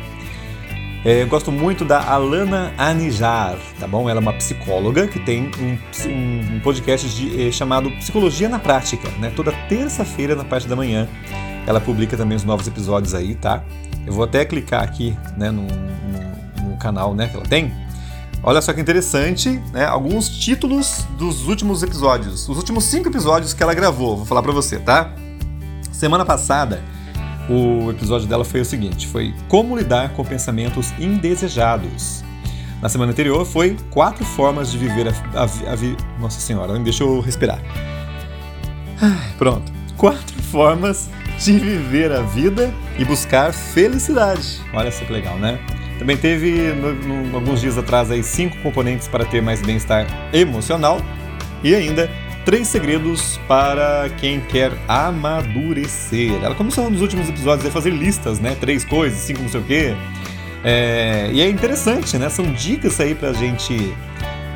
É, 1.03 1.21
eu 1.21 1.27
gosto 1.27 1.51
muito 1.51 1.85
da 1.85 2.01
Alana 2.01 2.73
Anijar, 2.79 3.57
tá 3.79 3.87
bom? 3.87 4.09
Ela 4.09 4.19
é 4.19 4.21
uma 4.21 4.33
psicóloga 4.33 5.05
que 5.07 5.19
tem 5.19 5.51
um, 5.59 5.77
um- 6.09 6.55
um 6.55 6.59
podcast 6.61 7.07
de- 7.09 7.47
eh, 7.47 7.51
chamado 7.51 7.91
Psicologia 7.91 8.49
na 8.49 8.57
Prática, 8.57 9.07
né? 9.19 9.31
Toda 9.35 9.51
terça-feira 9.69 10.35
na 10.35 10.43
parte 10.43 10.67
da 10.67 10.75
manhã 10.75 11.07
ela 11.67 11.79
publica 11.79 12.17
também 12.17 12.35
os 12.35 12.43
novos 12.43 12.67
episódios 12.67 13.13
aí, 13.13 13.35
tá? 13.35 13.63
Eu 14.05 14.13
vou 14.13 14.23
até 14.23 14.45
clicar 14.45 14.83
aqui, 14.83 15.15
né, 15.37 15.49
no, 15.51 15.61
no- 15.63 16.69
no 16.71 16.77
canal, 16.77 17.13
né, 17.15 17.27
que 17.27 17.35
ela 17.35 17.45
tem. 17.45 17.71
Olha 18.47 18.61
só 18.61 18.71
que 18.73 18.79
interessante, 18.79 19.59
né? 19.73 19.85
Alguns 19.85 20.29
títulos 20.29 21.03
dos 21.17 21.47
últimos 21.47 21.81
episódios, 21.81 22.47
os 22.47 22.57
últimos 22.57 22.83
cinco 22.83 23.09
episódios 23.09 23.53
que 23.55 23.63
ela 23.63 23.73
gravou. 23.73 24.17
Vou 24.17 24.25
falar 24.25 24.43
pra 24.43 24.51
você, 24.51 24.77
tá? 24.77 25.11
Semana 25.91 26.23
passada, 26.23 26.83
o 27.49 27.89
episódio 27.89 28.27
dela 28.27 28.45
foi 28.45 28.61
o 28.61 28.65
seguinte: 28.65 29.07
foi 29.07 29.33
como 29.47 29.75
lidar 29.75 30.09
com 30.13 30.23
pensamentos 30.23 30.93
indesejados. 30.99 32.23
Na 32.83 32.87
semana 32.89 33.11
anterior 33.13 33.43
foi 33.45 33.77
quatro 33.89 34.23
formas 34.23 34.71
de 34.71 34.77
viver 34.77 35.07
a, 35.07 35.39
a 35.41 35.71
a 35.71 35.75
vi- 35.75 35.97
Nossa 36.19 36.39
senhora, 36.39 36.77
deixa 36.77 37.03
eu 37.03 37.19
respirar. 37.21 37.59
Pronto. 39.39 39.71
Quatro 39.97 40.43
formas 40.43 41.09
de 41.43 41.57
viver 41.57 42.11
a 42.11 42.21
vida 42.21 42.71
e 42.99 43.03
buscar 43.05 43.51
felicidade. 43.53 44.61
Olha 44.73 44.91
só 44.91 45.03
que 45.03 45.11
legal, 45.11 45.37
né? 45.39 45.57
Também 45.99 46.17
teve, 46.17 46.73
no- 46.73 46.93
no- 46.93 47.35
alguns 47.37 47.61
dias 47.61 47.77
atrás, 47.77 48.11
aí, 48.11 48.21
cinco 48.23 48.57
componentes 48.57 49.07
para 49.07 49.23
ter 49.25 49.41
mais 49.41 49.61
bem-estar 49.61 50.05
emocional. 50.33 50.99
E 51.63 51.73
ainda, 51.73 52.09
três 52.43 52.67
segredos 52.67 53.39
para 53.47 54.09
quem 54.17 54.39
quer 54.41 54.71
amadurecer. 54.87 56.33
Ela 56.43 56.53
começou 56.55 56.89
nos 56.89 57.01
últimos 57.01 57.29
episódios 57.29 57.65
a 57.65 57.71
fazer 57.71 57.91
listas, 57.91 58.39
né? 58.39 58.55
Três 58.59 58.83
coisas, 58.83 59.19
cinco 59.19 59.41
não 59.41 59.49
sei 59.49 59.61
o 59.61 59.63
quê. 59.63 59.95
É, 60.63 61.29
e 61.31 61.41
é 61.41 61.49
interessante, 61.49 62.17
né? 62.17 62.29
São 62.29 62.45
dicas 62.51 62.99
aí 62.99 63.13
pra 63.15 63.33
gente 63.33 63.93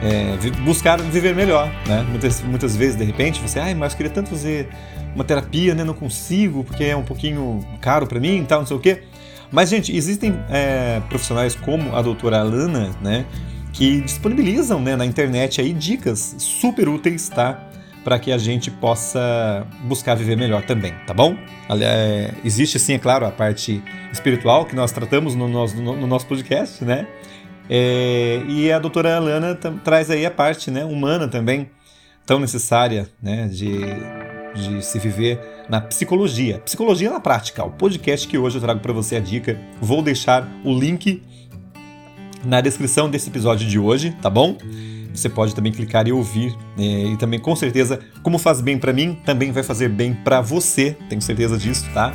é, 0.01 0.35
buscar 0.63 0.99
viver 0.99 1.35
melhor, 1.35 1.71
né? 1.87 2.05
Muitas, 2.09 2.41
muitas 2.41 2.75
vezes, 2.75 2.95
de 2.95 3.03
repente, 3.05 3.41
você, 3.41 3.59
ai, 3.59 3.73
mas 3.73 3.93
eu 3.93 3.97
queria 3.97 4.11
tanto 4.11 4.29
fazer 4.29 4.67
uma 5.15 5.23
terapia, 5.23 5.73
né? 5.75 5.83
Não 5.83 5.93
consigo, 5.93 6.63
porque 6.63 6.83
é 6.83 6.95
um 6.95 7.03
pouquinho 7.03 7.59
caro 7.81 8.07
pra 8.07 8.19
mim 8.19 8.41
e 8.41 8.45
tal, 8.45 8.59
não 8.59 8.67
sei 8.67 8.77
o 8.77 8.79
quê. 8.79 9.03
Mas, 9.51 9.69
gente, 9.69 9.95
existem 9.95 10.39
é, 10.49 11.01
profissionais 11.09 11.55
como 11.55 11.95
a 11.95 12.01
doutora 12.01 12.39
Alana, 12.39 12.91
né? 13.01 13.25
Que 13.73 14.01
disponibilizam 14.01 14.79
né, 14.81 14.95
na 14.95 15.05
internet 15.05 15.61
aí 15.61 15.73
dicas 15.73 16.35
super 16.37 16.87
úteis, 16.87 17.29
tá? 17.29 17.67
Para 18.03 18.17
que 18.17 18.31
a 18.31 18.37
gente 18.37 18.71
possa 18.71 19.65
buscar 19.83 20.15
viver 20.15 20.35
melhor 20.37 20.63
também, 20.63 20.93
tá 21.05 21.13
bom? 21.13 21.35
É, 21.69 22.33
existe, 22.43 22.79
sim, 22.79 22.93
é 22.93 22.99
claro, 22.99 23.25
a 23.25 23.31
parte 23.31 23.83
espiritual 24.11 24.65
que 24.65 24.75
nós 24.75 24.91
tratamos 24.91 25.35
no 25.35 25.47
nosso, 25.47 25.77
no, 25.77 25.95
no 25.95 26.07
nosso 26.07 26.25
podcast, 26.25 26.83
né? 26.83 27.07
É, 27.69 28.41
e 28.47 28.71
a 28.71 28.79
doutora 28.79 29.15
Alana 29.15 29.55
traz 29.83 30.09
aí 30.09 30.25
a 30.25 30.31
parte 30.31 30.71
né, 30.71 30.83
humana 30.83 31.27
também, 31.27 31.69
tão 32.25 32.39
necessária 32.39 33.07
né, 33.21 33.47
de, 33.47 33.69
de 34.53 34.83
se 34.83 34.99
viver 34.99 35.39
na 35.69 35.79
psicologia. 35.81 36.59
Psicologia 36.59 37.09
na 37.09 37.19
prática, 37.19 37.63
o 37.63 37.71
podcast 37.71 38.27
que 38.27 38.37
hoje 38.37 38.57
eu 38.57 38.61
trago 38.61 38.79
para 38.79 38.93
você 38.93 39.15
a 39.15 39.19
dica. 39.19 39.59
Vou 39.81 40.01
deixar 40.01 40.47
o 40.63 40.73
link 40.73 41.21
na 42.43 42.61
descrição 42.61 43.09
desse 43.09 43.29
episódio 43.29 43.67
de 43.67 43.77
hoje, 43.77 44.15
tá 44.21 44.29
bom? 44.29 44.57
Você 45.13 45.27
pode 45.27 45.53
também 45.53 45.71
clicar 45.71 46.07
e 46.07 46.11
ouvir. 46.11 46.55
É, 46.77 46.81
e 46.81 47.17
também, 47.17 47.39
com 47.39 47.55
certeza, 47.55 47.99
como 48.23 48.37
faz 48.37 48.61
bem 48.61 48.77
para 48.77 48.93
mim, 48.93 49.17
também 49.25 49.51
vai 49.51 49.63
fazer 49.63 49.89
bem 49.89 50.13
para 50.13 50.39
você. 50.41 50.95
Tenho 51.09 51.21
certeza 51.21 51.57
disso, 51.57 51.85
tá? 51.93 52.13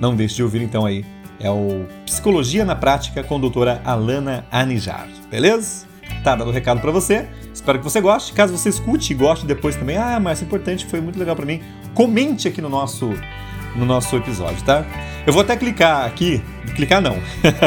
Não 0.00 0.14
deixe 0.14 0.36
de 0.36 0.42
ouvir 0.42 0.62
então 0.62 0.84
aí 0.84 1.04
é 1.40 1.50
o 1.50 1.86
Psicologia 2.06 2.64
na 2.64 2.74
Prática 2.74 3.22
com 3.22 3.36
a 3.36 3.38
doutora 3.38 3.80
Alana 3.84 4.46
Anijar. 4.50 5.08
Beleza? 5.30 5.86
Tá 6.24 6.34
dando 6.34 6.48
um 6.48 6.52
recado 6.52 6.80
para 6.80 6.90
você. 6.90 7.28
Espero 7.52 7.78
que 7.78 7.84
você 7.84 8.00
goste. 8.00 8.32
Caso 8.32 8.56
você 8.56 8.70
escute 8.70 9.12
e 9.12 9.14
goste 9.14 9.44
depois 9.44 9.76
também, 9.76 9.98
ah, 9.98 10.18
mas 10.18 10.40
é 10.40 10.44
importante, 10.46 10.86
foi 10.86 10.98
muito 11.00 11.18
legal 11.18 11.36
para 11.36 11.44
mim. 11.44 11.60
Comente 11.92 12.48
aqui 12.48 12.62
no 12.62 12.70
nosso 12.70 13.12
no 13.76 13.84
nosso 13.84 14.16
episódio, 14.16 14.62
tá? 14.64 14.86
Eu 15.26 15.32
vou 15.32 15.42
até 15.42 15.56
clicar 15.56 16.06
aqui, 16.06 16.42
clicar 16.76 17.02
não. 17.02 17.18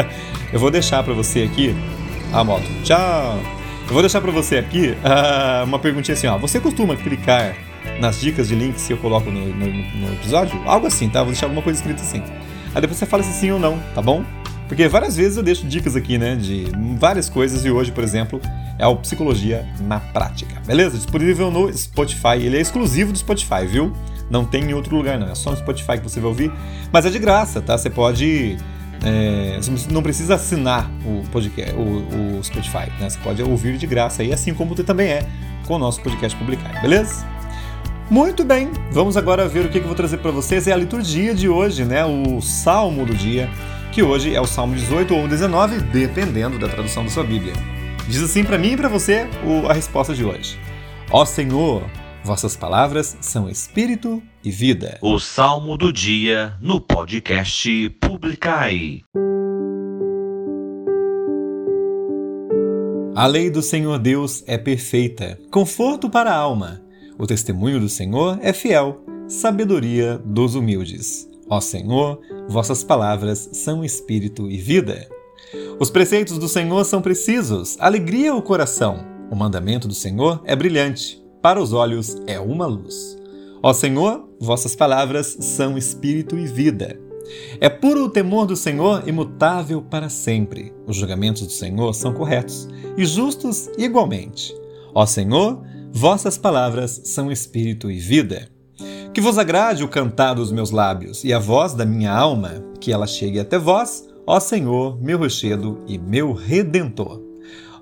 eu 0.52 0.58
vou 0.58 0.70
deixar 0.70 1.02
para 1.04 1.14
você 1.14 1.42
aqui 1.42 1.76
a 2.32 2.42
moto. 2.42 2.66
Tchau. 2.82 3.38
Eu 3.86 3.92
vou 3.92 4.02
deixar 4.02 4.20
para 4.20 4.32
você 4.32 4.58
aqui 4.58 4.90
uh, 4.90 5.64
uma 5.64 5.78
perguntinha 5.78 6.14
assim, 6.14 6.26
ó. 6.26 6.36
Você 6.38 6.58
costuma 6.58 6.96
clicar 6.96 7.54
nas 8.00 8.20
dicas 8.20 8.48
de 8.48 8.54
links 8.54 8.86
que 8.86 8.92
eu 8.92 8.98
coloco 8.98 9.30
no, 9.30 9.46
no, 9.46 9.66
no 9.66 10.12
episódio? 10.14 10.60
Algo 10.66 10.86
assim, 10.86 11.08
tá? 11.08 11.20
Vou 11.20 11.32
deixar 11.32 11.46
alguma 11.46 11.62
coisa 11.62 11.78
escrita 11.78 12.02
assim. 12.02 12.22
Aí 12.74 12.80
depois 12.80 12.98
você 12.98 13.06
fala 13.06 13.22
se 13.22 13.32
sim 13.32 13.50
ou 13.50 13.58
não, 13.60 13.78
tá 13.94 14.02
bom? 14.02 14.24
Porque 14.68 14.86
várias 14.86 15.16
vezes 15.16 15.38
eu 15.38 15.42
deixo 15.42 15.66
dicas 15.66 15.96
aqui, 15.96 16.18
né, 16.18 16.36
de 16.36 16.66
várias 16.98 17.28
coisas 17.28 17.64
e 17.64 17.70
hoje, 17.70 17.90
por 17.90 18.04
exemplo, 18.04 18.38
é 18.78 18.86
o 18.86 18.96
Psicologia 18.96 19.66
na 19.80 19.98
Prática, 19.98 20.60
beleza? 20.66 20.96
Disponível 20.96 21.50
no 21.50 21.72
Spotify, 21.72 22.36
ele 22.36 22.58
é 22.58 22.60
exclusivo 22.60 23.10
do 23.10 23.18
Spotify, 23.18 23.66
viu? 23.66 23.92
Não 24.30 24.44
tem 24.44 24.62
em 24.62 24.74
outro 24.74 24.94
lugar, 24.94 25.18
não, 25.18 25.28
é 25.28 25.34
só 25.34 25.50
no 25.50 25.56
Spotify 25.56 25.96
que 25.96 26.02
você 26.02 26.20
vai 26.20 26.28
ouvir, 26.28 26.52
mas 26.92 27.06
é 27.06 27.10
de 27.10 27.18
graça, 27.18 27.62
tá? 27.62 27.78
Você 27.78 27.88
pode. 27.88 28.58
É, 29.02 29.56
você 29.56 29.90
não 29.90 30.02
precisa 30.02 30.34
assinar 30.34 30.90
o 31.06 31.26
podcast, 31.28 31.74
o, 31.74 32.38
o 32.38 32.44
Spotify, 32.44 32.90
né? 33.00 33.08
Você 33.08 33.18
pode 33.20 33.42
ouvir 33.42 33.78
de 33.78 33.86
graça 33.86 34.22
aí, 34.22 34.32
assim 34.32 34.52
como 34.52 34.76
você 34.76 34.84
também 34.84 35.08
é 35.08 35.26
com 35.66 35.74
o 35.74 35.78
nosso 35.78 36.02
podcast 36.02 36.36
publicado, 36.36 36.78
beleza? 36.82 37.26
Muito 38.10 38.42
bem, 38.42 38.70
vamos 38.90 39.16
agora 39.16 39.46
ver 39.46 39.66
o 39.66 39.68
que 39.68 39.78
eu 39.78 39.84
vou 39.84 39.94
trazer 39.94 40.18
para 40.18 40.30
vocês. 40.30 40.66
É 40.66 40.72
a 40.72 40.76
liturgia 40.76 41.34
de 41.34 41.48
hoje, 41.48 41.84
né? 41.84 42.04
O 42.04 42.40
salmo 42.40 43.04
do 43.04 43.14
dia, 43.14 43.48
que 43.92 44.02
hoje 44.02 44.34
é 44.34 44.40
o 44.40 44.46
salmo 44.46 44.74
18 44.74 45.14
ou 45.14 45.26
19, 45.26 45.80
dependendo 45.80 46.58
da 46.58 46.68
tradução 46.68 47.04
da 47.04 47.10
sua 47.10 47.24
Bíblia. 47.24 47.52
Diz 48.08 48.22
assim 48.22 48.44
para 48.44 48.58
mim 48.58 48.72
e 48.72 48.76
para 48.76 48.88
você 48.88 49.26
a 49.68 49.72
resposta 49.72 50.14
de 50.14 50.24
hoje: 50.24 50.58
Ó 51.10 51.24
Senhor, 51.24 51.82
vossas 52.24 52.56
palavras 52.56 53.16
são 53.20 53.48
espírito 53.48 54.22
e 54.44 54.50
vida. 54.50 54.98
O 55.02 55.18
salmo 55.18 55.76
do 55.76 55.92
dia 55.92 56.56
no 56.60 56.80
podcast 56.80 57.90
Publicai. 58.00 59.02
A 63.14 63.26
lei 63.26 63.50
do 63.50 63.60
Senhor 63.62 63.98
Deus 63.98 64.44
é 64.46 64.56
perfeita, 64.56 65.38
conforto 65.50 66.08
para 66.08 66.30
a 66.30 66.36
alma. 66.36 66.80
O 67.18 67.26
testemunho 67.26 67.80
do 67.80 67.88
Senhor 67.88 68.38
é 68.40 68.52
fiel, 68.52 69.04
sabedoria 69.26 70.18
dos 70.24 70.54
humildes. 70.54 71.28
Ó 71.50 71.60
Senhor, 71.60 72.20
vossas 72.48 72.82
palavras 72.82 73.48
são 73.52 73.84
espírito 73.84 74.50
e 74.50 74.56
vida. 74.56 75.08
Os 75.78 75.90
preceitos 75.90 76.38
do 76.38 76.48
Senhor 76.48 76.84
são 76.84 77.00
precisos, 77.00 77.76
alegria 77.78 78.34
o 78.34 78.42
coração. 78.42 79.04
O 79.30 79.36
mandamento 79.36 79.86
do 79.86 79.94
Senhor 79.94 80.40
é 80.44 80.56
brilhante, 80.56 81.22
para 81.42 81.60
os 81.60 81.72
olhos 81.72 82.16
é 82.26 82.40
uma 82.40 82.66
luz. 82.66 83.16
Ó 83.62 83.72
Senhor, 83.72 84.28
vossas 84.40 84.74
palavras 84.74 85.36
são 85.40 85.76
espírito 85.76 86.38
e 86.38 86.46
vida. 86.46 86.98
É 87.60 87.68
puro 87.68 88.04
o 88.04 88.10
temor 88.10 88.46
do 88.46 88.56
Senhor, 88.56 89.06
imutável 89.06 89.82
para 89.82 90.08
sempre. 90.08 90.72
Os 90.86 90.96
julgamentos 90.96 91.42
do 91.42 91.52
Senhor 91.52 91.92
são 91.92 92.14
corretos 92.14 92.68
e 92.96 93.04
justos 93.04 93.68
igualmente. 93.76 94.54
Ó 94.94 95.04
Senhor, 95.04 95.62
Vossas 95.92 96.36
palavras 96.36 97.00
são 97.04 97.32
espírito 97.32 97.90
e 97.90 97.98
vida. 97.98 98.48
Que 99.12 99.20
vos 99.20 99.38
agrade 99.38 99.82
o 99.82 99.88
cantar 99.88 100.34
dos 100.34 100.52
meus 100.52 100.70
lábios 100.70 101.24
e 101.24 101.32
a 101.32 101.38
voz 101.38 101.74
da 101.74 101.84
minha 101.84 102.12
alma, 102.12 102.62
que 102.80 102.92
ela 102.92 103.06
chegue 103.06 103.40
até 103.40 103.58
vós, 103.58 104.08
ó 104.26 104.38
Senhor, 104.38 105.00
meu 105.02 105.18
rochedo 105.18 105.78
e 105.86 105.98
meu 105.98 106.32
redentor. 106.32 107.20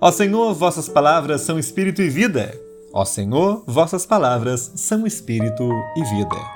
Ó 0.00 0.10
Senhor, 0.10 0.54
vossas 0.54 0.88
palavras 0.88 1.42
são 1.42 1.58
espírito 1.58 2.00
e 2.00 2.08
vida. 2.08 2.58
Ó 2.92 3.04
Senhor, 3.04 3.62
vossas 3.66 4.06
palavras 4.06 4.72
são 4.76 5.06
espírito 5.06 5.68
e 5.96 6.04
vida. 6.04 6.55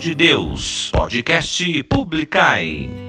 De 0.00 0.14
Deus. 0.14 0.88
Podcast 0.90 1.82
Publicai. 1.84 2.99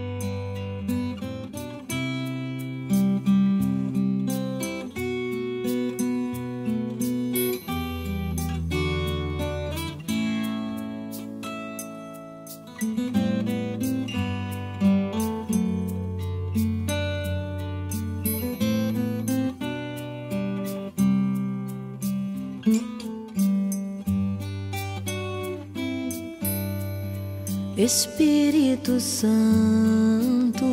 Espírito 27.94 29.02
Santo, 29.02 30.66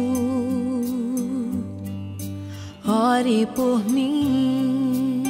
ore 2.86 3.44
por 3.56 3.84
mim. 3.90 5.24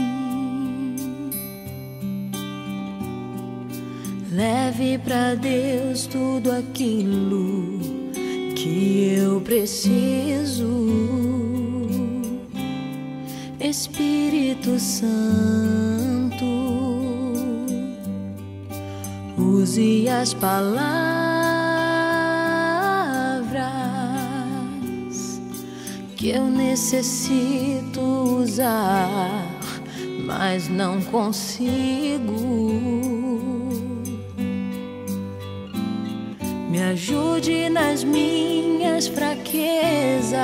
Leve 4.30 4.98
para 4.98 5.34
Deus 5.34 6.06
tudo 6.06 6.52
aquilo 6.52 7.80
que 8.54 9.14
eu 9.16 9.40
preciso. 9.40 10.68
Espírito 13.58 14.78
Santo, 14.78 16.44
use 19.38 20.06
as 20.06 20.34
palavras 20.34 21.07
necessito 26.78 28.00
usar, 28.40 29.44
mas 30.24 30.68
não 30.68 31.00
consigo. 31.02 32.38
Me 36.70 36.80
ajude 36.92 37.68
nas 37.68 38.04
minhas 38.04 39.08
fraquezas. 39.08 40.38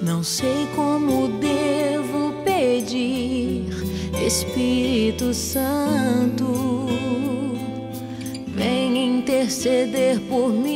Não 0.00 0.22
sei 0.22 0.68
como 0.76 1.26
devo 1.40 2.32
pedir, 2.44 3.66
Espírito 4.24 5.34
Santo, 5.34 6.86
vem 8.46 9.18
interceder 9.18 10.20
por 10.20 10.50
mim. 10.50 10.71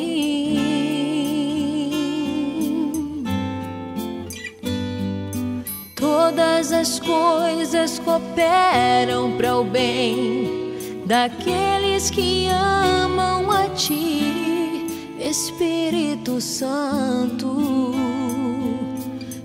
As 6.86 7.00
coisas 7.00 7.98
cooperam 7.98 9.32
para 9.32 9.56
o 9.56 9.64
bem 9.64 11.02
daqueles 11.04 12.10
que 12.10 12.46
amam 12.48 13.50
a 13.50 13.68
Ti, 13.70 14.86
Espírito 15.18 16.40
Santo. 16.40 17.92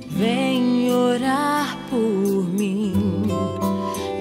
Vem 0.07 0.91
orar 0.93 1.79
por 1.89 2.47
mim. 2.47 3.25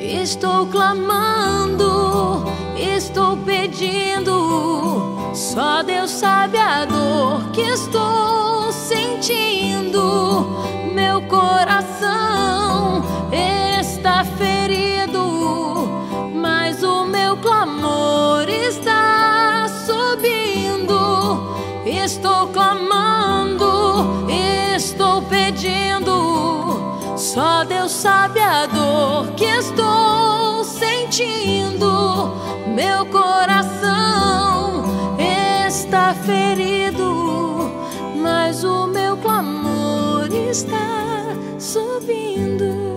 Estou 0.00 0.66
clamando, 0.68 2.44
estou 2.74 3.36
pedindo. 3.44 5.20
Só 5.34 5.82
Deus 5.82 6.10
sabe 6.10 6.56
a 6.56 6.86
dor 6.86 7.50
que 7.52 7.60
estou 7.60 8.72
sentindo. 8.72 10.58
Meu 10.94 11.20
coração 11.28 11.99
Estou 22.20 22.48
clamando, 22.48 24.26
estou 24.76 25.22
pedindo. 25.22 26.78
Só 27.16 27.64
Deus 27.64 27.92
sabe 27.92 28.40
a 28.40 28.66
dor 28.66 29.32
que 29.36 29.46
estou 29.46 30.62
sentindo. 30.62 32.34
Meu 32.66 33.06
coração 33.06 34.84
está 35.66 36.12
ferido, 36.12 37.72
mas 38.22 38.64
o 38.64 38.86
meu 38.86 39.16
clamor 39.16 40.28
está 40.30 41.24
subindo. 41.58 42.89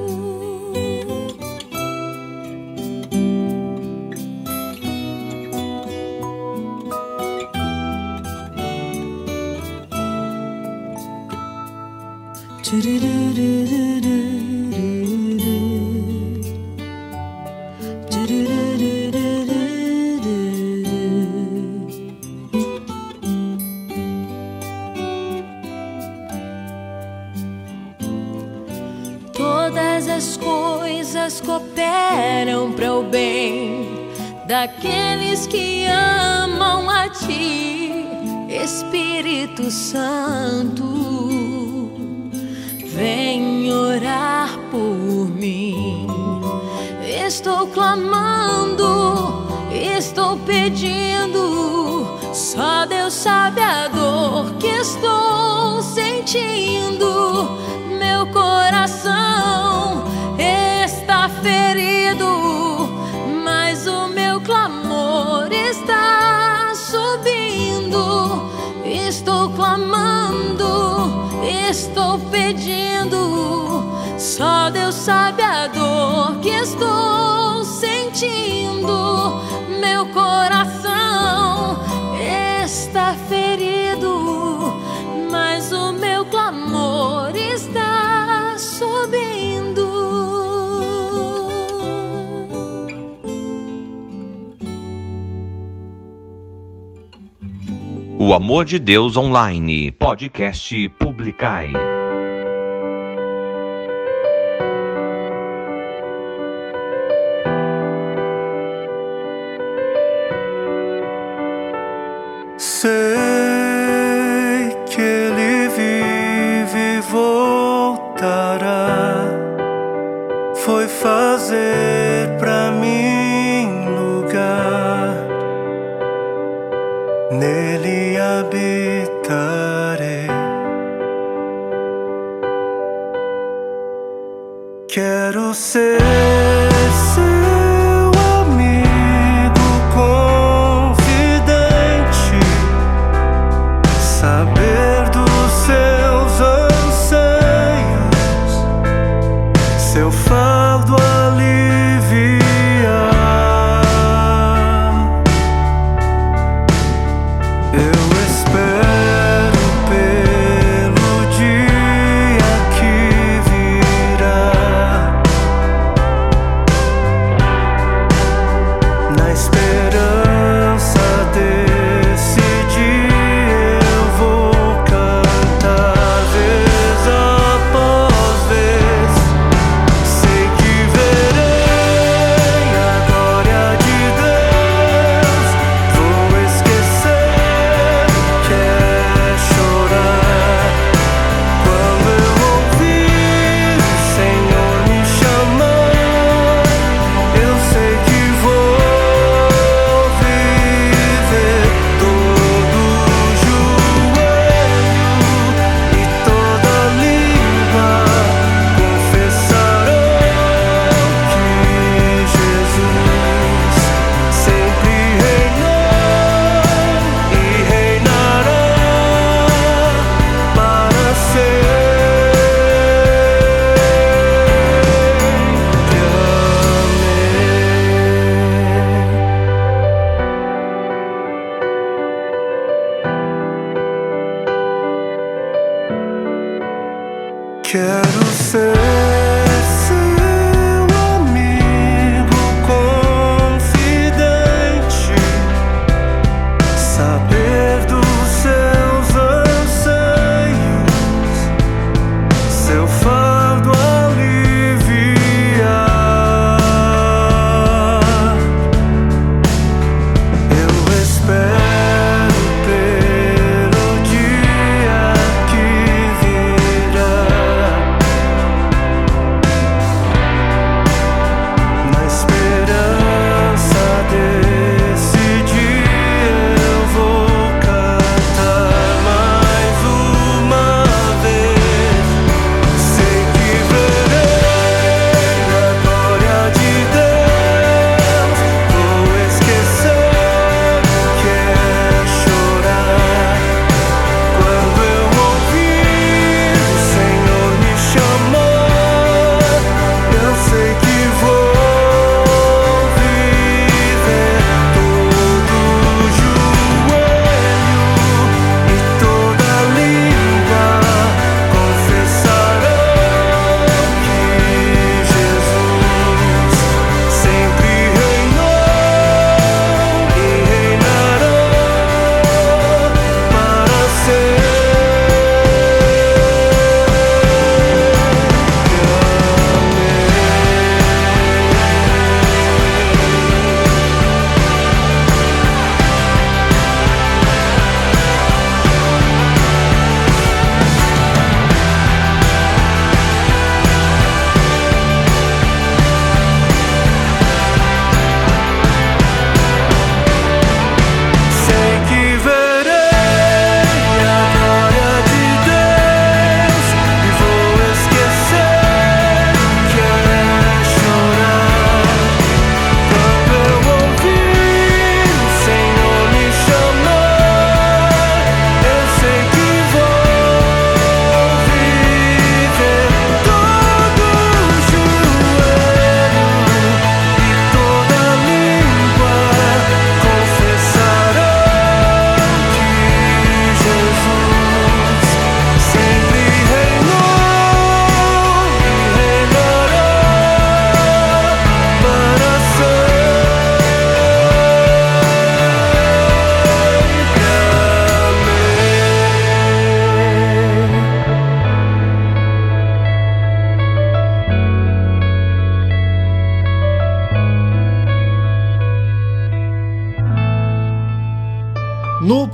Amor 98.33 98.65
de 98.65 98.79
Deus 98.79 99.15
Online. 99.15 99.91
Podcast 99.91 100.73
Publicai. 100.97 101.71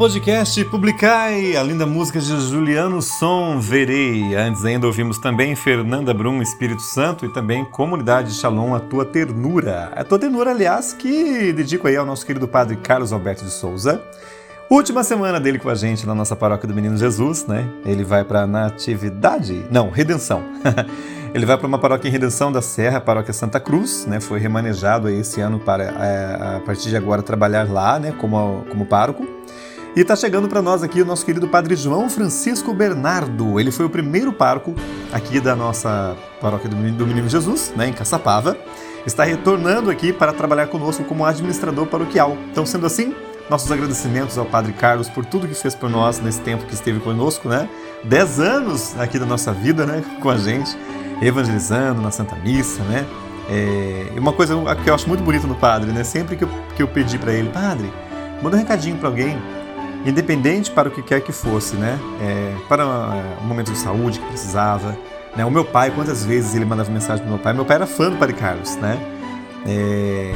Podcast 0.10 0.66
Publicai, 0.66 1.56
a 1.56 1.62
linda 1.62 1.86
música 1.86 2.20
de 2.20 2.26
Juliano 2.42 3.00
Som 3.00 3.60
Verei. 3.60 4.34
Antes 4.34 4.66
ainda 4.66 4.88
ouvimos 4.88 5.20
também 5.20 5.56
Fernanda 5.56 6.12
Brum, 6.16 6.42
Espírito 6.42 6.82
Santo 6.82 7.28
e 7.28 7.30
também 7.30 7.64
Comunidade 7.64 8.34
Shalom, 8.34 8.74
a 8.74 8.80
tua 8.80 9.06
ternura. 9.06 9.92
A 9.96 10.04
tua 10.04 10.18
ternura, 10.18 10.50
aliás, 10.50 10.94
que 10.94 11.54
dedico 11.54 11.88
aí 11.88 11.96
ao 11.96 12.08
nosso 12.08 12.26
querido 12.26 12.48
padre 12.48 12.76
Carlos 12.78 13.14
Alberto 13.14 13.46
de 13.46 13.52
Souza. 13.52 14.02
Última 14.68 15.04
semana 15.04 15.40
dele 15.40 15.60
com 15.60 15.70
a 15.70 15.76
gente 15.76 16.08
na 16.08 16.16
nossa 16.16 16.36
paróquia 16.36 16.68
do 16.68 16.74
Menino 16.74 16.98
Jesus, 16.98 17.46
né? 17.46 17.70
Ele 17.86 18.04
vai 18.04 18.24
para 18.24 18.48
Natividade? 18.48 19.64
Não, 19.70 19.92
Redenção. 19.92 20.44
Ele 21.32 21.46
vai 21.46 21.56
para 21.56 21.68
uma 21.68 21.78
paróquia 21.78 22.10
em 22.10 22.12
Redenção 22.12 22.52
da 22.52 22.60
Serra, 22.60 23.00
paróquia 23.00 23.32
Santa 23.32 23.60
Cruz, 23.60 24.08
né? 24.08 24.20
Foi 24.20 24.40
remanejado 24.40 25.08
aí 25.08 25.20
esse 25.20 25.40
ano 25.40 25.60
para, 25.60 25.84
é, 25.84 26.56
a 26.58 26.62
partir 26.66 26.90
de 26.90 26.98
agora, 26.98 27.22
trabalhar 27.22 27.70
lá, 27.70 28.00
né? 28.00 28.12
Como, 28.20 28.66
como 28.68 28.88
pároco. 28.88 29.29
E 29.96 30.02
está 30.02 30.16
chegando 30.16 30.48
para 30.48 30.62
nós 30.62 30.84
aqui 30.84 31.02
o 31.02 31.06
nosso 31.06 31.26
querido 31.26 31.48
Padre 31.48 31.76
João 31.76 32.10
Francisco 32.10 32.74
Bernardo. 32.74 33.60
Ele 33.60 33.72
foi 33.72 33.86
o 33.86 33.90
primeiro 33.90 34.32
pároco 34.32 34.76
aqui 35.12 35.40
da 35.40 35.56
nossa 35.56 36.16
paróquia 36.40 36.70
do 36.70 36.76
Menino 36.76 37.28
Jesus, 37.28 37.74
né, 37.76 37.88
em 37.88 37.94
Caçapava. 37.94 38.56
Está 39.06 39.24
retornando 39.24 39.90
aqui 39.90 40.14
para 40.14 40.32
trabalhar 40.32 40.68
conosco 40.68 41.04
como 41.04 41.26
administrador 41.26 41.88
paroquial. 41.88 42.38
Então, 42.52 42.66
sendo 42.68 42.86
assim, 42.86 43.16
nossos 43.50 43.72
agradecimentos 43.72 44.38
ao 44.38 44.46
Padre 44.46 44.74
Carlos 44.74 45.10
por 45.10 45.26
tudo 45.26 45.48
que 45.48 45.56
fez 45.56 45.74
por 45.74 45.90
nós 45.90 46.20
nesse 46.20 46.42
tempo 46.42 46.66
que 46.66 46.74
esteve 46.74 47.00
conosco, 47.00 47.50
né? 47.50 47.68
Dez 48.04 48.40
anos 48.40 48.98
aqui 49.00 49.18
da 49.18 49.26
nossa 49.26 49.52
vida, 49.52 49.88
né? 49.88 50.04
Com 50.22 50.30
a 50.30 50.38
gente, 50.38 50.78
evangelizando 51.20 52.00
na 52.00 52.12
Santa 52.12 52.36
Missa, 52.36 52.84
né? 52.84 53.08
É, 53.50 54.20
uma 54.20 54.32
coisa 54.32 54.54
que 54.84 54.90
eu 54.90 54.94
acho 54.94 55.08
muito 55.08 55.24
bonita 55.24 55.48
no 55.48 55.56
Padre, 55.56 55.92
né? 55.92 56.04
Sempre 56.04 56.36
que 56.36 56.44
eu, 56.44 56.50
que 56.76 56.84
eu 56.84 56.88
pedi 56.88 57.18
para 57.18 57.34
ele, 57.34 57.50
Padre, 57.50 57.92
manda 58.44 58.56
um 58.56 58.60
recadinho 58.60 58.98
para 58.98 59.10
alguém, 59.10 59.36
independente 60.06 60.72
para 60.72 60.90
o 60.90 60.92
que 60.92 61.02
quer 61.02 61.22
que 61.22 61.32
fosse, 61.32 61.76
né? 61.76 62.00
É, 62.22 62.56
para 62.68 62.86
um 63.42 63.46
momento 63.46 63.72
de 63.72 63.78
saúde 63.78 64.20
que 64.20 64.26
precisava, 64.28 64.98
né? 65.36 65.46
O 65.46 65.52
meu 65.52 65.66
pai, 65.66 65.92
quantas 65.92 66.26
vezes 66.26 66.56
ele 66.56 66.66
mandava 66.66 66.90
mensagem 66.92 67.24
pro 67.24 67.34
meu 67.34 67.40
pai? 67.40 67.54
Meu 67.54 67.66
pai 67.66 67.76
era 67.76 67.88
fã 67.88 68.10
do 68.10 68.18
Padre 68.18 68.36
Carlos, 68.36 68.76
né? 68.78 68.98
É, 69.66 70.34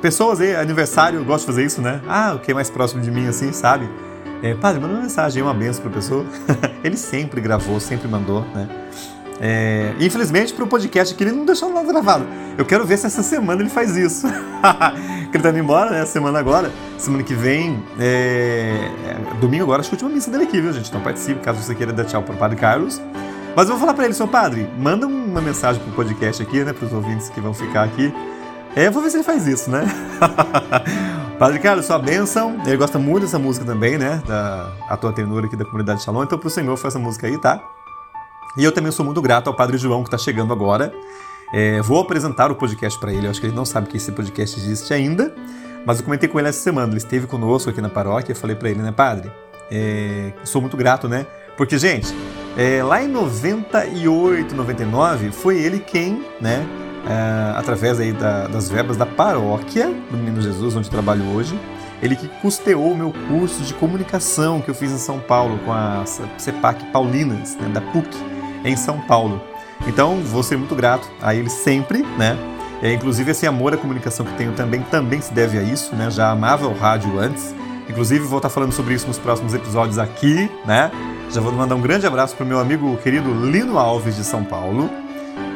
pessoas 0.00 0.40
aí, 0.40 0.54
aniversário, 0.54 1.18
eu 1.18 1.24
gosto 1.24 1.40
de 1.40 1.46
fazer 1.46 1.64
isso, 1.64 1.80
né? 1.80 2.00
Ah, 2.06 2.34
o 2.34 2.38
que 2.38 2.50
é 2.50 2.54
mais 2.54 2.70
próximo 2.70 3.02
de 3.02 3.10
mim, 3.10 3.26
assim, 3.26 3.52
sabe? 3.52 3.88
É, 4.42 4.54
padre, 4.54 4.80
manda 4.80 4.94
uma 4.94 5.02
mensagem, 5.02 5.42
uma 5.42 5.54
benção 5.54 5.82
pra 5.82 5.90
pessoa. 5.90 6.24
ele 6.84 6.96
sempre 6.96 7.40
gravou, 7.40 7.80
sempre 7.80 8.06
mandou, 8.06 8.42
né? 8.54 8.68
É, 9.40 9.92
infelizmente, 10.00 10.52
para 10.52 10.64
o 10.64 10.66
podcast 10.66 11.14
aqui, 11.14 11.24
ele 11.24 11.32
não 11.32 11.44
deixou 11.44 11.72
nada 11.72 11.86
gravado. 11.86 12.26
Eu 12.56 12.64
quero 12.64 12.86
ver 12.86 12.96
se 12.96 13.06
essa 13.06 13.22
semana 13.22 13.60
ele 13.62 13.70
faz 13.70 13.96
isso. 13.96 14.26
ele 15.32 15.42
tá 15.42 15.50
indo 15.50 15.58
embora, 15.58 15.90
né? 15.90 16.06
Semana 16.06 16.38
agora. 16.38 16.70
Semana 16.98 17.22
que 17.22 17.34
vem, 17.34 17.82
é, 17.98 18.90
é, 19.06 19.40
domingo 19.40 19.64
agora, 19.64 19.80
acho 19.80 19.90
que 19.90 19.94
a 19.94 19.96
última 19.96 20.10
missa 20.10 20.30
dele 20.30 20.44
aqui, 20.44 20.60
viu, 20.60 20.72
gente? 20.72 20.88
Então 20.88 21.00
participe, 21.00 21.40
caso 21.40 21.62
você 21.62 21.74
queira 21.74 21.92
dar 21.92 22.04
tchau 22.04 22.22
para 22.22 22.34
o 22.34 22.38
Padre 22.38 22.56
Carlos. 22.56 23.00
Mas 23.54 23.68
eu 23.68 23.74
vou 23.74 23.80
falar 23.80 23.94
para 23.94 24.04
ele, 24.04 24.12
seu 24.12 24.28
padre, 24.28 24.68
manda 24.78 25.06
uma 25.06 25.40
mensagem 25.40 25.82
pro 25.82 25.90
podcast 25.92 26.42
aqui, 26.42 26.62
né? 26.62 26.74
Para 26.74 26.86
os 26.86 26.92
ouvintes 26.92 27.30
que 27.30 27.40
vão 27.40 27.54
ficar 27.54 27.84
aqui. 27.84 28.12
É, 28.74 28.88
eu 28.88 28.92
vou 28.92 29.02
ver 29.02 29.08
se 29.08 29.16
ele 29.16 29.24
faz 29.24 29.46
isso, 29.46 29.70
né? 29.70 29.86
Padre 31.38 31.58
Carlos, 31.58 31.86
sua 31.86 31.98
bênção. 31.98 32.58
Ele 32.66 32.76
gosta 32.76 32.98
muito 32.98 33.22
dessa 33.22 33.38
música 33.38 33.64
também, 33.64 33.96
né? 33.96 34.22
Da 34.26 34.70
a 34.88 34.96
tua 34.98 35.12
tenura 35.12 35.46
aqui 35.46 35.56
da 35.56 35.64
comunidade 35.64 36.02
Shalom. 36.02 36.22
Então, 36.22 36.38
pro 36.38 36.50
Senhor, 36.50 36.76
faz 36.76 36.94
essa 36.94 37.02
música 37.02 37.26
aí, 37.26 37.38
tá? 37.38 37.62
E 38.56 38.64
eu 38.64 38.72
também 38.72 38.90
sou 38.92 39.04
muito 39.04 39.20
grato 39.20 39.48
ao 39.48 39.54
Padre 39.54 39.78
João, 39.78 40.02
que 40.02 40.08
está 40.08 40.18
chegando 40.18 40.52
agora. 40.52 40.92
É, 41.52 41.80
vou 41.82 42.00
apresentar 42.00 42.50
o 42.50 42.54
podcast 42.54 42.98
para 42.98 43.12
ele. 43.12 43.26
Eu 43.26 43.30
acho 43.30 43.40
que 43.40 43.46
ele 43.46 43.54
não 43.54 43.64
sabe 43.64 43.88
que 43.88 43.96
esse 43.96 44.10
podcast 44.12 44.58
existe 44.58 44.92
ainda. 44.92 45.34
Mas 45.84 45.98
eu 45.98 46.04
comentei 46.04 46.28
com 46.28 46.38
ele 46.38 46.48
essa 46.48 46.60
semana. 46.60 46.88
Ele 46.88 46.98
esteve 46.98 47.26
conosco 47.26 47.70
aqui 47.70 47.80
na 47.80 47.88
paróquia. 47.88 48.32
Eu 48.32 48.36
falei 48.36 48.56
para 48.56 48.70
ele, 48.70 48.82
né, 48.82 48.92
Padre? 48.92 49.30
É, 49.70 50.32
sou 50.44 50.60
muito 50.60 50.76
grato, 50.76 51.08
né? 51.08 51.26
Porque, 51.56 51.78
gente, 51.78 52.14
é, 52.56 52.82
lá 52.82 53.02
em 53.02 53.08
98, 53.08 54.54
99, 54.54 55.30
foi 55.32 55.58
ele 55.58 55.78
quem, 55.78 56.24
né? 56.40 56.66
é, 57.06 57.56
através 57.56 58.00
aí 58.00 58.12
da, 58.12 58.48
das 58.48 58.68
verbas 58.68 58.96
da 58.96 59.06
paróquia 59.06 59.86
do 60.10 60.16
Menino 60.16 60.42
Jesus, 60.42 60.74
onde 60.74 60.90
trabalho 60.90 61.24
hoje. 61.34 61.58
Ele 62.02 62.14
que 62.14 62.28
custeou 62.28 62.92
o 62.92 62.96
meu 62.96 63.12
curso 63.28 63.62
de 63.62 63.72
comunicação 63.72 64.60
que 64.60 64.68
eu 64.68 64.74
fiz 64.74 64.92
em 64.92 64.98
São 64.98 65.18
Paulo 65.18 65.58
com 65.64 65.72
a 65.72 66.04
CEPAC 66.36 66.84
Paulinas, 66.92 67.56
né, 67.56 67.68
da 67.70 67.80
PUC, 67.80 68.08
em 68.64 68.76
São 68.76 69.00
Paulo. 69.00 69.40
Então, 69.86 70.20
vou 70.20 70.42
ser 70.42 70.56
muito 70.56 70.74
grato 70.74 71.08
a 71.20 71.34
ele 71.34 71.50
sempre, 71.50 72.02
né? 72.18 72.36
É, 72.82 72.92
inclusive, 72.92 73.30
esse 73.30 73.46
amor 73.46 73.72
à 73.72 73.76
comunicação 73.76 74.24
que 74.24 74.32
tenho 74.34 74.52
também, 74.52 74.82
também 74.82 75.20
se 75.20 75.32
deve 75.32 75.58
a 75.58 75.62
isso, 75.62 75.94
né? 75.94 76.10
Já 76.10 76.30
amava 76.30 76.66
o 76.66 76.74
rádio 76.76 77.18
antes. 77.18 77.54
Inclusive, 77.88 78.24
vou 78.26 78.38
estar 78.38 78.48
falando 78.48 78.72
sobre 78.72 78.94
isso 78.94 79.06
nos 79.06 79.18
próximos 79.18 79.54
episódios 79.54 79.98
aqui, 79.98 80.50
né? 80.66 80.90
Já 81.30 81.40
vou 81.40 81.52
mandar 81.52 81.74
um 81.74 81.80
grande 81.80 82.06
abraço 82.06 82.36
para 82.36 82.44
o 82.44 82.46
meu 82.46 82.58
amigo 82.58 82.96
querido 82.98 83.32
Lino 83.46 83.78
Alves 83.78 84.16
de 84.16 84.24
São 84.24 84.44
Paulo, 84.44 84.90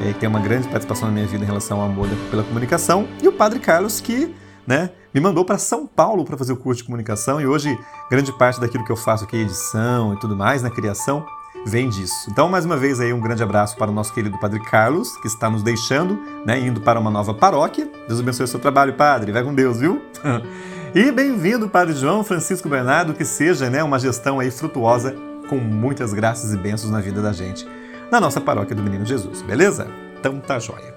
é, 0.01 0.13
que 0.13 0.21
tem 0.21 0.29
uma 0.29 0.41
grande 0.41 0.67
participação 0.69 1.09
na 1.09 1.15
minha 1.15 1.27
vida 1.27 1.45
em 1.45 1.47
relação 1.47 1.81
ao 1.81 1.87
amor 1.87 2.09
pela 2.31 2.43
comunicação, 2.43 3.07
e 3.23 3.29
o 3.29 3.33
Padre 3.33 3.59
Carlos, 3.59 4.01
que 4.01 4.35
né, 4.67 4.91
me 5.13 5.21
mandou 5.21 5.45
para 5.45 5.59
São 5.59 5.87
Paulo 5.87 6.25
para 6.25 6.37
fazer 6.37 6.53
o 6.53 6.57
curso 6.57 6.79
de 6.79 6.85
comunicação, 6.85 7.41
e 7.41 7.47
hoje 7.47 7.77
grande 8.11 8.33
parte 8.33 8.61
daquilo 8.61 8.85
que 8.85 8.93
eu 8.93 8.97
faço 8.97 9.25
aqui, 9.25 9.37
edição 9.37 10.15
e 10.15 10.19
tudo 10.19 10.37
mais, 10.37 10.63
na 10.63 10.71
criação, 10.71 11.25
vem 11.67 11.89
disso. 11.89 12.29
Então, 12.31 12.49
mais 12.49 12.65
uma 12.65 12.77
vez 12.77 13.01
aí 13.01 13.13
um 13.13 13.21
grande 13.21 13.43
abraço 13.43 13.77
para 13.77 13.91
o 13.91 13.95
nosso 13.95 14.13
querido 14.13 14.39
Padre 14.39 14.61
Carlos, 14.61 15.17
que 15.19 15.27
está 15.27 15.51
nos 15.51 15.63
deixando, 15.63 16.19
né, 16.45 16.59
indo 16.59 16.81
para 16.81 16.99
uma 16.99 17.11
nova 17.11 17.35
paróquia. 17.35 17.91
Deus 18.07 18.21
abençoe 18.21 18.45
o 18.45 18.49
seu 18.49 18.61
trabalho, 18.61 18.95
Padre. 18.95 19.33
Vai 19.33 19.43
com 19.43 19.55
Deus, 19.55 19.79
viu? 19.79 20.03
e 20.95 21.11
bem-vindo, 21.13 21.69
Padre 21.69 21.95
João 21.95 22.25
Francisco 22.25 22.69
Bernardo, 22.69 23.15
que 23.15 23.25
seja, 23.25 23.69
né, 23.69 23.83
uma 23.83 23.99
gestão 23.99 24.41
aí 24.41 24.51
frutuosa 24.51 25.15
com 25.49 25.57
muitas 25.57 26.13
graças 26.13 26.53
e 26.53 26.57
bênçãos 26.57 26.93
na 26.93 27.01
vida 27.01 27.21
da 27.21 27.33
gente 27.33 27.67
na 28.11 28.21
nossa 28.21 28.41
paróquia 28.41 28.75
do 28.75 28.83
Menino 28.83 29.07
Jesus, 29.07 29.41
beleza? 29.43 29.87
Então 30.19 30.41
tá 30.41 30.59
jóia. 30.59 30.95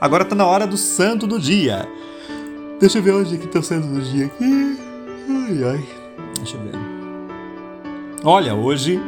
Agora 0.00 0.24
tá 0.24 0.34
na 0.34 0.46
hora 0.46 0.66
do 0.66 0.76
santo 0.76 1.26
do 1.26 1.38
dia. 1.38 1.88
Deixa 2.80 2.98
eu 2.98 3.02
ver 3.02 3.14
onde 3.14 3.34
é 3.34 3.38
que 3.38 3.46
tá 3.46 3.58
o 3.58 3.62
santo 3.62 3.86
do 3.88 4.00
dia 4.00 4.26
aqui. 4.26 4.78
Ai, 5.28 5.64
ai. 5.64 5.88
Deixa 6.36 6.56
eu 6.56 6.62
ver. 6.62 6.72
Olha, 8.24 8.54
hoje 8.54 9.00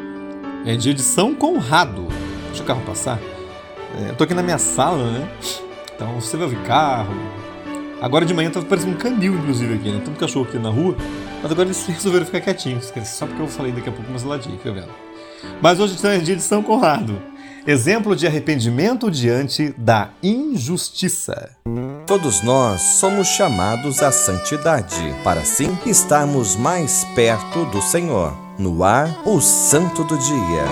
é 0.64 0.76
dia 0.76 0.94
de 0.94 1.02
São 1.02 1.34
Conrado. 1.34 2.06
Deixa 2.48 2.62
o 2.62 2.66
carro 2.66 2.82
passar. 2.82 3.18
É, 3.98 4.10
eu 4.10 4.16
tô 4.16 4.24
aqui 4.24 4.34
na 4.34 4.42
minha 4.42 4.58
sala, 4.58 5.10
né? 5.10 5.28
Então 5.94 6.20
você 6.20 6.36
vai 6.36 6.46
ouvir 6.46 6.62
carro. 6.62 7.14
Agora 8.00 8.24
de 8.24 8.34
manhã 8.34 8.50
tava 8.50 8.66
parecendo 8.66 8.92
um 8.92 8.98
canil, 8.98 9.34
inclusive, 9.34 9.74
aqui, 9.74 9.90
né? 9.90 10.02
Um 10.06 10.14
cachorro 10.14 10.46
aqui 10.48 10.58
na 10.58 10.70
rua. 10.70 10.96
Mas 11.42 11.50
agora 11.52 11.68
eles 11.68 11.86
resolveram 11.86 12.26
ficar 12.26 12.40
quietinhos. 12.40 12.92
Só 13.04 13.26
porque 13.26 13.42
eu 13.42 13.48
falei 13.48 13.72
daqui 13.72 13.88
a 13.88 13.92
pouco 13.92 14.10
umas 14.10 14.22
ladinhas, 14.22 14.58
fica 14.58 14.72
vendo? 14.72 14.90
Mas 15.60 15.78
hoje 15.78 15.96
é 16.06 16.18
dia 16.18 16.36
de 16.36 16.42
São 16.42 16.62
Conrado 16.62 17.20
exemplo 17.66 18.14
de 18.14 18.26
arrependimento 18.26 19.10
diante 19.10 19.74
da 19.76 20.10
injustiça. 20.22 21.56
Todos 22.06 22.42
nós 22.42 22.80
somos 22.80 23.28
chamados 23.28 24.02
à 24.02 24.12
santidade, 24.12 25.14
para 25.22 25.40
assim 25.40 25.76
estarmos 25.86 26.56
mais 26.56 27.04
perto 27.14 27.64
do 27.66 27.80
Senhor. 27.80 28.43
No 28.56 28.84
ar, 28.84 29.22
o 29.26 29.40
Santo 29.40 30.04
do 30.04 30.16
Dia. 30.16 30.64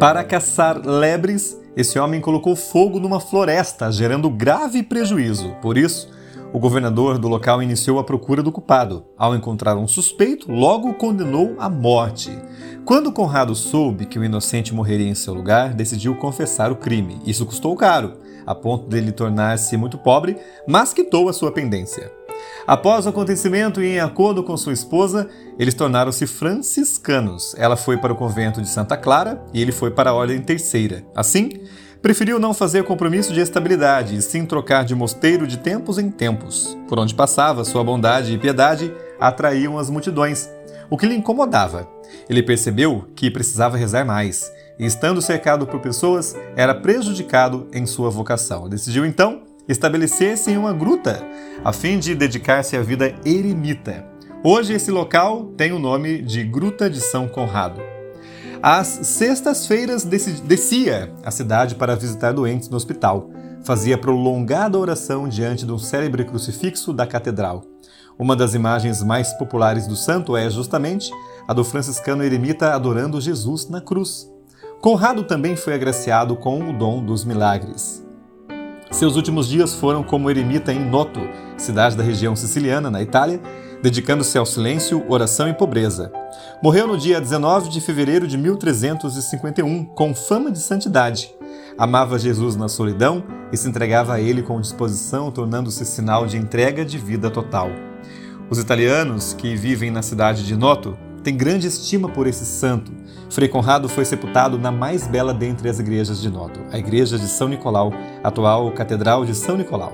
Para 0.00 0.24
caçar 0.24 0.80
lebres, 0.82 1.60
esse 1.76 1.98
homem 1.98 2.22
colocou 2.22 2.56
fogo 2.56 2.98
numa 2.98 3.20
floresta, 3.20 3.92
gerando 3.92 4.30
grave 4.30 4.82
prejuízo. 4.82 5.54
Por 5.60 5.76
isso, 5.76 6.08
o 6.54 6.58
governador 6.58 7.18
do 7.18 7.28
local 7.28 7.62
iniciou 7.62 7.98
a 7.98 8.04
procura 8.04 8.42
do 8.42 8.50
culpado. 8.50 9.04
Ao 9.18 9.36
encontrar 9.36 9.76
um 9.76 9.86
suspeito, 9.86 10.50
logo 10.50 10.88
o 10.88 10.94
condenou 10.94 11.54
à 11.58 11.68
morte. 11.68 12.30
Quando 12.86 13.12
Conrado 13.12 13.54
soube 13.54 14.06
que 14.06 14.18
o 14.18 14.24
inocente 14.24 14.72
morreria 14.72 15.08
em 15.08 15.14
seu 15.14 15.34
lugar, 15.34 15.74
decidiu 15.74 16.14
confessar 16.14 16.72
o 16.72 16.76
crime. 16.76 17.20
Isso 17.26 17.44
custou 17.44 17.76
caro, 17.76 18.14
a 18.46 18.54
ponto 18.54 18.88
de 18.88 18.98
ele 18.98 19.12
tornar-se 19.12 19.76
muito 19.76 19.98
pobre, 19.98 20.36
mas 20.66 20.92
quitou 20.92 21.28
a 21.28 21.32
sua 21.32 21.52
pendência. 21.52 22.10
Após 22.66 23.06
o 23.06 23.10
acontecimento 23.10 23.82
e 23.82 23.96
em 23.96 24.00
acordo 24.00 24.42
com 24.42 24.56
sua 24.56 24.72
esposa, 24.72 25.28
eles 25.58 25.74
tornaram-se 25.74 26.26
franciscanos. 26.26 27.54
Ela 27.58 27.76
foi 27.76 27.96
para 27.96 28.12
o 28.12 28.16
convento 28.16 28.60
de 28.60 28.68
Santa 28.68 28.96
Clara 28.96 29.44
e 29.52 29.60
ele 29.60 29.72
foi 29.72 29.90
para 29.90 30.10
a 30.10 30.14
Ordem 30.14 30.40
Terceira. 30.40 31.04
Assim, 31.14 31.60
preferiu 32.00 32.38
não 32.38 32.54
fazer 32.54 32.84
compromisso 32.84 33.32
de 33.32 33.40
estabilidade 33.40 34.16
e 34.16 34.22
sim 34.22 34.44
trocar 34.44 34.84
de 34.84 34.94
mosteiro 34.94 35.46
de 35.46 35.58
tempos 35.58 35.98
em 35.98 36.10
tempos. 36.10 36.76
Por 36.88 36.98
onde 36.98 37.14
passava, 37.14 37.64
sua 37.64 37.84
bondade 37.84 38.32
e 38.32 38.38
piedade 38.38 38.92
atraíam 39.20 39.78
as 39.78 39.90
multidões, 39.90 40.48
o 40.90 40.96
que 40.96 41.06
lhe 41.06 41.14
incomodava. 41.14 41.88
Ele 42.28 42.42
percebeu 42.42 43.08
que 43.14 43.30
precisava 43.30 43.76
rezar 43.76 44.04
mais, 44.04 44.50
e 44.78 44.84
estando 44.84 45.22
cercado 45.22 45.66
por 45.66 45.80
pessoas, 45.80 46.34
era 46.56 46.74
prejudicado 46.74 47.68
em 47.72 47.86
sua 47.86 48.10
vocação. 48.10 48.68
Decidiu 48.68 49.04
então 49.04 49.42
estabelecer-se 49.68 50.50
em 50.50 50.56
uma 50.56 50.72
gruta, 50.72 51.24
a 51.64 51.72
fim 51.72 51.98
de 51.98 52.14
dedicar-se 52.14 52.76
à 52.76 52.82
vida 52.82 53.14
eremita. 53.24 54.04
Hoje 54.42 54.74
esse 54.74 54.90
local 54.90 55.44
tem 55.56 55.72
o 55.72 55.78
nome 55.78 56.20
de 56.20 56.44
Gruta 56.44 56.90
de 56.90 57.00
São 57.00 57.26
Conrado. 57.26 57.80
Às 58.62 58.86
sextas-feiras 58.86 60.04
descia 60.04 61.12
à 61.24 61.30
cidade 61.30 61.74
para 61.74 61.96
visitar 61.96 62.32
doentes 62.32 62.68
no 62.68 62.76
hospital. 62.76 63.30
Fazia 63.62 63.96
prolongada 63.96 64.78
oração 64.78 65.28
diante 65.28 65.64
do 65.64 65.78
célebre 65.78 66.24
crucifixo 66.24 66.92
da 66.92 67.06
catedral. 67.06 67.62
Uma 68.18 68.36
das 68.36 68.54
imagens 68.54 69.02
mais 69.02 69.32
populares 69.32 69.86
do 69.86 69.96
santo 69.96 70.36
é 70.36 70.48
justamente 70.48 71.10
a 71.48 71.52
do 71.52 71.64
franciscano 71.64 72.22
eremita 72.22 72.74
adorando 72.74 73.20
Jesus 73.20 73.68
na 73.68 73.80
cruz. 73.80 74.33
Conrado 74.84 75.22
também 75.22 75.56
foi 75.56 75.72
agraciado 75.72 76.36
com 76.36 76.68
o 76.68 76.70
dom 76.70 77.02
dos 77.02 77.24
milagres. 77.24 78.06
Seus 78.90 79.16
últimos 79.16 79.48
dias 79.48 79.72
foram 79.72 80.02
como 80.02 80.28
eremita 80.28 80.74
em 80.74 80.78
Noto, 80.78 81.20
cidade 81.56 81.96
da 81.96 82.02
região 82.02 82.36
siciliana, 82.36 82.90
na 82.90 83.00
Itália, 83.00 83.40
dedicando-se 83.82 84.36
ao 84.36 84.44
silêncio, 84.44 85.02
oração 85.08 85.48
e 85.48 85.54
pobreza. 85.54 86.12
Morreu 86.62 86.86
no 86.86 86.98
dia 86.98 87.18
19 87.18 87.70
de 87.70 87.80
fevereiro 87.80 88.26
de 88.26 88.36
1351, 88.36 89.86
com 89.86 90.14
fama 90.14 90.52
de 90.52 90.58
santidade. 90.58 91.34
Amava 91.78 92.18
Jesus 92.18 92.54
na 92.54 92.68
solidão 92.68 93.24
e 93.50 93.56
se 93.56 93.66
entregava 93.66 94.12
a 94.12 94.20
ele 94.20 94.42
com 94.42 94.60
disposição, 94.60 95.30
tornando-se 95.30 95.86
sinal 95.86 96.26
de 96.26 96.36
entrega 96.36 96.84
de 96.84 96.98
vida 96.98 97.30
total. 97.30 97.70
Os 98.50 98.58
italianos 98.58 99.32
que 99.32 99.56
vivem 99.56 99.90
na 99.90 100.02
cidade 100.02 100.44
de 100.44 100.54
Noto 100.54 100.94
têm 101.24 101.36
grande 101.36 101.66
estima 101.66 102.08
por 102.08 102.26
esse 102.26 102.44
santo. 102.44 102.92
Frei 103.30 103.48
Conrado 103.48 103.88
foi 103.88 104.04
sepultado 104.04 104.58
na 104.58 104.70
mais 104.70 105.06
bela 105.06 105.32
dentre 105.32 105.68
as 105.68 105.80
igrejas 105.80 106.20
de 106.20 106.30
Noto, 106.30 106.60
a 106.70 106.78
igreja 106.78 107.18
de 107.18 107.26
São 107.26 107.48
Nicolau, 107.48 107.92
atual 108.22 108.70
Catedral 108.70 109.24
de 109.24 109.34
São 109.34 109.56
Nicolau. 109.56 109.92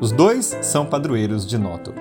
Os 0.00 0.10
dois 0.10 0.56
são 0.62 0.86
padroeiros 0.86 1.46
de 1.46 1.58
Noto. 1.58 1.92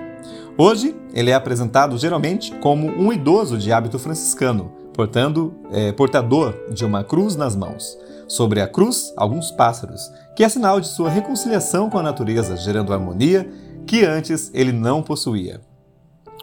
Hoje, 0.58 0.96
ele 1.14 1.30
é 1.30 1.34
apresentado 1.34 1.98
geralmente 1.98 2.56
como 2.56 2.88
um 2.88 3.12
idoso 3.12 3.58
de 3.58 3.72
hábito 3.72 4.00
franciscano, 4.00 4.72
portando, 4.94 5.54
é, 5.72 5.92
portador 5.92 6.56
de 6.72 6.86
uma 6.86 7.04
cruz 7.04 7.36
nas 7.36 7.56
mãos. 7.56 7.98
Sobre 8.28 8.62
a 8.62 8.68
cruz, 8.68 9.14
alguns 9.18 9.52
pássaros, 9.52 10.02
que 10.36 10.44
é 10.44 10.50
sinal 10.50 10.80
de 10.80 10.88
sua 10.88 11.10
reconciliação 11.10 11.90
com 11.90 11.98
a 11.98 12.04
natureza, 12.04 12.56
gerando 12.56 12.94
harmonia 12.94 13.50
que 13.86 14.06
antes 14.06 14.52
ele 14.54 14.72
não 14.72 15.02
possuía. 15.02 15.62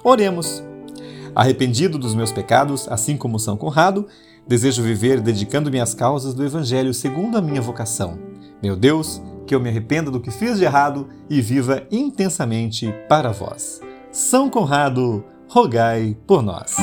Oremos. 0.04 0.62
Arrependido 1.36 1.98
dos 1.98 2.14
meus 2.14 2.32
pecados, 2.32 2.88
assim 2.88 3.14
como 3.14 3.38
São 3.38 3.58
Conrado, 3.58 4.06
desejo 4.48 4.82
viver 4.82 5.20
dedicando-me 5.20 5.78
às 5.78 5.92
causas 5.92 6.32
do 6.32 6.42
Evangelho 6.42 6.94
segundo 6.94 7.36
a 7.36 7.42
minha 7.42 7.60
vocação. 7.60 8.18
Meu 8.62 8.74
Deus, 8.74 9.20
que 9.46 9.54
eu 9.54 9.60
me 9.60 9.68
arrependa 9.68 10.10
do 10.10 10.18
que 10.18 10.30
fiz 10.30 10.56
de 10.56 10.64
errado 10.64 11.08
e 11.28 11.42
viva 11.42 11.82
intensamente 11.92 12.90
para 13.06 13.32
vós. 13.32 13.82
São 14.10 14.48
Conrado, 14.48 15.22
rogai 15.46 16.16
por 16.26 16.42
nós. 16.42 16.74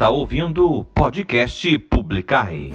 Está 0.00 0.08
ouvindo 0.08 0.66
o 0.66 0.82
podcast 0.82 1.78
Publicai. 1.80 2.72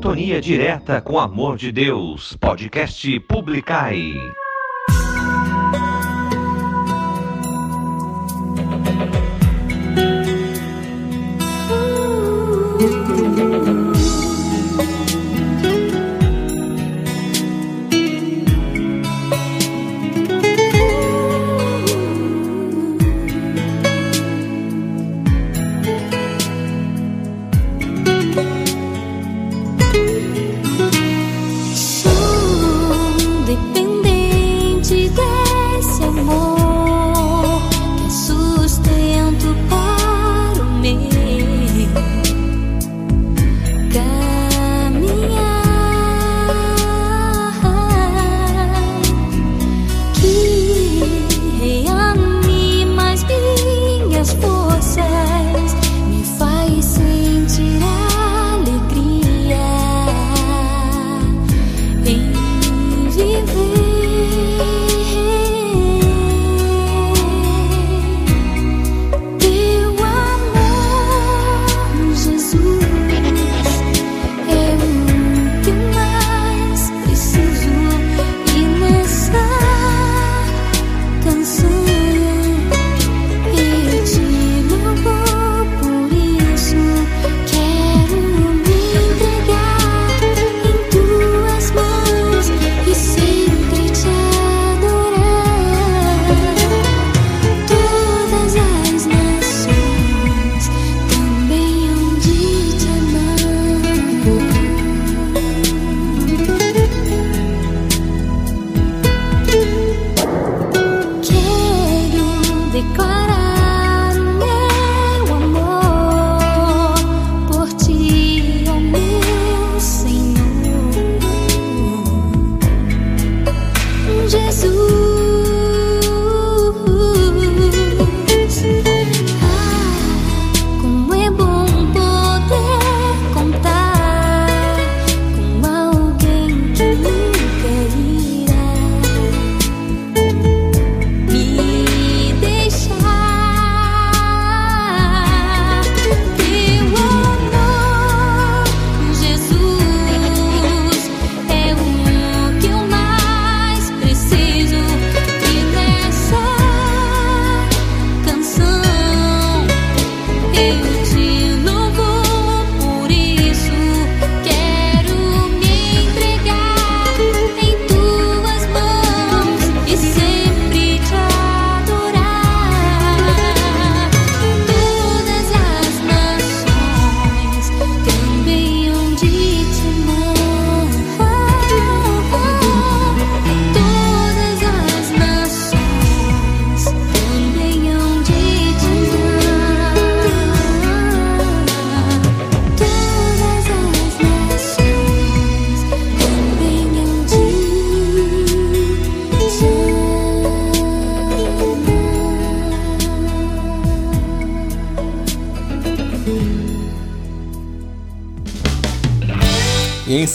Sintonia 0.00 0.40
direta 0.40 0.98
com 1.02 1.12
o 1.12 1.18
amor 1.18 1.58
de 1.58 1.70
Deus. 1.70 2.34
Podcast 2.40 3.20
Publicai. 3.20 4.14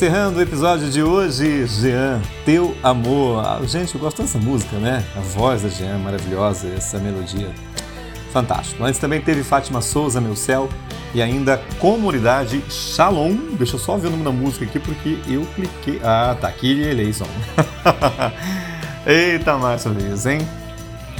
Encerrando 0.06 0.38
o 0.38 0.42
episódio 0.44 0.92
de 0.92 1.02
hoje, 1.02 1.66
Jean, 1.66 2.22
Teu 2.46 2.78
Amor. 2.84 3.44
Ah, 3.44 3.60
gente, 3.66 3.96
eu 3.96 4.00
gosto 4.00 4.22
dessa 4.22 4.38
música, 4.38 4.78
né? 4.78 5.04
A 5.18 5.20
voz 5.20 5.64
da 5.64 5.70
Jean, 5.70 5.98
maravilhosa, 5.98 6.68
essa 6.78 7.00
melodia. 7.00 7.50
Fantástico. 8.32 8.84
Antes 8.84 9.00
também 9.00 9.20
teve 9.20 9.44
Fátima 9.44 9.82
Souza, 9.82 10.22
Meu 10.22 10.36
Céu, 10.36 10.70
e 11.12 11.24
ainda 11.24 11.60
Comunidade 11.80 12.64
Shalom. 12.70 13.36
Deixa 13.54 13.78
eu 13.78 13.80
só 13.80 13.98
ver 13.98 14.10
o 14.10 14.12
nome 14.12 14.24
da 14.24 14.32
música 14.32 14.64
aqui, 14.64 14.78
porque 14.78 15.18
eu 15.28 15.44
cliquei... 15.56 16.00
Ah, 16.04 16.38
tá 16.40 16.50
aqui, 16.50 16.82
Eleison. 16.82 17.26
Eita, 19.08 19.58
Márcio 19.58 19.92
Luiz, 19.92 20.28
hein? 20.28 20.48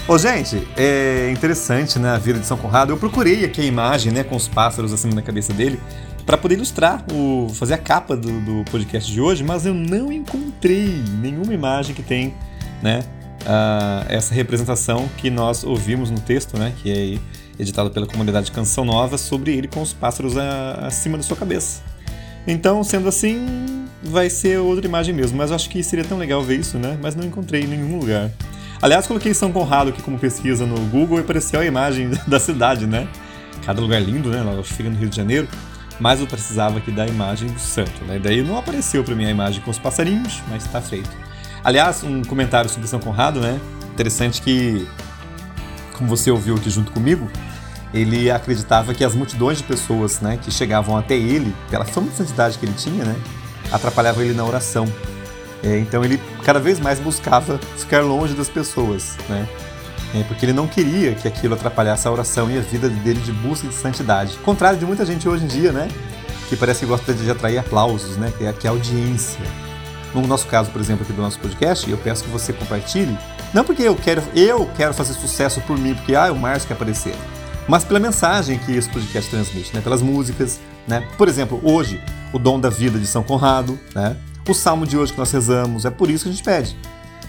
Ô, 0.08 0.16
gente, 0.20 0.62
é 0.78 1.32
interessante, 1.32 1.98
né, 1.98 2.12
a 2.12 2.20
vida 2.20 2.38
de 2.38 2.46
São 2.46 2.56
Conrado. 2.56 2.94
Eu 2.94 2.98
procurei 2.98 3.46
aqui 3.46 3.62
a 3.62 3.66
imagem, 3.66 4.14
né, 4.14 4.24
com 4.24 4.36
os 4.36 4.48
pássaros 4.48 4.94
assim 4.94 5.10
na 5.10 5.24
cabeça 5.24 5.52
dele, 5.52 5.82
para 6.26 6.38
poder 6.38 6.56
ilustrar, 6.56 7.04
o, 7.14 7.50
fazer 7.54 7.76
a 7.76 7.78
capa 7.78 8.16
do, 8.18 8.42
do 8.42 8.64
podcast 8.72 9.12
de 9.12 9.22
hoje, 9.22 9.44
mas 9.44 9.66
eu 9.66 9.74
não 9.74 10.12
encontrei 10.12 11.04
nenhuma 11.22 11.54
imagem 11.54 11.94
que 11.94 12.02
tem, 12.02 12.34
né, 12.82 13.04
ah, 13.46 14.06
essa 14.10 14.34
representação 14.34 15.08
que 15.18 15.30
nós 15.30 15.64
ouvimos 15.64 16.10
no 16.10 16.20
texto, 16.20 16.58
né, 16.58 16.74
que 16.82 16.92
é 16.92 17.20
editado 17.62 17.92
pela 17.92 18.08
comunidade 18.08 18.52
Canção 18.52 18.84
Nova, 18.84 19.18
sobre 19.18 19.56
ele 19.56 19.68
com 19.68 19.82
os 19.82 19.94
pássaros 19.94 20.36
a- 20.36 20.88
acima 20.88 21.16
da 21.18 21.24
sua 21.24 21.38
cabeça. 21.38 21.82
Então, 22.48 22.84
sendo 22.84 23.08
assim, 23.08 23.86
vai 24.04 24.30
ser 24.30 24.60
outra 24.60 24.86
imagem 24.86 25.16
mesmo. 25.16 25.38
Mas 25.38 25.50
eu 25.50 25.56
acho 25.56 25.70
que 25.70 25.82
seria 25.82 26.06
tão 26.06 26.18
legal 26.18 26.44
ver 26.44 26.60
isso, 26.60 26.78
né? 26.78 26.98
Mas 27.02 27.16
não 27.16 27.24
encontrei 27.26 27.64
em 27.64 27.68
nenhum 27.68 27.98
lugar. 27.98 28.30
Aliás, 28.82 29.08
coloquei 29.08 29.34
São 29.34 29.52
Conrado 29.52 29.90
aqui 29.90 30.02
como 30.04 30.20
pesquisa 30.20 30.66
no 30.66 30.76
Google 30.90 31.18
e 31.18 31.22
apareceu 31.22 31.60
a 31.60 31.66
imagem 31.66 32.12
da 32.28 32.40
cidade, 32.40 32.86
né? 32.86 33.08
Cada 33.66 33.82
lugar 33.82 34.00
lindo, 34.00 34.30
né? 34.30 34.40
Ela 34.40 34.64
fica 34.64 34.90
no 34.90 34.96
Rio 34.96 35.10
de 35.10 35.16
Janeiro. 35.16 35.48
Mas 36.00 36.20
eu 36.20 36.28
precisava 36.28 36.78
aqui 36.78 36.92
da 36.92 37.08
imagem 37.08 37.50
do 37.50 37.60
santo, 37.60 38.04
né? 38.06 38.20
Daí 38.20 38.44
não 38.44 38.58
apareceu 38.58 39.04
para 39.04 39.16
mim 39.16 39.26
a 39.26 39.30
imagem 39.30 39.62
com 39.62 39.72
os 39.72 39.80
passarinhos, 39.80 40.42
mas 40.50 40.66
está 40.66 40.82
feito. 40.82 41.10
Aliás, 41.64 42.04
um 42.04 42.24
comentário 42.24 42.70
sobre 42.70 42.88
São 42.88 43.00
Conrado, 43.00 43.40
né? 43.40 43.60
Interessante 43.94 44.42
que, 44.42 44.88
como 45.94 46.10
você 46.10 46.30
ouviu 46.30 46.56
aqui 46.56 46.70
junto 46.70 46.92
comigo, 46.92 47.30
ele 47.94 48.30
acreditava 48.30 48.94
que 48.94 49.04
as 49.04 49.16
multidões 49.16 49.60
de 49.60 49.64
pessoas 49.64 50.20
né, 50.20 50.38
que 50.42 50.52
chegavam 50.52 50.98
até 50.98 51.16
ele, 51.16 51.56
pela 51.70 51.86
fama 51.86 52.10
de 52.10 52.18
santidade 52.18 52.58
que 52.58 52.66
ele 52.66 52.74
tinha, 52.74 53.06
né, 53.06 53.16
atrapalhavam 53.72 54.22
ele 54.22 54.34
na 54.34 54.44
oração. 54.44 54.86
É, 55.64 55.80
então 55.80 56.04
ele 56.04 56.22
cada 56.44 56.60
vez 56.60 56.80
mais 56.80 57.00
buscava 57.00 57.58
ficar 57.78 58.04
longe 58.04 58.34
das 58.34 58.50
pessoas, 58.50 59.18
né, 59.30 59.48
porque 60.24 60.46
ele 60.46 60.54
não 60.54 60.68
queria 60.68 61.14
que 61.14 61.28
aquilo 61.28 61.56
atrapalhasse 61.56 62.08
a 62.08 62.12
oração 62.12 62.50
e 62.50 62.58
a 62.58 62.62
vida 62.62 62.90
dele 62.90 63.20
de 63.20 63.32
busca 63.32 63.68
de 63.68 63.74
santidade. 63.74 64.38
Contrário 64.38 64.80
de 64.80 64.86
muita 64.86 65.06
gente 65.06 65.28
hoje 65.28 65.44
em 65.44 65.48
dia, 65.48 65.72
né, 65.72 65.88
que 66.48 66.56
parece 66.56 66.82
que 66.82 66.86
gosta 66.86 67.14
de 67.14 67.30
atrair 67.30 67.58
aplausos, 67.58 68.18
né, 68.18 68.32
que 68.38 68.46
é, 68.46 68.54
que 68.54 68.68
é 68.68 68.70
audiência. 68.70 69.42
No 70.14 70.26
nosso 70.26 70.48
caso, 70.48 70.72
por 70.72 70.80
exemplo, 70.80 71.04
aqui 71.04 71.12
do 71.12 71.22
nosso 71.22 71.40
podcast, 71.40 71.90
eu 71.90 71.98
peço 71.98 72.24
que 72.24 72.30
você 72.30 72.54
compartilhe, 72.54 73.18
não 73.54 73.64
porque 73.64 73.84
eu 73.84 73.96
quero, 73.96 74.24
eu 74.34 74.70
quero 74.78 74.94
fazer 74.94 75.14
sucesso 75.14 75.60
por 75.62 75.78
mim, 75.78 75.94
porque 75.94 76.16
ah, 76.16 76.32
o 76.32 76.36
Márcio 76.36 76.68
quer 76.68 76.76
aparecer, 76.76 77.14
mas 77.68 77.84
pela 77.84 78.00
mensagem 78.00 78.60
que 78.60 78.72
esse 78.72 78.90
podcast 78.90 79.30
transmite, 79.30 79.74
né? 79.74 79.82
pelas 79.82 80.02
músicas. 80.02 80.60
Né? 80.88 81.08
Por 81.18 81.28
exemplo, 81.28 81.60
hoje, 81.64 82.00
o 82.32 82.38
Dom 82.38 82.60
da 82.60 82.70
Vida 82.70 83.00
de 83.00 83.08
São 83.08 83.24
Conrado, 83.24 83.80
né? 83.94 84.16
o 84.48 84.54
salmo 84.54 84.86
de 84.86 84.98
hoje 84.98 85.12
que 85.12 85.18
nós 85.18 85.32
rezamos, 85.32 85.86
é 85.86 85.90
por 85.90 86.10
isso 86.10 86.26
que 86.26 86.30
a 86.30 86.34
gente 86.34 86.44
pede. 86.44 86.78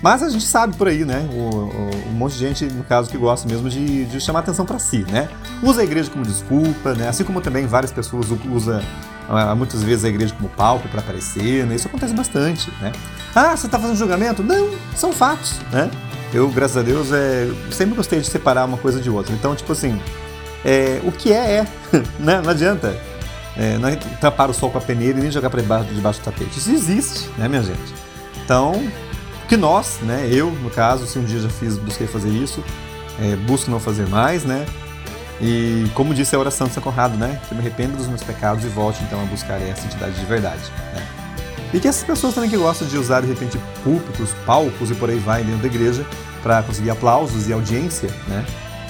Mas 0.03 0.23
a 0.23 0.29
gente 0.29 0.45
sabe 0.45 0.77
por 0.77 0.89
aí, 0.89 1.05
né? 1.05 1.27
O, 1.33 1.37
o- 1.37 1.91
um 2.09 2.13
monte 2.13 2.35
de 2.35 2.39
gente, 2.39 2.65
no 2.67 2.85
caso, 2.85 3.11
que 3.11 3.17
gosta 3.17 3.49
mesmo 3.49 3.69
de, 3.69 4.05
de 4.05 4.21
chamar 4.21 4.41
atenção 4.41 4.65
para 4.67 4.79
si, 4.79 5.05
né? 5.11 5.29
Usa 5.63 5.81
a 5.81 5.85
igreja 5.85 6.11
como 6.11 6.25
desculpa, 6.25 6.95
né? 6.95 7.09
Assim 7.09 7.25
como 7.25 7.41
também 7.41 7.67
várias 7.67 7.93
pessoas 7.93 8.27
usam 8.53 8.81
ah, 9.29 9.55
muitas 9.55 9.83
vezes 9.83 10.05
a 10.05 10.09
igreja 10.09 10.35
como 10.35 10.49
palco 10.51 10.89
para 10.89 11.01
aparecer, 11.01 11.67
né? 11.67 11.75
Isso 11.75 11.89
acontece 11.89 12.15
bastante, 12.15 12.71
né? 12.81 12.93
Ah, 13.35 13.57
você 13.57 13.67
está 13.67 13.79
fazendo 13.79 13.97
julgamento? 13.97 14.43
Não, 14.43 14.71
são 14.95 15.13
fatos, 15.13 15.59
né? 15.73 15.91
Eu, 16.33 16.49
graças 16.51 16.77
a 16.77 16.83
Deus, 16.83 17.13
é, 17.13 17.49
sempre 17.71 17.95
gostei 17.95 18.21
de 18.21 18.27
separar 18.29 18.65
uma 18.67 18.77
coisa 18.79 19.01
de 19.01 19.09
outra. 19.11 19.33
Então, 19.35 19.55
tipo 19.55 19.73
assim, 19.73 20.01
é, 20.65 21.01
o 21.05 21.11
que 21.13 21.33
é, 21.33 21.59
é. 21.59 21.67
né? 22.21 22.41
Não 22.43 22.51
adianta 22.51 22.97
é, 23.57 23.79
não 23.79 23.89
é 23.89 23.97
tapar 24.21 24.51
o 24.51 24.55
sol 24.55 24.71
com 24.71 24.79
a 24.79 24.81
peneira 24.81 25.19
e 25.19 25.23
nem 25.23 25.31
jogar 25.31 25.49
para 25.51 25.63
debaixo 25.83 26.21
do 26.21 26.25
tapete. 26.25 26.59
Isso 26.59 26.71
existe, 26.71 27.29
né, 27.39 27.49
minha 27.49 27.63
gente? 27.63 27.95
Então, 28.45 28.83
que 29.47 29.57
nós, 29.57 29.99
né, 30.03 30.29
eu, 30.31 30.51
no 30.51 30.71
caso, 30.71 31.07
se 31.07 31.19
um 31.19 31.25
dia 31.25 31.41
já 31.41 31.49
fiz, 31.49 31.79
busquei 31.79 32.07
fazer 32.07 32.29
isso, 32.29 32.63
é, 33.21 33.37
busco 33.37 33.71
não 33.71 33.81
fazer 33.81 34.07
mais, 34.09 34.45
né? 34.45 34.67
E 35.41 35.87
como 35.95 36.15
disse 36.15 36.35
a 36.35 36.39
oração 36.39 36.67
de 36.67 36.73
São 36.75 36.83
Conrado, 36.83 37.17
né? 37.17 37.41
Que 37.49 37.55
me 37.55 37.61
arrependo 37.61 37.97
dos 37.97 38.07
meus 38.07 38.23
pecados 38.23 38.65
e 38.65 38.69
volte 38.69 39.03
então 39.05 39.21
a 39.21 39.25
buscar 39.25 39.61
essa 39.61 39.85
entidade 39.87 40.19
de 40.19 40.25
verdade, 40.25 40.63
né? 40.95 41.07
E 41.75 41.81
que 41.81 41.89
essas 41.89 42.05
pessoas 42.05 42.35
também 42.35 42.49
que 42.49 42.57
gostam 42.57 42.89
de 42.89 42.97
usar 42.97 43.21
de 43.21 43.27
repente 43.27 43.59
púlpitos, 43.85 44.31
palcos 44.47 44.91
e 44.91 44.95
por 44.95 45.11
aí 45.11 45.19
vai 45.19 45.43
dentro 45.43 45.61
da 45.61 45.67
igreja 45.67 46.07
para 46.43 46.63
conseguir 46.63 46.91
aplausos 46.91 47.49
e 47.49 47.53
audiência, 47.53 48.09
né? 48.29 48.45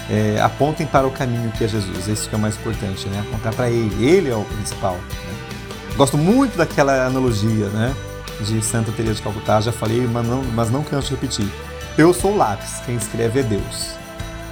É, 0.08 0.40
apontem 0.40 0.86
para 0.86 1.04
o 1.06 1.10
caminho 1.10 1.50
que 1.52 1.64
é 1.64 1.68
Jesus. 1.68 2.06
Esse 2.06 2.28
que 2.28 2.34
é 2.34 2.38
o 2.38 2.40
mais 2.40 2.54
importante, 2.56 3.08
né? 3.08 3.24
Apontar 3.26 3.52
para 3.54 3.68
Ele. 3.68 4.06
Ele 4.06 4.30
é 4.30 4.36
o 4.36 4.44
principal. 4.44 4.94
né? 4.94 5.34
Gosto 5.96 6.16
muito 6.16 6.56
daquela 6.56 7.06
analogia, 7.06 7.66
né? 7.70 7.92
De 8.40 8.62
Santa 8.62 8.92
Teresa 8.92 9.14
de 9.14 9.22
Calcutá. 9.22 9.60
Já 9.60 9.72
falei, 9.72 10.06
mas 10.06 10.26
não, 10.26 10.42
mas 10.54 10.70
não 10.70 10.82
canso 10.82 11.08
de 11.08 11.14
repetir. 11.14 11.48
Eu 11.96 12.12
sou 12.12 12.36
lápis. 12.36 12.80
Quem 12.84 12.96
escreve 12.96 13.40
é 13.40 13.42
Deus. 13.42 13.94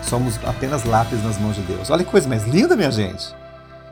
Somos 0.02 0.39
apenas 0.44 0.85
lápis 0.85 1.23
nas 1.23 1.39
mãos 1.39 1.56
de 1.56 1.62
Deus. 1.62 1.90
Olha 1.90 2.05
que 2.05 2.11
coisa 2.11 2.28
mais 2.28 2.47
linda, 2.47 2.77
minha 2.77 2.90
gente. 2.90 3.35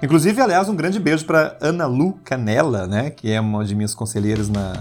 Inclusive, 0.02 0.40
aliás, 0.40 0.68
um 0.68 0.74
grande 0.74 0.98
beijo 0.98 1.24
para 1.24 1.56
Ana 1.60 1.86
Lu 1.86 2.18
Canella, 2.24 2.88
né, 2.88 3.10
que 3.10 3.30
é 3.30 3.40
uma 3.40 3.64
de 3.64 3.72
minhas 3.72 3.94
conselheiras 3.94 4.48
na, 4.48 4.72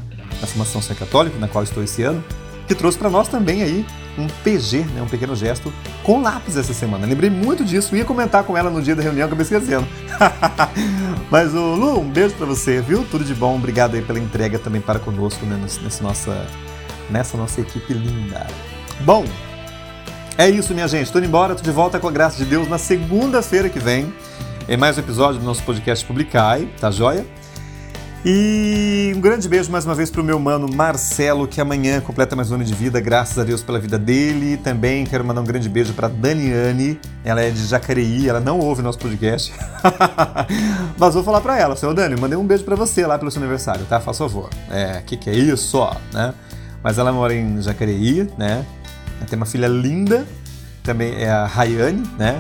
na 0.42 0.48
formação 0.48 0.82
Ser 0.82 0.96
Católico, 0.96 1.38
na 1.38 1.48
qual 1.48 1.64
estou 1.64 1.84
esse 1.84 2.02
ano, 2.02 2.24
que 2.72 2.76
trouxe 2.76 2.98
para 2.98 3.10
nós 3.10 3.28
também 3.28 3.62
aí 3.62 3.86
um 4.18 4.28
PG, 4.44 4.86
né, 4.94 5.02
um 5.02 5.08
pequeno 5.08 5.36
gesto, 5.36 5.74
com 6.04 6.22
lápis 6.22 6.56
essa 6.56 6.74
semana. 6.74 7.06
Lembrei 7.06 7.30
muito 7.30 7.66
disso, 7.66 7.96
ia 7.98 8.06
comentar 8.06 8.46
com 8.46 8.58
ela 8.58 8.70
no 8.70 8.82
dia 8.82 8.96
da 8.96 9.04
reunião, 9.04 9.28
acabei 9.28 9.44
esquecendo. 9.44 9.86
Mas, 11.30 11.54
ô, 11.54 11.76
Lu, 11.76 12.00
um 12.00 12.10
beijo 12.10 12.34
para 12.36 12.46
você, 12.46 12.82
viu? 12.82 13.06
Tudo 13.12 13.26
de 13.26 13.34
bom, 13.34 13.56
obrigado 13.56 13.96
aí 13.96 14.02
pela 14.02 14.20
entrega 14.20 14.58
também 14.58 14.80
para 14.80 15.00
conosco 15.00 15.46
né, 15.46 15.60
nesse 15.62 16.02
nossa, 16.02 16.48
nessa 17.10 17.38
nossa 17.38 17.60
equipe 17.60 17.94
linda. 17.94 18.48
Bom, 19.02 19.26
é 20.38 20.50
isso, 20.50 20.74
minha 20.74 20.88
gente. 20.88 21.12
Tô 21.12 21.20
indo 21.20 21.28
embora, 21.28 21.56
tô 21.56 21.64
de 21.64 21.72
volta 21.72 22.00
com 22.00 22.08
a 22.08 22.12
graça 22.12 22.38
de 22.38 22.46
Deus 22.46 22.70
na 22.70 22.78
segunda-feira 22.78 23.68
que 23.68 23.80
vem. 23.80 24.14
Em 24.70 24.78
mais 24.78 24.98
um 24.98 25.02
episódio 25.02 25.42
do 25.42 25.46
nosso 25.46 25.64
podcast 25.64 26.06
Publicai, 26.06 26.70
tá 26.80 26.90
joia? 26.90 27.26
E 28.24 29.12
um 29.16 29.20
grande 29.20 29.50
beijo 29.50 29.72
mais 29.72 29.84
uma 29.84 29.96
vez 29.96 30.12
pro 30.12 30.24
meu 30.24 30.40
mano 30.40 30.72
Marcelo, 30.72 31.48
que 31.48 31.60
amanhã 31.60 32.00
completa 32.00 32.36
mais 32.36 32.52
um 32.52 32.56
ano 32.56 32.64
de 32.64 32.74
vida, 32.76 33.00
graças 33.00 33.40
a 33.40 33.44
Deus 33.44 33.64
pela 33.64 33.80
vida 33.80 33.98
dele. 33.98 34.58
Também 34.58 35.04
quero 35.06 35.26
mandar 35.26 35.42
um 35.42 35.44
grande 35.44 35.68
beijo 35.68 35.92
pra 35.94 36.08
Daniane, 36.08 37.00
ela 37.26 37.42
é 37.42 37.50
de 37.50 37.66
Jacareí, 37.66 38.30
ela 38.30 38.40
não 38.40 38.60
ouve 38.60 38.84
nosso 38.84 39.00
podcast. 39.00 39.52
Mas 41.00 41.16
vou 41.16 41.24
falar 41.24 41.42
pra 41.42 41.58
ela, 41.58 41.76
seu 41.76 41.96
Dani, 41.96 42.16
mandei 42.16 42.38
um 42.38 42.46
beijo 42.46 42.64
pra 42.64 42.76
você 42.76 43.08
lá 43.08 43.18
pelo 43.18 43.32
seu 43.32 43.42
aniversário, 43.42 43.86
tá? 43.86 44.00
Faz 44.00 44.20
favor. 44.20 44.52
É, 44.70 45.02
que 45.04 45.18
que 45.18 45.28
é 45.28 45.34
isso, 45.34 45.80
ó, 45.80 45.96
né? 46.14 46.32
Mas 46.84 47.00
ela 47.00 47.12
mora 47.12 47.34
em 47.34 47.60
Jacareí, 47.60 48.30
né? 48.38 48.64
Tem 49.28 49.36
uma 49.36 49.48
filha 49.48 49.68
linda, 49.68 50.28
também 50.84 51.16
é 51.16 51.32
a 51.32 51.48
Rayane, 51.48 52.04
né? 52.20 52.40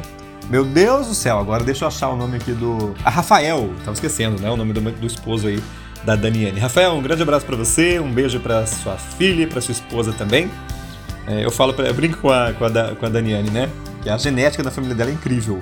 Meu 0.52 0.66
Deus 0.66 1.08
do 1.08 1.16
céu, 1.16 1.40
agora 1.40 1.64
deixa 1.64 1.86
eu 1.86 1.88
achar 1.88 2.10
o 2.10 2.16
nome 2.18 2.36
aqui 2.36 2.52
do. 2.52 2.94
A 3.06 3.10
Rafael, 3.10 3.70
tava 3.80 3.94
esquecendo, 3.94 4.42
né? 4.42 4.50
O 4.50 4.58
nome 4.58 4.74
do, 4.74 4.82
do 4.82 5.08
esposo 5.08 5.48
aí 5.48 5.64
da 6.04 6.14
Daniane. 6.16 6.60
Rafael, 6.60 6.94
um 6.94 7.02
grande 7.02 7.22
abraço 7.24 7.46
pra 7.46 7.56
você, 7.56 8.00
um 8.02 8.12
beijo 8.12 8.38
pra 8.42 8.66
sua 8.68 8.98
filha, 8.98 9.48
pra 9.48 9.62
sua 9.62 9.72
esposa 9.72 10.12
também. 10.12 10.52
É, 11.26 11.46
eu 11.46 11.52
falo, 11.52 11.74
eu 11.82 11.94
brinco 11.94 12.18
com 12.18 12.30
a, 12.30 12.52
com, 12.52 12.66
a, 12.66 12.70
Da- 12.70 12.96
com 12.96 13.06
a 13.06 13.10
Daniane, 13.10 13.50
né? 13.50 13.70
Que 14.04 14.10
a 14.10 14.18
genética 14.18 14.62
da 14.62 14.70
família 14.72 14.94
dela 14.96 15.10
é 15.10 15.14
incrível. 15.14 15.58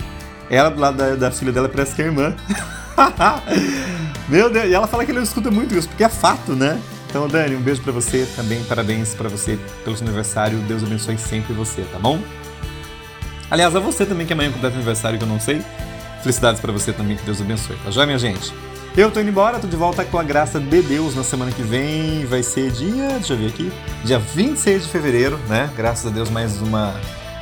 Ela 0.50 0.70
do 0.72 0.80
lado 0.82 0.98
da, 0.98 1.16
da 1.16 1.30
filha 1.32 1.52
dela 1.52 1.70
parece 1.70 1.94
que 1.94 2.02
é 2.02 2.06
irmã. 2.06 2.34
Meu 4.28 4.50
Deus, 4.50 4.66
e 4.70 4.74
ela 4.74 4.88
fala 4.88 5.06
que 5.06 5.12
ele 5.12 5.22
escuta 5.22 5.52
muito 5.52 5.76
isso, 5.76 5.88
porque 5.88 6.04
é 6.04 6.10
fato, 6.10 6.54
né? 6.56 6.80
Então, 7.10 7.28
Dani, 7.28 7.56
um 7.56 7.62
beijo 7.62 7.82
pra 7.82 7.92
você 7.92 8.28
também, 8.36 8.64
parabéns 8.64 9.14
pra 9.14 9.30
você 9.30 9.60
pelo 9.84 9.96
seu 9.96 10.06
aniversário. 10.08 10.58
Deus 10.68 10.84
abençoe 10.84 11.18
sempre 11.18 11.54
você, 11.54 11.82
tá 11.92 12.00
bom? 12.00 12.20
Aliás, 13.52 13.76
a 13.76 13.80
você 13.80 14.06
também 14.06 14.28
que 14.28 14.34
amanhã 14.34 14.52
completa 14.52 14.76
aniversário 14.76 15.18
que 15.18 15.24
eu 15.24 15.28
não 15.28 15.40
sei. 15.40 15.62
Felicidades 16.22 16.62
pra 16.62 16.72
você 16.72 16.94
também, 16.94 17.18
que 17.18 17.24
Deus 17.24 17.42
abençoe, 17.42 17.76
tá 17.84 17.90
joia, 17.90 18.06
minha 18.06 18.20
gente? 18.20 18.54
Eu 18.96 19.10
tô 19.10 19.22
indo 19.22 19.30
embora, 19.30 19.58
tô 19.60 19.68
de 19.68 19.76
volta 19.76 20.04
com 20.04 20.20
a 20.20 20.24
graça 20.24 20.60
de 20.60 20.82
Deus 20.82 21.16
na 21.16 21.24
semana 21.24 21.52
que 21.52 21.62
vem. 21.62 22.26
Vai 22.26 22.44
ser 22.44 22.70
dia, 22.72 23.08
deixa 23.12 23.34
eu 23.34 23.38
ver 23.38 23.48
aqui, 23.48 23.72
dia 24.04 24.20
26 24.20 24.84
de 24.84 24.90
fevereiro, 24.90 25.40
né? 25.48 25.70
Graças 25.76 26.06
a 26.06 26.10
Deus, 26.10 26.30
mais 26.30 26.62
uma, 26.62 26.94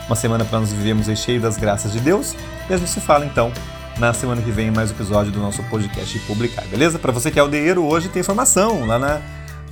uma 0.05 0.15
semana 0.15 0.45
para 0.45 0.59
nós 0.59 0.71
vivermos 0.71 1.09
aí 1.09 1.17
cheio 1.17 1.41
das 1.41 1.57
graças 1.57 1.91
de 1.91 1.99
Deus. 1.99 2.35
E 2.69 2.73
a 2.73 2.77
gente 2.77 2.89
se 2.89 3.01
fala 3.01 3.25
então 3.25 3.51
na 3.97 4.13
semana 4.13 4.41
que 4.41 4.51
vem 4.51 4.67
em 4.67 4.71
mais 4.71 4.91
um 4.91 4.93
episódio 4.93 5.31
do 5.31 5.39
nosso 5.39 5.63
podcast 5.63 6.19
Publicar, 6.19 6.65
beleza? 6.67 6.99
Para 6.99 7.11
você 7.11 7.31
que 7.31 7.39
é 7.39 7.41
aldeieiro, 7.41 7.83
hoje 7.83 8.07
tem 8.07 8.19
informação 8.19 8.85
lá 8.85 8.99
na 8.99 9.21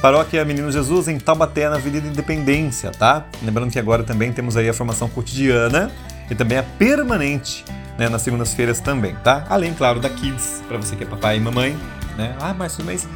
Paróquia 0.01 0.43
Menino 0.43 0.71
Jesus, 0.71 1.07
em 1.07 1.19
Taubaté, 1.19 1.69
na 1.69 1.75
Avenida 1.75 2.07
Independência, 2.07 2.89
tá? 2.91 3.25
Lembrando 3.43 3.71
que 3.71 3.77
agora 3.77 4.03
também 4.03 4.33
temos 4.33 4.57
aí 4.57 4.67
a 4.67 4.73
formação 4.73 5.07
cotidiana 5.07 5.91
e 6.29 6.35
também 6.35 6.57
a 6.57 6.63
permanente, 6.63 7.65
né, 7.97 8.09
nas 8.09 8.21
segundas-feiras 8.21 8.79
também, 8.79 9.15
tá? 9.23 9.45
Além, 9.49 9.73
claro, 9.73 9.99
da 9.99 10.09
Kids, 10.09 10.63
para 10.67 10.77
você 10.77 10.95
que 10.95 11.03
é 11.03 11.07
papai 11.07 11.37
e 11.37 11.39
mamãe, 11.39 11.77
né? 12.17 12.35
Ah, 12.39 12.53
mas, 12.53 12.77
mas 12.79 13.07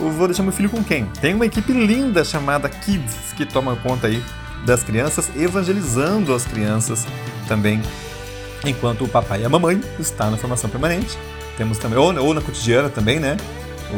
eu 0.00 0.10
vou 0.10 0.26
deixar 0.26 0.42
meu 0.42 0.52
filho 0.52 0.70
com 0.70 0.82
quem? 0.82 1.06
Tem 1.20 1.34
uma 1.34 1.46
equipe 1.46 1.72
linda 1.72 2.24
chamada 2.24 2.68
Kids, 2.68 3.32
que 3.36 3.44
toma 3.44 3.76
conta 3.76 4.06
aí 4.06 4.22
das 4.64 4.82
crianças, 4.82 5.30
evangelizando 5.36 6.34
as 6.34 6.44
crianças 6.44 7.06
também, 7.48 7.82
enquanto 8.64 9.04
o 9.04 9.08
papai 9.08 9.42
e 9.42 9.44
a 9.44 9.48
mamãe 9.48 9.80
está 9.98 10.30
na 10.30 10.36
formação 10.36 10.70
permanente. 10.70 11.18
Temos 11.56 11.78
também, 11.78 11.98
ou, 11.98 12.14
ou 12.16 12.34
na 12.34 12.40
cotidiana 12.40 12.88
também, 12.88 13.20
né? 13.20 13.36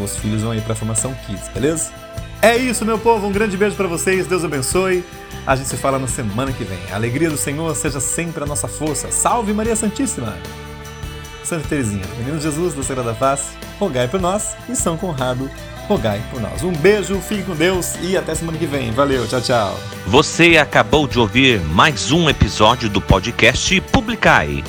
Os 0.03 0.16
filhos 0.16 0.43
vão 0.43 0.51
aí 0.51 0.61
para 0.61 0.73
a 0.73 0.77
formação 0.77 1.15
Kids, 1.27 1.49
beleza? 1.49 1.93
É 2.45 2.59
isso, 2.59 2.85
meu 2.85 2.99
povo. 2.99 3.27
Um 3.27 3.33
grande 3.33 3.57
beijo 3.57 3.75
para 3.75 3.89
vocês. 3.89 4.27
Deus 4.27 4.45
abençoe. 4.45 5.03
A 5.47 5.57
gente 5.57 5.66
se 5.66 5.79
fala 5.79 5.99
na 5.99 6.07
semana 6.07 6.53
que 6.53 6.62
vem. 6.62 6.79
A 6.93 6.95
alegria 6.95 7.31
do 7.31 7.39
Senhor 7.39 7.75
seja 7.75 8.01
sempre 8.01 8.45
a 8.45 8.47
nossa 8.47 8.69
força. 8.69 9.11
Salve 9.11 9.55
Maria 9.55 9.75
Santíssima! 9.75 10.37
Santa 11.43 11.66
Teresinha, 11.66 12.05
Menino 12.19 12.39
Jesus 12.39 12.75
da 12.75 12.83
Sagrada 12.83 13.15
Face, 13.15 13.57
rogai 13.79 14.09
por 14.09 14.21
nós 14.21 14.55
e 14.69 14.77
São 14.77 14.95
Conrado, 14.99 15.51
rogai 15.89 16.23
por 16.31 16.39
nós. 16.39 16.62
Um 16.62 16.73
beijo, 16.73 17.19
fique 17.21 17.45
com 17.45 17.55
Deus 17.55 17.95
e 18.03 18.15
até 18.15 18.35
semana 18.35 18.59
que 18.59 18.66
vem. 18.66 18.91
Valeu, 18.93 19.27
tchau, 19.27 19.41
tchau. 19.41 19.81
Você 20.07 20.59
acabou 20.59 21.09
de 21.09 21.19
ouvir 21.19 21.61
mais 21.61 22.12
um 22.12 22.29
episódio 22.29 22.91
do 22.91 23.01
podcast 23.01 23.81
Publicai. 23.91 24.62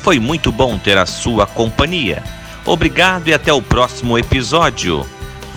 Foi 0.00 0.18
muito 0.18 0.50
bom 0.50 0.78
ter 0.78 0.96
a 0.96 1.04
sua 1.04 1.46
companhia. 1.46 2.22
Obrigado 2.64 3.28
e 3.28 3.34
até 3.34 3.52
o 3.52 3.60
próximo 3.60 4.18
episódio. 4.18 5.06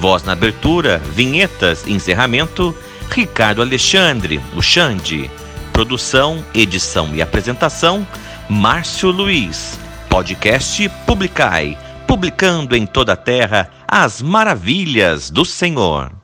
Voz 0.01 0.23
na 0.23 0.31
abertura, 0.31 0.97
vinhetas, 0.97 1.85
encerramento, 1.85 2.75
Ricardo 3.11 3.61
Alexandre, 3.61 4.41
o 4.55 4.59
Xande. 4.59 5.29
Produção, 5.71 6.43
edição 6.55 7.13
e 7.13 7.21
apresentação, 7.21 8.05
Márcio 8.49 9.11
Luiz. 9.11 9.79
Podcast 10.09 10.89
Publicai, 11.05 11.77
publicando 12.07 12.75
em 12.75 12.87
toda 12.87 13.13
a 13.13 13.15
terra 13.15 13.69
as 13.87 14.23
maravilhas 14.23 15.29
do 15.29 15.45
Senhor. 15.45 16.20